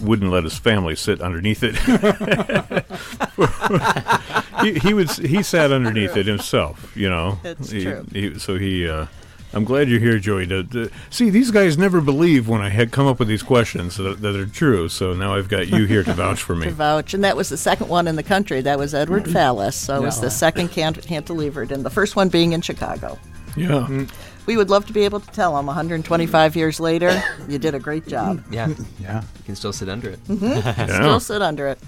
wouldn't 0.00 0.30
let 0.30 0.44
his 0.44 0.58
family 0.58 0.96
sit 0.96 1.20
underneath 1.20 1.62
it. 1.62 1.76
he, 4.62 4.78
he 4.78 4.94
would 4.94 5.10
he 5.10 5.42
sat 5.42 5.72
underneath 5.72 6.16
it 6.16 6.26
himself, 6.26 6.96
you 6.96 7.08
know. 7.08 7.38
It's 7.44 7.70
He- 7.70 7.84
true. 7.84 8.06
he- 8.12 8.38
so 8.38 8.58
he. 8.58 8.88
Uh, 8.88 9.06
I'm 9.54 9.64
glad 9.64 9.88
you're 9.88 9.98
here, 9.98 10.18
Joey. 10.18 10.46
To, 10.48 10.62
to, 10.62 10.90
see, 11.08 11.30
these 11.30 11.50
guys 11.50 11.78
never 11.78 12.02
believe 12.02 12.48
when 12.48 12.60
I 12.60 12.68
had 12.68 12.92
come 12.92 13.06
up 13.06 13.18
with 13.18 13.28
these 13.28 13.42
questions 13.42 13.96
that, 13.96 14.20
that 14.20 14.36
are 14.36 14.44
true. 14.44 14.90
So 14.90 15.14
now 15.14 15.34
I've 15.36 15.48
got 15.48 15.68
you 15.68 15.86
here 15.86 16.04
to 16.04 16.12
vouch 16.12 16.42
for 16.42 16.52
to 16.54 16.66
me. 16.66 16.70
vouch, 16.70 17.14
and 17.14 17.24
that 17.24 17.34
was 17.34 17.48
the 17.48 17.56
second 17.56 17.88
one 17.88 18.06
in 18.06 18.16
the 18.16 18.22
country. 18.22 18.60
That 18.60 18.78
was 18.78 18.94
Edward 18.94 19.24
Fallis, 19.24 19.72
so 19.72 19.96
it 19.96 20.02
was 20.02 20.18
Yeah. 20.18 20.24
the 20.26 20.30
second 20.30 20.68
can- 20.68 20.92
cantilevered, 20.94 21.70
and 21.70 21.82
the 21.82 21.88
first 21.90 22.14
one 22.14 22.28
being 22.28 22.52
in 22.52 22.60
Chicago. 22.60 23.18
Yeah. 23.56 24.04
We 24.48 24.56
would 24.56 24.70
love 24.70 24.86
to 24.86 24.94
be 24.94 25.04
able 25.04 25.20
to 25.20 25.30
tell 25.32 25.54
them 25.56 25.66
125 25.66 26.56
years 26.56 26.80
later, 26.80 27.22
you 27.50 27.58
did 27.58 27.74
a 27.74 27.78
great 27.78 28.08
job. 28.08 28.42
Yeah, 28.50 28.68
Yeah. 28.98 29.20
you 29.36 29.44
can 29.44 29.54
still 29.54 29.74
sit 29.74 29.90
under 29.90 30.08
it. 30.08 30.20
yeah. 30.26 30.86
Still 30.86 31.20
sit 31.20 31.42
under 31.42 31.68
it. 31.68 31.78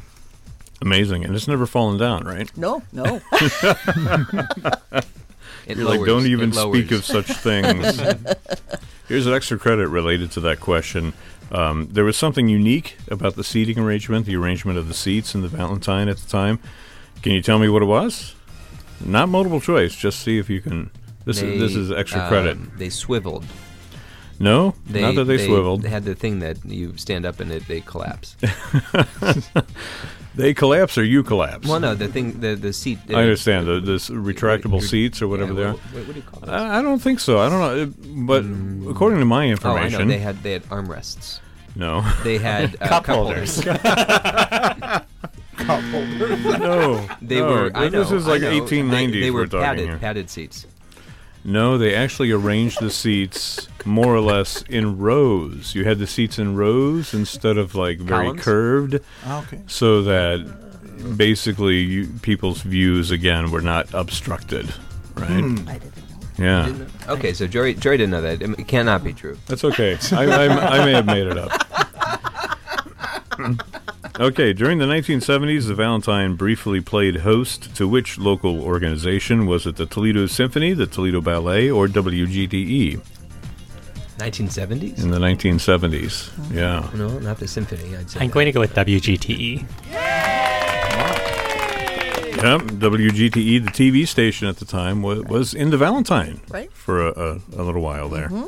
Amazing, 0.83 1.25
and 1.25 1.35
it's 1.35 1.49
never 1.49 1.65
fallen 1.65 1.97
down, 1.97 2.25
right? 2.25 2.55
No, 2.59 2.83
no. 2.93 3.19
It 5.67 5.77
You're 5.77 5.87
lowers, 5.87 5.99
like, 6.01 6.07
don't 6.07 6.27
even 6.27 6.53
speak 6.53 6.91
of 6.91 7.05
such 7.05 7.29
things. 7.29 7.99
Here's 9.09 9.27
an 9.27 9.33
extra 9.33 9.59
credit 9.59 9.89
related 9.89 10.31
to 10.33 10.41
that 10.41 10.59
question. 10.61 11.13
Um, 11.53 11.89
there 11.93 12.05
was 12.05 12.17
something 12.17 12.49
unique 12.49 12.97
about 13.09 13.37
the 13.37 13.45
seating 13.45 13.79
arrangement, 13.79 14.27
the 14.27 14.37
arrangement 14.37 14.79
of 14.79 14.89
the 14.89 14.95
seats 14.95 15.35
in 15.35 15.43
the 15.43 15.49
Valentine 15.49 16.09
at 16.09 16.17
the 16.19 16.29
time. 16.29 16.59
Can 17.23 17.33
you 17.33 17.41
tell 17.41 17.59
me 17.59 17.69
what 17.69 17.83
it 17.83 17.87
was? 17.87 18.35
Not 19.05 19.29
multiple 19.29 19.61
choice. 19.61 19.95
Just 19.95 20.21
see 20.21 20.39
if 20.39 20.51
you 20.51 20.61
can. 20.61 20.91
This 21.25 21.43
is 21.43 21.61
this 21.61 21.75
is 21.77 21.93
extra 21.93 22.27
credit. 22.29 22.57
um, 22.57 22.73
They 22.77 22.89
swiveled. 22.89 23.45
No, 24.43 24.75
They, 24.87 25.03
not 25.03 25.17
that 25.17 25.27
they, 25.27 25.37
swiveled. 25.47 25.83
They 25.83 25.91
had 25.91 26.05
the 26.05 26.15
thing 26.15 26.39
that 26.39 26.65
you 26.65 26.97
stand 26.97 27.27
up 27.27 27.41
and 27.41 27.53
it, 27.53 27.69
they 27.69 27.83
collapse. 27.83 28.37
They 30.37 30.55
collapse 30.55 30.97
or 30.97 31.03
you 31.05 31.23
collapse. 31.25 31.67
well, 31.69 31.81
no, 31.81 31.95
the 31.97 32.07
thing, 32.07 32.39
the 32.41 32.55
the 32.55 32.73
seat. 32.73 32.99
uh, 33.11 33.17
I 33.19 33.23
understand 33.23 33.67
the 33.67 33.81
this 33.81 34.09
retractable 34.11 34.81
Re- 34.81 34.87
seats 34.87 35.21
or 35.21 35.27
whatever 35.29 35.53
yeah, 35.53 35.59
they 35.59 35.65
are. 35.65 35.73
what, 35.73 35.83
what, 35.93 36.07
what 36.07 36.15
do 36.15 36.21
you 36.21 36.23
call 36.23 36.41
those? 36.41 36.51
I 36.51 36.79
I 36.79 36.83
don't 36.83 37.01
think 37.03 37.19
so. 37.19 37.41
I 37.41 37.49
don't 37.51 37.61
know, 37.61 37.77
It- 37.83 38.27
but 38.27 38.45
according 38.91 39.19
to 39.19 39.25
my 39.25 39.47
oh, 39.47 39.49
I 39.49 39.51
information, 39.51 40.07
know. 40.07 40.15
They 40.15 40.21
had 40.21 40.41
they 40.45 40.53
had 40.53 40.63
armrests. 40.71 41.41
no, 41.75 42.03
They 42.23 42.39
had 42.39 42.77
uh, 42.81 42.87
Cup 42.89 43.05
cup 43.11 43.17
holders. 43.17 43.67
no, 43.67 43.73
They 47.21 47.41
no, 47.41 47.47
were. 47.49 47.71
I 47.75 47.89
know. 47.89 47.99
This 48.03 48.13
is 48.13 48.29
I 48.29 48.33
like 48.33 48.43
know. 48.43 48.61
1890s. 48.61 49.13
They, 49.13 49.21
they 49.21 49.31
were 49.33 49.41
we're 49.43 49.49
padded 49.49 49.89
here. 49.89 49.99
padded 49.99 50.31
seats. 50.31 50.65
No, 51.43 51.79
they 51.79 51.95
actually 51.95 52.31
arranged 52.33 52.81
the 52.81 52.91
seats 52.91 53.67
more 53.87 54.15
or 54.15 54.21
less 54.21 54.63
in 54.63 54.99
rows. 54.99 55.75
You 55.75 55.85
had 55.85 55.99
the 55.99 56.07
seats 56.07 56.39
in 56.39 56.55
rows 56.55 57.15
instead 57.15 57.57
of 57.57 57.75
like 57.75 57.99
very 57.99 58.27
Columns? 58.27 58.43
curved, 58.43 59.01
Ah, 59.25 59.43
Okay. 59.43 59.61
so 59.67 60.03
that 60.03 61.17
basically 61.17 61.79
you, 61.79 62.09
people's 62.21 62.61
views 62.61 63.11
again 63.11 63.51
were 63.51 63.63
not 63.63 63.89
obstructed. 63.95 64.73
Right? 65.15 65.31
I 65.31 65.79
didn't 65.79 65.97
know. 65.97 66.17
Yeah, 66.39 66.73
Okay, 67.09 67.33
so 67.33 67.47
Jory, 67.47 67.75
Jory 67.75 67.97
didn't 67.99 68.11
know 68.13 68.23
that. 68.23 68.41
It 68.43 68.69
cannot 68.69 69.03
be 69.05 69.13
true. 69.15 69.37
that's 69.47 69.65
okay. 69.65 69.97
I, 70.13 70.25
I, 70.25 70.47
I 70.81 70.85
may 70.85 70.93
have 70.93 71.07
made 71.07 71.27
it 71.27 71.39
up. 71.39 71.53
Okay, 74.21 74.53
during 74.53 74.77
the 74.79 74.85
1970s, 74.85 75.67
the 75.67 75.75
Valentine 75.75 76.35
briefly 76.37 76.83
played 76.83 77.17
host 77.19 77.75
to 77.77 77.89
which 77.89 78.19
local 78.19 78.61
organization? 78.63 79.47
Was 79.47 79.67
it 79.67 79.77
the 79.77 79.87
Toledo 79.87 80.27
Symphony, 80.27 80.75
the 80.75 80.87
Toledo 80.87 81.23
Ballet, 81.23 81.71
or 81.71 81.87
WGTE 81.89 83.01
1970s? 84.19 85.03
in 85.03 85.11
the 85.11 85.19
1970s? 85.19 86.31
Yeah. 86.55 86.91
No, 86.95 87.19
not 87.21 87.39
the 87.39 87.49
symphony. 87.49 87.97
I'd 87.97 88.11
say. 88.11 88.21
I'm 88.21 88.27
that. 88.29 88.35
going 88.35 88.45
to 88.45 88.53
go 88.53 88.61
with 88.61 88.75
WGTE. 88.75 89.65
Yeah, 92.37 92.59
WGTE, 92.59 93.37
E, 93.37 93.59
the 93.59 93.71
TV 93.71 94.07
station 94.07 94.47
at 94.49 94.57
the 94.59 94.67
time, 94.67 95.01
was, 95.03 95.23
was 95.25 95.55
in 95.55 95.71
the 95.71 95.79
Valentine 95.79 96.41
Right. 96.51 96.71
for 96.73 97.07
a, 97.09 97.13
a, 97.19 97.41
a 97.57 97.63
little 97.63 97.81
while 97.83 98.11
there. 98.11 98.29
Mm-hmm. 98.29 98.47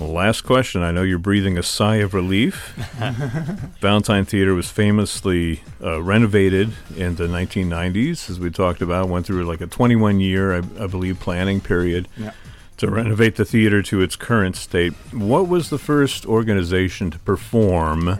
Last 0.00 0.40
question. 0.42 0.82
I 0.82 0.90
know 0.90 1.02
you're 1.02 1.18
breathing 1.18 1.56
a 1.58 1.62
sigh 1.62 1.96
of 1.96 2.12
relief. 2.12 2.74
Valentine 3.80 4.24
Theater 4.24 4.54
was 4.54 4.68
famously 4.68 5.62
uh, 5.82 6.02
renovated 6.02 6.72
in 6.96 7.14
the 7.16 7.28
1990s, 7.28 8.28
as 8.28 8.40
we 8.40 8.50
talked 8.50 8.82
about. 8.82 9.08
Went 9.08 9.26
through 9.26 9.44
like 9.44 9.60
a 9.60 9.66
21 9.66 10.18
year, 10.20 10.54
I, 10.54 10.58
I 10.80 10.86
believe, 10.88 11.20
planning 11.20 11.60
period 11.60 12.08
Yeah. 12.16 12.32
to 12.78 12.90
renovate 12.90 13.36
the 13.36 13.44
theater 13.44 13.80
to 13.82 14.00
its 14.00 14.16
current 14.16 14.56
state. 14.56 14.92
What 15.12 15.46
was 15.46 15.70
the 15.70 15.78
first 15.78 16.26
organization 16.26 17.10
to 17.12 17.18
perform 17.20 18.18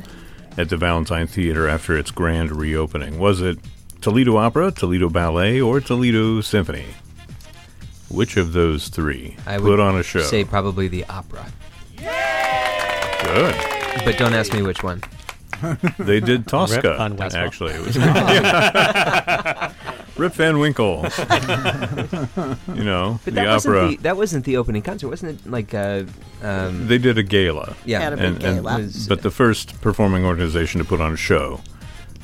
at 0.57 0.69
the 0.69 0.77
Valentine 0.77 1.27
Theater 1.27 1.67
after 1.69 1.97
its 1.97 2.11
grand 2.13 2.53
reopening? 2.53 3.19
Was 3.19 3.41
it 3.41 3.59
Toledo 4.01 4.37
Opera, 4.37 4.71
Toledo 4.71 5.09
Ballet, 5.09 5.61
or 5.61 5.81
Toledo 5.81 6.41
Symphony? 6.43 6.87
Which 8.09 8.37
of 8.37 8.53
those 8.53 8.89
three 8.89 9.37
I 9.47 9.57
put 9.57 9.65
would 9.65 9.81
on 9.81 9.97
a 9.97 10.03
show? 10.03 10.21
say 10.21 10.45
probably 10.45 10.87
the 10.87 11.05
opera. 11.07 11.47
Good. 12.03 13.55
But 14.05 14.19
don't 14.19 14.35
ask 14.35 14.53
me 14.53 14.63
which 14.63 14.83
one. 14.83 15.01
They 15.99 16.19
did 16.19 16.49
Tosca. 16.49 16.81
Rip 16.83 16.97
Van 16.99 17.17
Winkle. 17.17 17.37
actually, 17.39 17.73
it 17.75 17.87
was 17.87 17.97
Rip 20.17 20.33
Van 20.35 20.59
Winkle. 20.59 21.07
you 22.77 22.83
know 22.85 23.21
But 23.25 23.35
the 23.35 23.43
that 23.43 23.47
opera. 23.47 23.83
wasn't 23.83 23.91
the 23.91 23.97
that 24.03 24.17
wasn't 24.17 24.45
the 24.45 24.57
opening 24.57 24.83
concert, 24.83 25.07
wasn't 25.09 25.41
it? 25.41 25.47
Like 25.49 25.73
uh, 25.73 26.03
um, 26.43 26.89
they 26.89 26.99
did 26.99 27.17
a 27.17 27.23
gala. 27.23 27.77
yeah, 27.85 28.01
Had 28.01 28.15
a 28.15 28.17
big 28.17 28.25
and, 28.27 28.43
and- 28.43 28.65
gala. 28.65 28.79
was- 28.81 29.07
but 29.07 29.23
the 29.23 29.31
first 29.31 29.81
performing 29.81 30.25
organization 30.25 30.81
to 30.81 30.85
put 30.85 31.01
on 31.01 31.13
a 31.13 31.17
show 31.17 31.61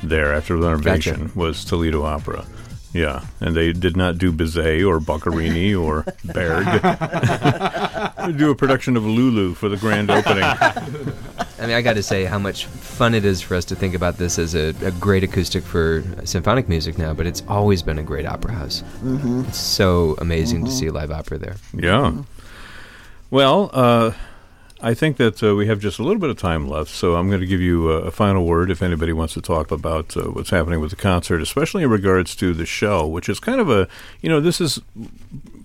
there 0.03 0.35
after 0.35 0.59
the 0.59 0.69
renovation 0.69 1.31
was 1.37 1.65
Toledo 1.65 2.03
Opera. 2.03 2.45
Yeah, 2.93 3.27
and 3.41 3.55
they 3.55 3.73
did 3.73 3.97
not 3.97 4.19
do 4.19 4.33
Bizet 4.33 4.87
or 4.87 4.99
Boccherini 4.99 5.79
or 5.81 6.05
Berg. 6.25 6.65
they 8.27 8.33
do 8.33 8.51
a 8.51 8.55
production 8.55 8.97
of 8.97 9.05
Lulu 9.05 9.55
for 9.55 9.69
the 9.69 9.77
grand 9.77 10.11
opening. 10.11 10.45
I 10.45 11.63
mean, 11.63 11.73
I 11.73 11.83
got 11.83 11.95
to 11.95 12.03
say 12.03 12.25
how 12.25 12.39
much 12.39 12.67
fun 12.67 13.15
it 13.15 13.25
is 13.25 13.43
for 13.43 13.57
us 13.57 13.65
to 13.67 13.75
think 13.75 13.95
about 13.95 14.17
this 14.17 14.39
as 14.39 14.55
a, 14.55 14.69
a 14.85 14.91
great 14.93 15.25
acoustic 15.25 15.65
for 15.65 16.03
symphonic 16.25 16.69
music 16.69 16.99
now, 16.99 17.13
but 17.13 17.27
it's 17.27 17.43
always 17.49 17.83
been 17.83 17.99
a 17.99 18.03
great 18.03 18.27
opera 18.27 18.53
house. 18.53 18.83
Mm-hmm. 19.03 19.45
It's 19.49 19.59
so 19.59 20.15
amazing 20.19 20.65
to 20.65 20.71
see 20.71 20.89
live 20.91 21.11
opera 21.11 21.39
there. 21.39 21.57
Yeah. 21.75 22.23
Well, 23.31 23.71
uh, 23.73 24.13
I 24.81 24.95
think 24.95 25.17
that 25.17 25.43
uh, 25.43 25.57
we 25.57 25.67
have 25.67 25.81
just 25.81 25.99
a 25.99 26.03
little 26.03 26.21
bit 26.21 26.31
of 26.31 26.39
time 26.39 26.69
left, 26.69 26.91
so 26.91 27.17
I'm 27.17 27.29
going 27.29 27.41
to 27.41 27.47
give 27.47 27.61
you 27.61 27.91
a, 27.91 28.03
a 28.03 28.11
final 28.13 28.47
word 28.47 28.71
if 28.71 28.81
anybody 28.81 29.13
wants 29.13 29.35
to 29.35 29.43
talk 29.43 29.73
about 29.73 30.17
uh, 30.17 30.25
what's 30.31 30.51
happening 30.51 30.81
with 30.81 30.91
the 30.91 30.97
concert, 30.97 31.43
especially 31.43 31.83
in 31.83 31.91
regards 31.91 32.37
to 32.37 32.55
the 32.55 32.65
show, 32.65 33.07
which 33.07 33.29
is 33.29 33.41
kind 33.41 33.61
of 33.61 33.69
a, 33.69 33.89
you 34.21 34.29
know, 34.29 34.41
this 34.41 34.61
is 34.61 34.81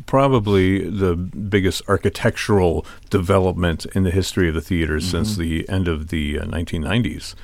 probably 0.07 0.89
the 0.89 1.15
biggest 1.15 1.81
architectural 1.87 2.85
development 3.09 3.85
in 3.93 4.03
the 4.03 4.11
history 4.11 4.49
of 4.49 4.55
the 4.55 4.61
theater 4.61 4.99
since 4.99 5.37
the 5.37 5.67
end 5.69 5.87
of 5.87 6.09
the 6.09 6.39
uh, 6.39 6.45
1990s. 6.45 7.35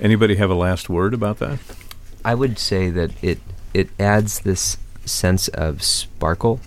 Anybody 0.00 0.36
have 0.36 0.50
a 0.50 0.54
last 0.54 0.90
word 0.90 1.14
about 1.14 1.38
that? 1.38 1.58
I 2.24 2.34
would 2.34 2.58
say 2.58 2.90
that 2.90 3.10
it 3.22 3.38
it 3.72 3.90
adds 3.98 4.40
this 4.40 4.78
sense 5.04 5.48
of 5.48 5.82
sparkle 5.82 6.60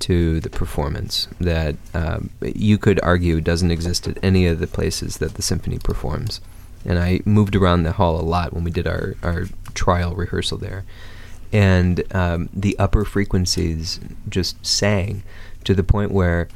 to 0.00 0.40
the 0.40 0.50
performance 0.50 1.28
that 1.40 1.76
um, 1.94 2.30
you 2.42 2.78
could 2.78 3.00
argue 3.02 3.40
doesn't 3.40 3.70
exist 3.70 4.06
at 4.06 4.18
any 4.22 4.46
of 4.46 4.58
the 4.58 4.66
places 4.66 5.18
that 5.18 5.34
the 5.34 5.42
symphony 5.42 5.78
performs. 5.78 6.40
And 6.84 6.98
I 6.98 7.20
moved 7.24 7.56
around 7.56 7.82
the 7.82 7.92
hall 7.92 8.20
a 8.20 8.22
lot 8.22 8.52
when 8.52 8.62
we 8.64 8.70
did 8.70 8.86
our, 8.86 9.14
our 9.22 9.46
trial 9.74 10.14
rehearsal 10.14 10.58
there. 10.58 10.84
And 11.52 12.02
um, 12.14 12.48
the 12.52 12.78
upper 12.78 13.04
frequencies 13.04 13.98
just 14.28 14.64
sang 14.64 15.22
to 15.64 15.74
the 15.74 15.82
point 15.82 16.12
where 16.12 16.48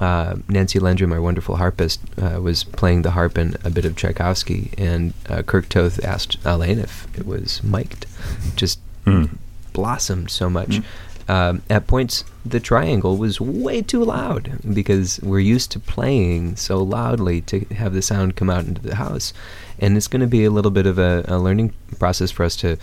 uh, 0.00 0.36
Nancy 0.48 0.78
Landrum, 0.78 1.12
our 1.12 1.20
wonderful 1.20 1.56
harpist, 1.56 2.00
uh, 2.22 2.40
was 2.40 2.62
playing 2.62 3.02
the 3.02 3.10
harp 3.10 3.36
in 3.36 3.56
a 3.64 3.70
bit 3.70 3.84
of 3.84 3.96
Tchaikovsky, 3.96 4.70
and 4.78 5.12
uh, 5.28 5.42
Kirk 5.42 5.68
Toth 5.68 6.02
asked 6.04 6.36
Alain 6.44 6.78
if 6.78 7.08
it 7.18 7.26
was 7.26 7.62
mic'd. 7.64 8.06
Just 8.54 8.78
Hmm. 9.04 9.24
blossomed 9.72 10.30
so 10.30 10.48
much. 10.50 10.82
Um, 11.28 11.62
at 11.70 11.86
points, 11.86 12.24
the 12.50 12.60
triangle 12.60 13.16
was 13.16 13.40
way 13.40 13.82
too 13.82 14.04
loud 14.04 14.58
because 14.72 15.20
we're 15.22 15.38
used 15.40 15.70
to 15.72 15.80
playing 15.80 16.56
so 16.56 16.82
loudly 16.82 17.40
to 17.42 17.60
have 17.74 17.92
the 17.94 18.02
sound 18.02 18.36
come 18.36 18.50
out 18.50 18.64
into 18.66 18.82
the 18.82 18.96
house. 18.96 19.32
And 19.78 19.96
it's 19.96 20.08
going 20.08 20.20
to 20.22 20.26
be 20.26 20.44
a 20.44 20.50
little 20.50 20.70
bit 20.70 20.86
of 20.86 20.98
a, 20.98 21.24
a 21.28 21.38
learning 21.38 21.72
process 21.98 22.30
for 22.30 22.44
us 22.44 22.56
to 22.56 22.76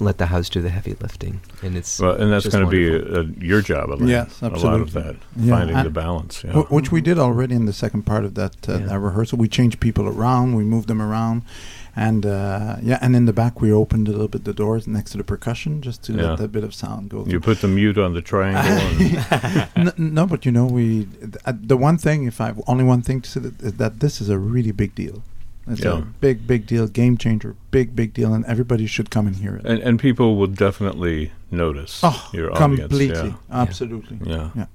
let 0.00 0.18
the 0.18 0.26
house 0.26 0.48
do 0.48 0.60
the 0.60 0.70
heavy 0.70 0.94
lifting. 1.00 1.40
And 1.62 1.76
it's 1.76 2.00
Well, 2.00 2.16
and 2.20 2.32
that's 2.32 2.48
going 2.48 2.64
to 2.64 2.70
be 2.70 2.90
wonderful. 2.90 3.18
uh, 3.20 3.24
your 3.38 3.62
job, 3.62 3.90
Alain. 3.90 4.08
Yes, 4.08 4.42
A 4.42 4.48
lot 4.48 4.80
of 4.80 4.92
that, 4.92 5.14
Yeah, 5.36 5.56
finding 5.56 5.76
and- 5.76 5.86
the 5.86 5.90
balance. 5.90 6.42
Yeah. 6.44 6.52
Wh- 6.62 6.72
Which 6.72 6.90
we 6.90 7.00
did 7.00 7.18
already 7.18 7.54
in 7.54 7.66
the 7.66 7.72
second 7.72 8.02
part 8.02 8.24
of 8.24 8.34
that, 8.34 8.56
uh, 8.68 8.72
Yeah. 8.78 8.86
that 8.86 8.98
rehearsal. 8.98 9.38
We 9.38 9.46
changed 9.48 9.78
people 9.78 10.08
around, 10.08 10.56
we 10.56 10.64
moved 10.64 10.88
them 10.88 11.00
around, 11.00 11.42
and 11.96 12.26
uh, 12.26 12.76
yeah, 12.82 12.98
and 13.00 13.14
in 13.16 13.24
the 13.26 13.32
back 13.32 13.60
we 13.60 13.72
opened 13.72 14.08
a 14.08 14.10
little 14.10 14.28
bit 14.28 14.44
the 14.44 14.52
doors 14.52 14.86
next 14.86 15.12
to 15.12 15.18
the 15.18 15.24
percussion 15.24 15.80
just 15.82 16.02
to 16.04 16.12
Yeah. 16.12 16.30
let 16.30 16.38
that 16.38 16.52
bit 16.52 16.64
of 16.64 16.74
sound 16.74 17.10
go. 17.10 17.24
You 17.26 17.40
put 17.40 17.60
the 17.60 17.68
mute 17.68 17.98
on 17.98 18.14
the 18.14 18.22
triangle. 18.22 18.64
And, 19.76 19.88
N- 19.88 20.14
no, 20.14 20.26
but 20.26 20.44
you 20.46 20.52
know, 20.52 20.66
we 20.66 21.04
th- 21.06 21.36
uh, 21.46 21.52
the 21.56 21.76
one 21.76 21.96
thing, 21.98 22.24
if 22.24 22.40
I 22.40 22.54
only 22.66 22.84
one 22.84 23.02
thing 23.02 23.20
to 23.22 23.30
say 23.30 23.40
that, 23.40 23.60
is 23.62 23.72
that 23.74 24.00
this 24.00 24.20
is 24.20 24.28
a 24.28 24.38
really 24.38 24.72
big 24.72 24.94
deal. 24.94 25.22
It's 25.66 25.80
Yeah. 25.82 25.98
a 25.98 26.02
big, 26.02 26.46
big 26.46 26.66
deal, 26.66 26.86
game 26.88 27.16
changer, 27.16 27.56
big, 27.70 27.96
big 27.96 28.12
deal, 28.12 28.34
and 28.34 28.44
everybody 28.44 28.86
should 28.86 29.08
come 29.10 29.26
and 29.26 29.36
hear 29.36 29.56
it. 29.56 29.64
and, 29.64 29.80
and 29.80 29.98
people 29.98 30.36
will 30.36 30.46
definitely 30.48 31.32
notice 31.50 32.00
oh, 32.02 32.28
your 32.32 32.52
audience. 32.52 32.80
completely, 32.80 33.34
absolutely. 33.50 34.18
Yeah. 34.24 34.50
yeah. 34.54 34.66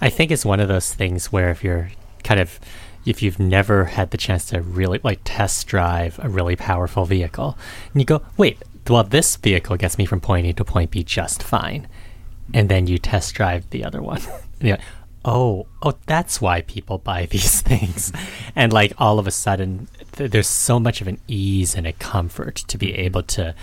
I 0.00 0.10
think 0.10 0.30
it's 0.32 0.44
one 0.44 0.58
of 0.60 0.68
those 0.68 0.92
things 0.92 1.30
where 1.30 1.50
if 1.50 1.62
you're 1.62 1.90
kind 2.24 2.40
of 2.40 2.58
if 3.06 3.22
you've 3.22 3.38
never 3.38 3.84
had 3.84 4.10
the 4.10 4.16
chance 4.16 4.46
to 4.46 4.60
really 4.60 5.00
like 5.02 5.20
test 5.24 5.66
drive 5.66 6.18
a 6.22 6.28
really 6.28 6.56
powerful 6.56 7.04
vehicle 7.04 7.56
and 7.92 8.00
you 8.00 8.06
go 8.06 8.22
wait 8.36 8.62
well 8.88 9.04
this 9.04 9.36
vehicle 9.36 9.76
gets 9.76 9.98
me 9.98 10.06
from 10.06 10.20
point 10.20 10.46
a 10.46 10.52
to 10.52 10.64
point 10.64 10.90
b 10.90 11.02
just 11.02 11.42
fine 11.42 11.86
and 12.52 12.68
then 12.68 12.86
you 12.86 12.98
test 12.98 13.34
drive 13.34 13.68
the 13.70 13.84
other 13.84 14.02
one. 14.02 14.20
Like, 14.62 14.80
oh 15.26 15.66
oh 15.82 15.94
that's 16.06 16.40
why 16.40 16.62
people 16.62 16.96
buy 16.96 17.26
these 17.30 17.60
things. 17.60 18.12
And 18.56 18.72
like 18.72 18.94
all 18.96 19.18
of 19.18 19.26
a 19.26 19.30
sudden 19.30 19.88
th- 20.12 20.30
there's 20.30 20.46
so 20.46 20.80
much 20.80 21.02
of 21.02 21.08
an 21.08 21.20
ease 21.28 21.74
and 21.74 21.86
a 21.86 21.92
comfort 21.92 22.56
to 22.68 22.78
be 22.78 22.94
able 22.94 23.24
to 23.24 23.54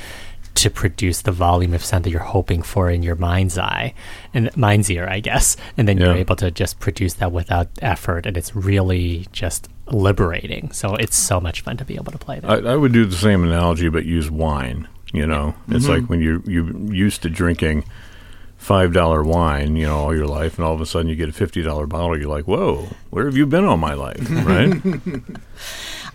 to 0.56 0.70
produce 0.70 1.22
the 1.22 1.32
volume 1.32 1.74
of 1.74 1.84
sound 1.84 2.04
that 2.04 2.10
you're 2.10 2.20
hoping 2.20 2.62
for 2.62 2.90
in 2.90 3.04
your 3.04 3.16
mind's 3.16 3.58
eye 3.58 3.94
and 4.34 4.56
mind's 4.56 4.90
ear, 4.90 5.08
I 5.08 5.20
guess. 5.20 5.58
And 5.78 5.88
then 5.88 5.98
you're 5.98 6.16
able 6.16 6.36
to 6.38 6.52
just 6.52 6.80
produce 6.80 7.16
that 7.16 7.32
without 7.32 7.70
effort, 7.82 8.26
and 8.26 8.38
it's 8.38 8.56
really 8.56 9.28
just 9.32 9.70
liberating. 9.88 10.72
So 10.72 10.96
it's 10.96 11.16
so 11.16 11.40
much 11.40 11.62
fun 11.62 11.78
to 11.78 11.86
be 11.86 11.96
able 11.96 12.12
to 12.12 12.18
play 12.18 12.40
that. 12.40 12.66
I, 12.66 12.74
I 12.74 12.76
would 12.76 12.92
do 12.92 13.06
the 13.06 13.16
same 13.16 13.44
analogy, 13.44 13.90
but 13.90 14.06
use 14.06 14.30
wine. 14.30 14.88
You 15.14 15.26
know, 15.26 15.56
it's 15.68 15.88
like 15.88 16.04
mm-hmm. 16.04 16.08
when 16.08 16.22
you 16.22 16.44
you 16.46 16.90
used 16.94 17.22
to 17.24 17.30
drinking 17.30 17.84
five 18.58 18.94
dollar 18.94 19.24
wine, 19.24 19.76
you 19.76 19.86
know, 19.86 19.98
all 19.98 20.16
your 20.16 20.28
life, 20.28 20.58
and 20.58 20.66
all 20.66 20.74
of 20.74 20.80
a 20.80 20.86
sudden 20.86 21.10
you 21.10 21.16
get 21.16 21.28
a 21.28 21.34
fifty 21.34 21.62
dollar 21.62 21.86
bottle. 21.86 22.18
You're 22.18 22.30
like, 22.30 22.46
whoa, 22.46 22.88
where 23.10 23.26
have 23.26 23.36
you 23.36 23.46
been 23.46 23.66
all 23.66 23.78
my 23.78 23.94
life? 23.94 24.26
Right? 24.30 24.82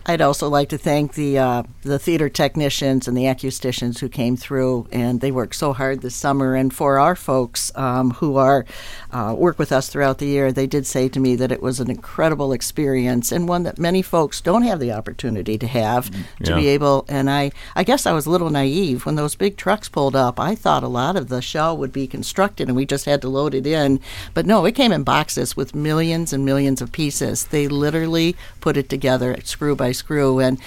I'd 0.09 0.21
also 0.21 0.49
like 0.49 0.69
to 0.69 0.79
thank 0.79 1.15
the 1.15 1.37
uh, 1.39 1.63
the 1.83 1.99
theater 1.99 2.29
technicians 2.29 3.09
and 3.09 3.17
the 3.17 3.25
acousticians 3.25 3.99
who 3.99 4.09
came 4.09 4.37
through, 4.37 4.87
and 4.93 5.21
they 5.21 5.33
worked 5.33 5.57
so 5.57 5.73
hard 5.73 6.01
this 6.01 6.15
summer. 6.15 6.55
And 6.55 6.73
for 6.73 7.01
our 7.01 7.17
folks 7.17 7.73
um, 7.75 8.13
who 8.13 8.37
are 8.37 8.65
uh, 9.11 9.35
work 9.37 9.59
with 9.59 9.73
us 9.73 9.89
throughout 9.89 10.19
the 10.19 10.27
year, 10.27 10.53
they 10.53 10.69
did 10.69 10.87
say 10.87 11.09
to 11.09 11.19
me 11.19 11.35
that 11.35 11.51
it 11.51 11.61
was 11.61 11.81
an 11.81 11.91
incredible 11.91 12.53
experience 12.53 13.33
and 13.33 13.49
one 13.49 13.65
that 13.65 13.81
many 13.81 14.01
folks 14.01 14.41
don't 14.41 14.63
have 14.63 14.79
the 14.79 14.93
opportunity 14.93 15.59
to 15.59 15.67
have 15.67 16.09
to 16.45 16.55
be 16.55 16.69
able. 16.69 17.05
And 17.09 17.29
I 17.29 17.51
I 17.75 17.83
guess 17.83 18.07
I 18.07 18.13
was 18.13 18.27
a 18.27 18.31
little 18.31 18.51
naive 18.51 19.07
when 19.07 19.17
those 19.17 19.35
big 19.35 19.57
trucks 19.57 19.89
pulled 19.89 20.15
up. 20.15 20.39
I 20.39 20.55
thought 20.55 20.85
a 20.85 20.89
lot 20.89 21.17
of 21.17 21.29
the 21.29 21.43
shell 21.43 21.77
would 21.79 21.93
be 21.93 22.07
constructed 22.07 22.69
and 22.69 22.77
we 22.77 22.87
just 22.87 23.07
had 23.07 23.21
to 23.23 23.29
load 23.29 23.55
it 23.55 23.67
in, 23.67 23.99
but 24.35 24.47
no, 24.47 24.67
it 24.67 24.77
came 24.77 24.93
in 24.93 25.03
boxes 25.03 25.57
with 25.57 25.75
millions 25.75 26.33
and 26.33 26.45
millions 26.45 26.81
of 26.81 26.93
pieces. 26.93 27.47
They 27.47 27.67
literally 27.67 28.37
put 28.61 28.77
it 28.77 28.89
together 28.89 29.37
screw 29.43 29.75
by 29.75 29.96
screw, 29.97 30.39
and 30.41 30.59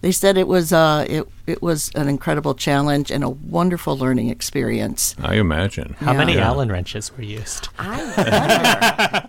they 0.00 0.12
said 0.12 0.36
it 0.36 0.46
was 0.46 0.72
uh, 0.72 1.06
it 1.08 1.26
it 1.46 1.60
was 1.62 1.90
an 1.94 2.08
incredible 2.08 2.54
challenge 2.54 3.10
and 3.10 3.22
a 3.24 3.28
wonderful 3.28 3.96
learning 3.98 4.28
experience. 4.30 5.14
I 5.22 5.34
imagine. 5.36 5.94
How 5.98 6.12
many 6.14 6.34
Yeah. 6.34 6.46
Allen 6.48 6.70
wrenches 6.70 7.14
were 7.16 7.22
used? 7.22 7.68
I 7.78 7.98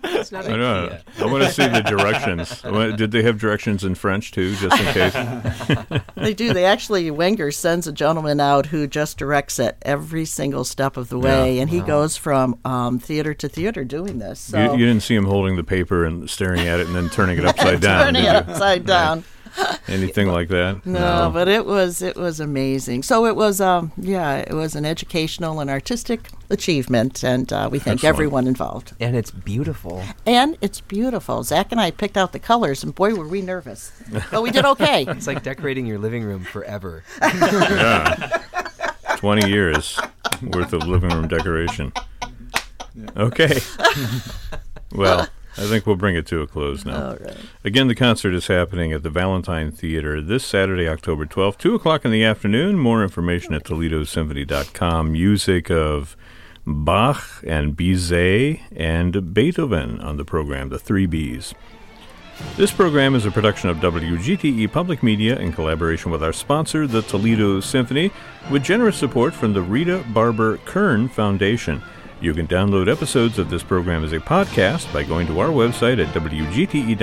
wonder. 0.02 0.18
It's 0.18 0.32
not 0.32 0.46
I 0.46 0.56
know. 0.56 0.98
I 1.18 1.24
want 1.26 1.44
to 1.44 1.50
see 1.52 1.66
the 1.68 1.82
directions. 1.82 2.62
Did 2.96 3.10
they 3.10 3.22
have 3.22 3.38
directions 3.38 3.84
in 3.84 3.94
French 3.94 4.32
too, 4.32 4.54
just 4.56 4.78
in 4.80 4.86
case? 4.94 6.00
they 6.14 6.32
do. 6.34 6.52
They 6.54 6.64
actually 6.64 7.10
Wenger 7.10 7.50
sends 7.52 7.86
a 7.86 7.92
gentleman 7.92 8.40
out 8.40 8.66
who 8.66 8.86
just 8.86 9.18
directs 9.18 9.58
it 9.58 9.76
every 9.82 10.24
single 10.24 10.64
step 10.64 10.96
of 10.96 11.08
the 11.10 11.18
way, 11.18 11.56
Yeah. 11.56 11.62
and 11.62 11.70
he 11.70 11.80
goes 11.80 12.16
from 12.16 12.58
um, 12.64 12.98
theater 12.98 13.34
to 13.34 13.48
theater 13.48 13.84
doing 13.84 14.18
this. 14.18 14.40
So. 14.40 14.58
You, 14.72 14.78
you 14.78 14.86
didn't 14.86 15.02
see 15.02 15.14
him 15.14 15.24
holding 15.26 15.56
the 15.56 15.64
paper 15.64 16.04
and 16.06 16.28
staring 16.30 16.66
at 16.66 16.80
it 16.80 16.86
and 16.86 16.96
then 16.96 17.08
turning 17.10 17.38
it 17.38 17.44
upside 17.46 17.80
down. 17.80 18.04
turning 18.06 18.24
it 18.24 18.34
upside 18.36 18.86
down. 18.86 19.24
Anything 19.88 20.28
like 20.28 20.48
that? 20.48 20.84
No, 20.84 21.30
but 21.32 21.48
it 21.48 21.64
was 21.64 22.02
it 22.02 22.16
was 22.16 22.40
amazing. 22.40 23.02
So 23.02 23.26
it 23.26 23.36
was 23.36 23.60
um 23.60 23.92
yeah, 23.96 24.36
it 24.38 24.52
was 24.52 24.74
an 24.74 24.84
educational 24.84 25.60
and 25.60 25.70
artistic 25.70 26.28
achievement, 26.50 27.22
and 27.24 27.52
uh, 27.52 27.68
we 27.70 27.78
thank 27.78 27.96
Excellent. 27.98 28.14
everyone 28.14 28.46
involved. 28.46 28.92
And 29.00 29.16
it's 29.16 29.30
beautiful. 29.30 30.02
And 30.24 30.56
it's 30.60 30.80
beautiful. 30.80 31.42
Zak 31.42 31.72
and 31.72 31.80
I 31.80 31.90
picked 31.90 32.16
out 32.16 32.32
the 32.32 32.38
colors, 32.38 32.82
and 32.82 32.94
boy, 32.94 33.14
were 33.14 33.28
we 33.28 33.42
nervous, 33.42 33.92
but 34.30 34.42
we 34.42 34.50
did 34.50 34.64
okay. 34.64 35.06
It's 35.16 35.26
like 35.26 35.42
decorating 35.42 35.86
your 35.86 35.98
living 35.98 36.24
room 36.24 36.44
forever. 36.44 37.04
yeah. 37.22 38.42
20 39.16 39.48
years 39.48 39.98
worth 40.42 40.72
of 40.74 40.86
living 40.86 41.10
room 41.10 41.26
decoration. 41.26 41.92
Okay. 43.16 43.58
well, 44.92 45.26
I 45.58 45.66
think 45.66 45.86
we'll 45.86 45.96
bring 45.96 46.16
it 46.16 46.26
to 46.26 46.42
a 46.42 46.46
close 46.46 46.84
now. 46.84 47.10
All 47.10 47.16
right. 47.16 47.36
Again, 47.64 47.88
the 47.88 47.94
concert 47.94 48.34
is 48.34 48.46
happening 48.46 48.92
at 48.92 49.02
the 49.02 49.10
Valentine 49.10 49.72
Theater 49.72 50.20
this 50.20 50.44
Saturday, 50.44 50.86
October 50.86 51.24
12th, 51.24 51.56
2 51.58 51.74
o'clock 51.74 52.04
in 52.04 52.10
the 52.10 52.24
afternoon. 52.24 52.78
More 52.78 53.02
information 53.02 53.54
at 53.54 53.64
ToledoSymphony.com. 53.64 55.12
Music 55.12 55.70
of 55.70 56.16
Bach 56.66 57.42
and 57.46 57.76
Bizet 57.76 58.60
and 58.74 59.32
Beethoven 59.32 60.00
on 60.00 60.16
the 60.16 60.24
program, 60.24 60.68
the 60.68 60.78
three 60.78 61.06
Bs. 61.06 61.54
This 62.56 62.70
program 62.70 63.14
is 63.14 63.24
a 63.24 63.30
production 63.30 63.70
of 63.70 63.78
WGTE 63.78 64.70
Public 64.70 65.02
Media 65.02 65.38
in 65.38 65.52
collaboration 65.52 66.10
with 66.10 66.22
our 66.22 66.34
sponsor, 66.34 66.86
the 66.86 67.00
Toledo 67.02 67.60
Symphony, 67.60 68.10
with 68.50 68.62
generous 68.62 68.96
support 68.96 69.32
from 69.32 69.54
the 69.54 69.62
Rita 69.62 70.04
Barber 70.12 70.58
Kern 70.58 71.08
Foundation. 71.08 71.82
You 72.20 72.32
can 72.32 72.46
download 72.46 72.90
episodes 72.90 73.38
of 73.38 73.50
this 73.50 73.62
program 73.62 74.02
as 74.02 74.12
a 74.12 74.18
podcast 74.18 74.90
by 74.92 75.02
going 75.02 75.26
to 75.26 75.38
our 75.40 75.50
website 75.50 76.02
at 76.02 76.14
wgte.org/lab. 76.14 76.96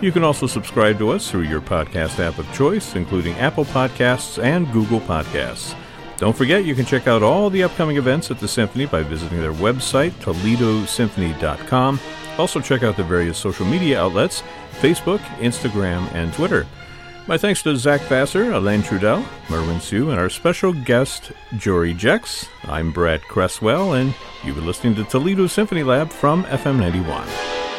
You 0.00 0.10
can 0.10 0.24
also 0.24 0.46
subscribe 0.46 0.98
to 0.98 1.10
us 1.10 1.30
through 1.30 1.42
your 1.42 1.60
podcast 1.60 2.18
app 2.18 2.38
of 2.38 2.50
choice, 2.54 2.96
including 2.96 3.34
Apple 3.34 3.66
Podcasts 3.66 4.42
and 4.42 4.72
Google 4.72 5.00
Podcasts. 5.00 5.74
Don't 6.16 6.36
forget, 6.36 6.64
you 6.64 6.74
can 6.74 6.86
check 6.86 7.06
out 7.06 7.22
all 7.22 7.50
the 7.50 7.62
upcoming 7.64 7.96
events 7.96 8.30
at 8.30 8.38
the 8.38 8.48
Symphony 8.48 8.86
by 8.86 9.02
visiting 9.02 9.40
their 9.40 9.52
website, 9.52 10.12
ToledoSymphony.com. 10.22 12.00
Also, 12.38 12.60
check 12.60 12.82
out 12.82 12.96
the 12.96 13.04
various 13.04 13.36
social 13.36 13.66
media 13.66 14.00
outlets 14.00 14.42
Facebook, 14.80 15.20
Instagram, 15.40 16.10
and 16.14 16.32
Twitter. 16.32 16.66
My 17.28 17.38
thanks 17.38 17.62
to 17.62 17.76
Zak 17.76 18.00
Vassar, 18.02 18.50
Alain 18.50 18.82
Trudel, 18.82 19.24
Merwin 19.48 19.80
Siu, 19.80 20.10
and 20.10 20.18
our 20.18 20.28
special 20.28 20.72
guest, 20.72 21.30
Jory 21.56 21.94
Jex. 21.94 22.48
I'm 22.64 22.90
Brad 22.90 23.22
Cresswell, 23.22 23.94
and 23.94 24.12
you've 24.42 24.56
been 24.56 24.66
listening 24.66 24.96
to 24.96 25.04
Toledo 25.04 25.46
Symphony 25.46 25.84
Lab 25.84 26.10
from 26.10 26.42
FM 26.44 26.80
91. 26.80 27.71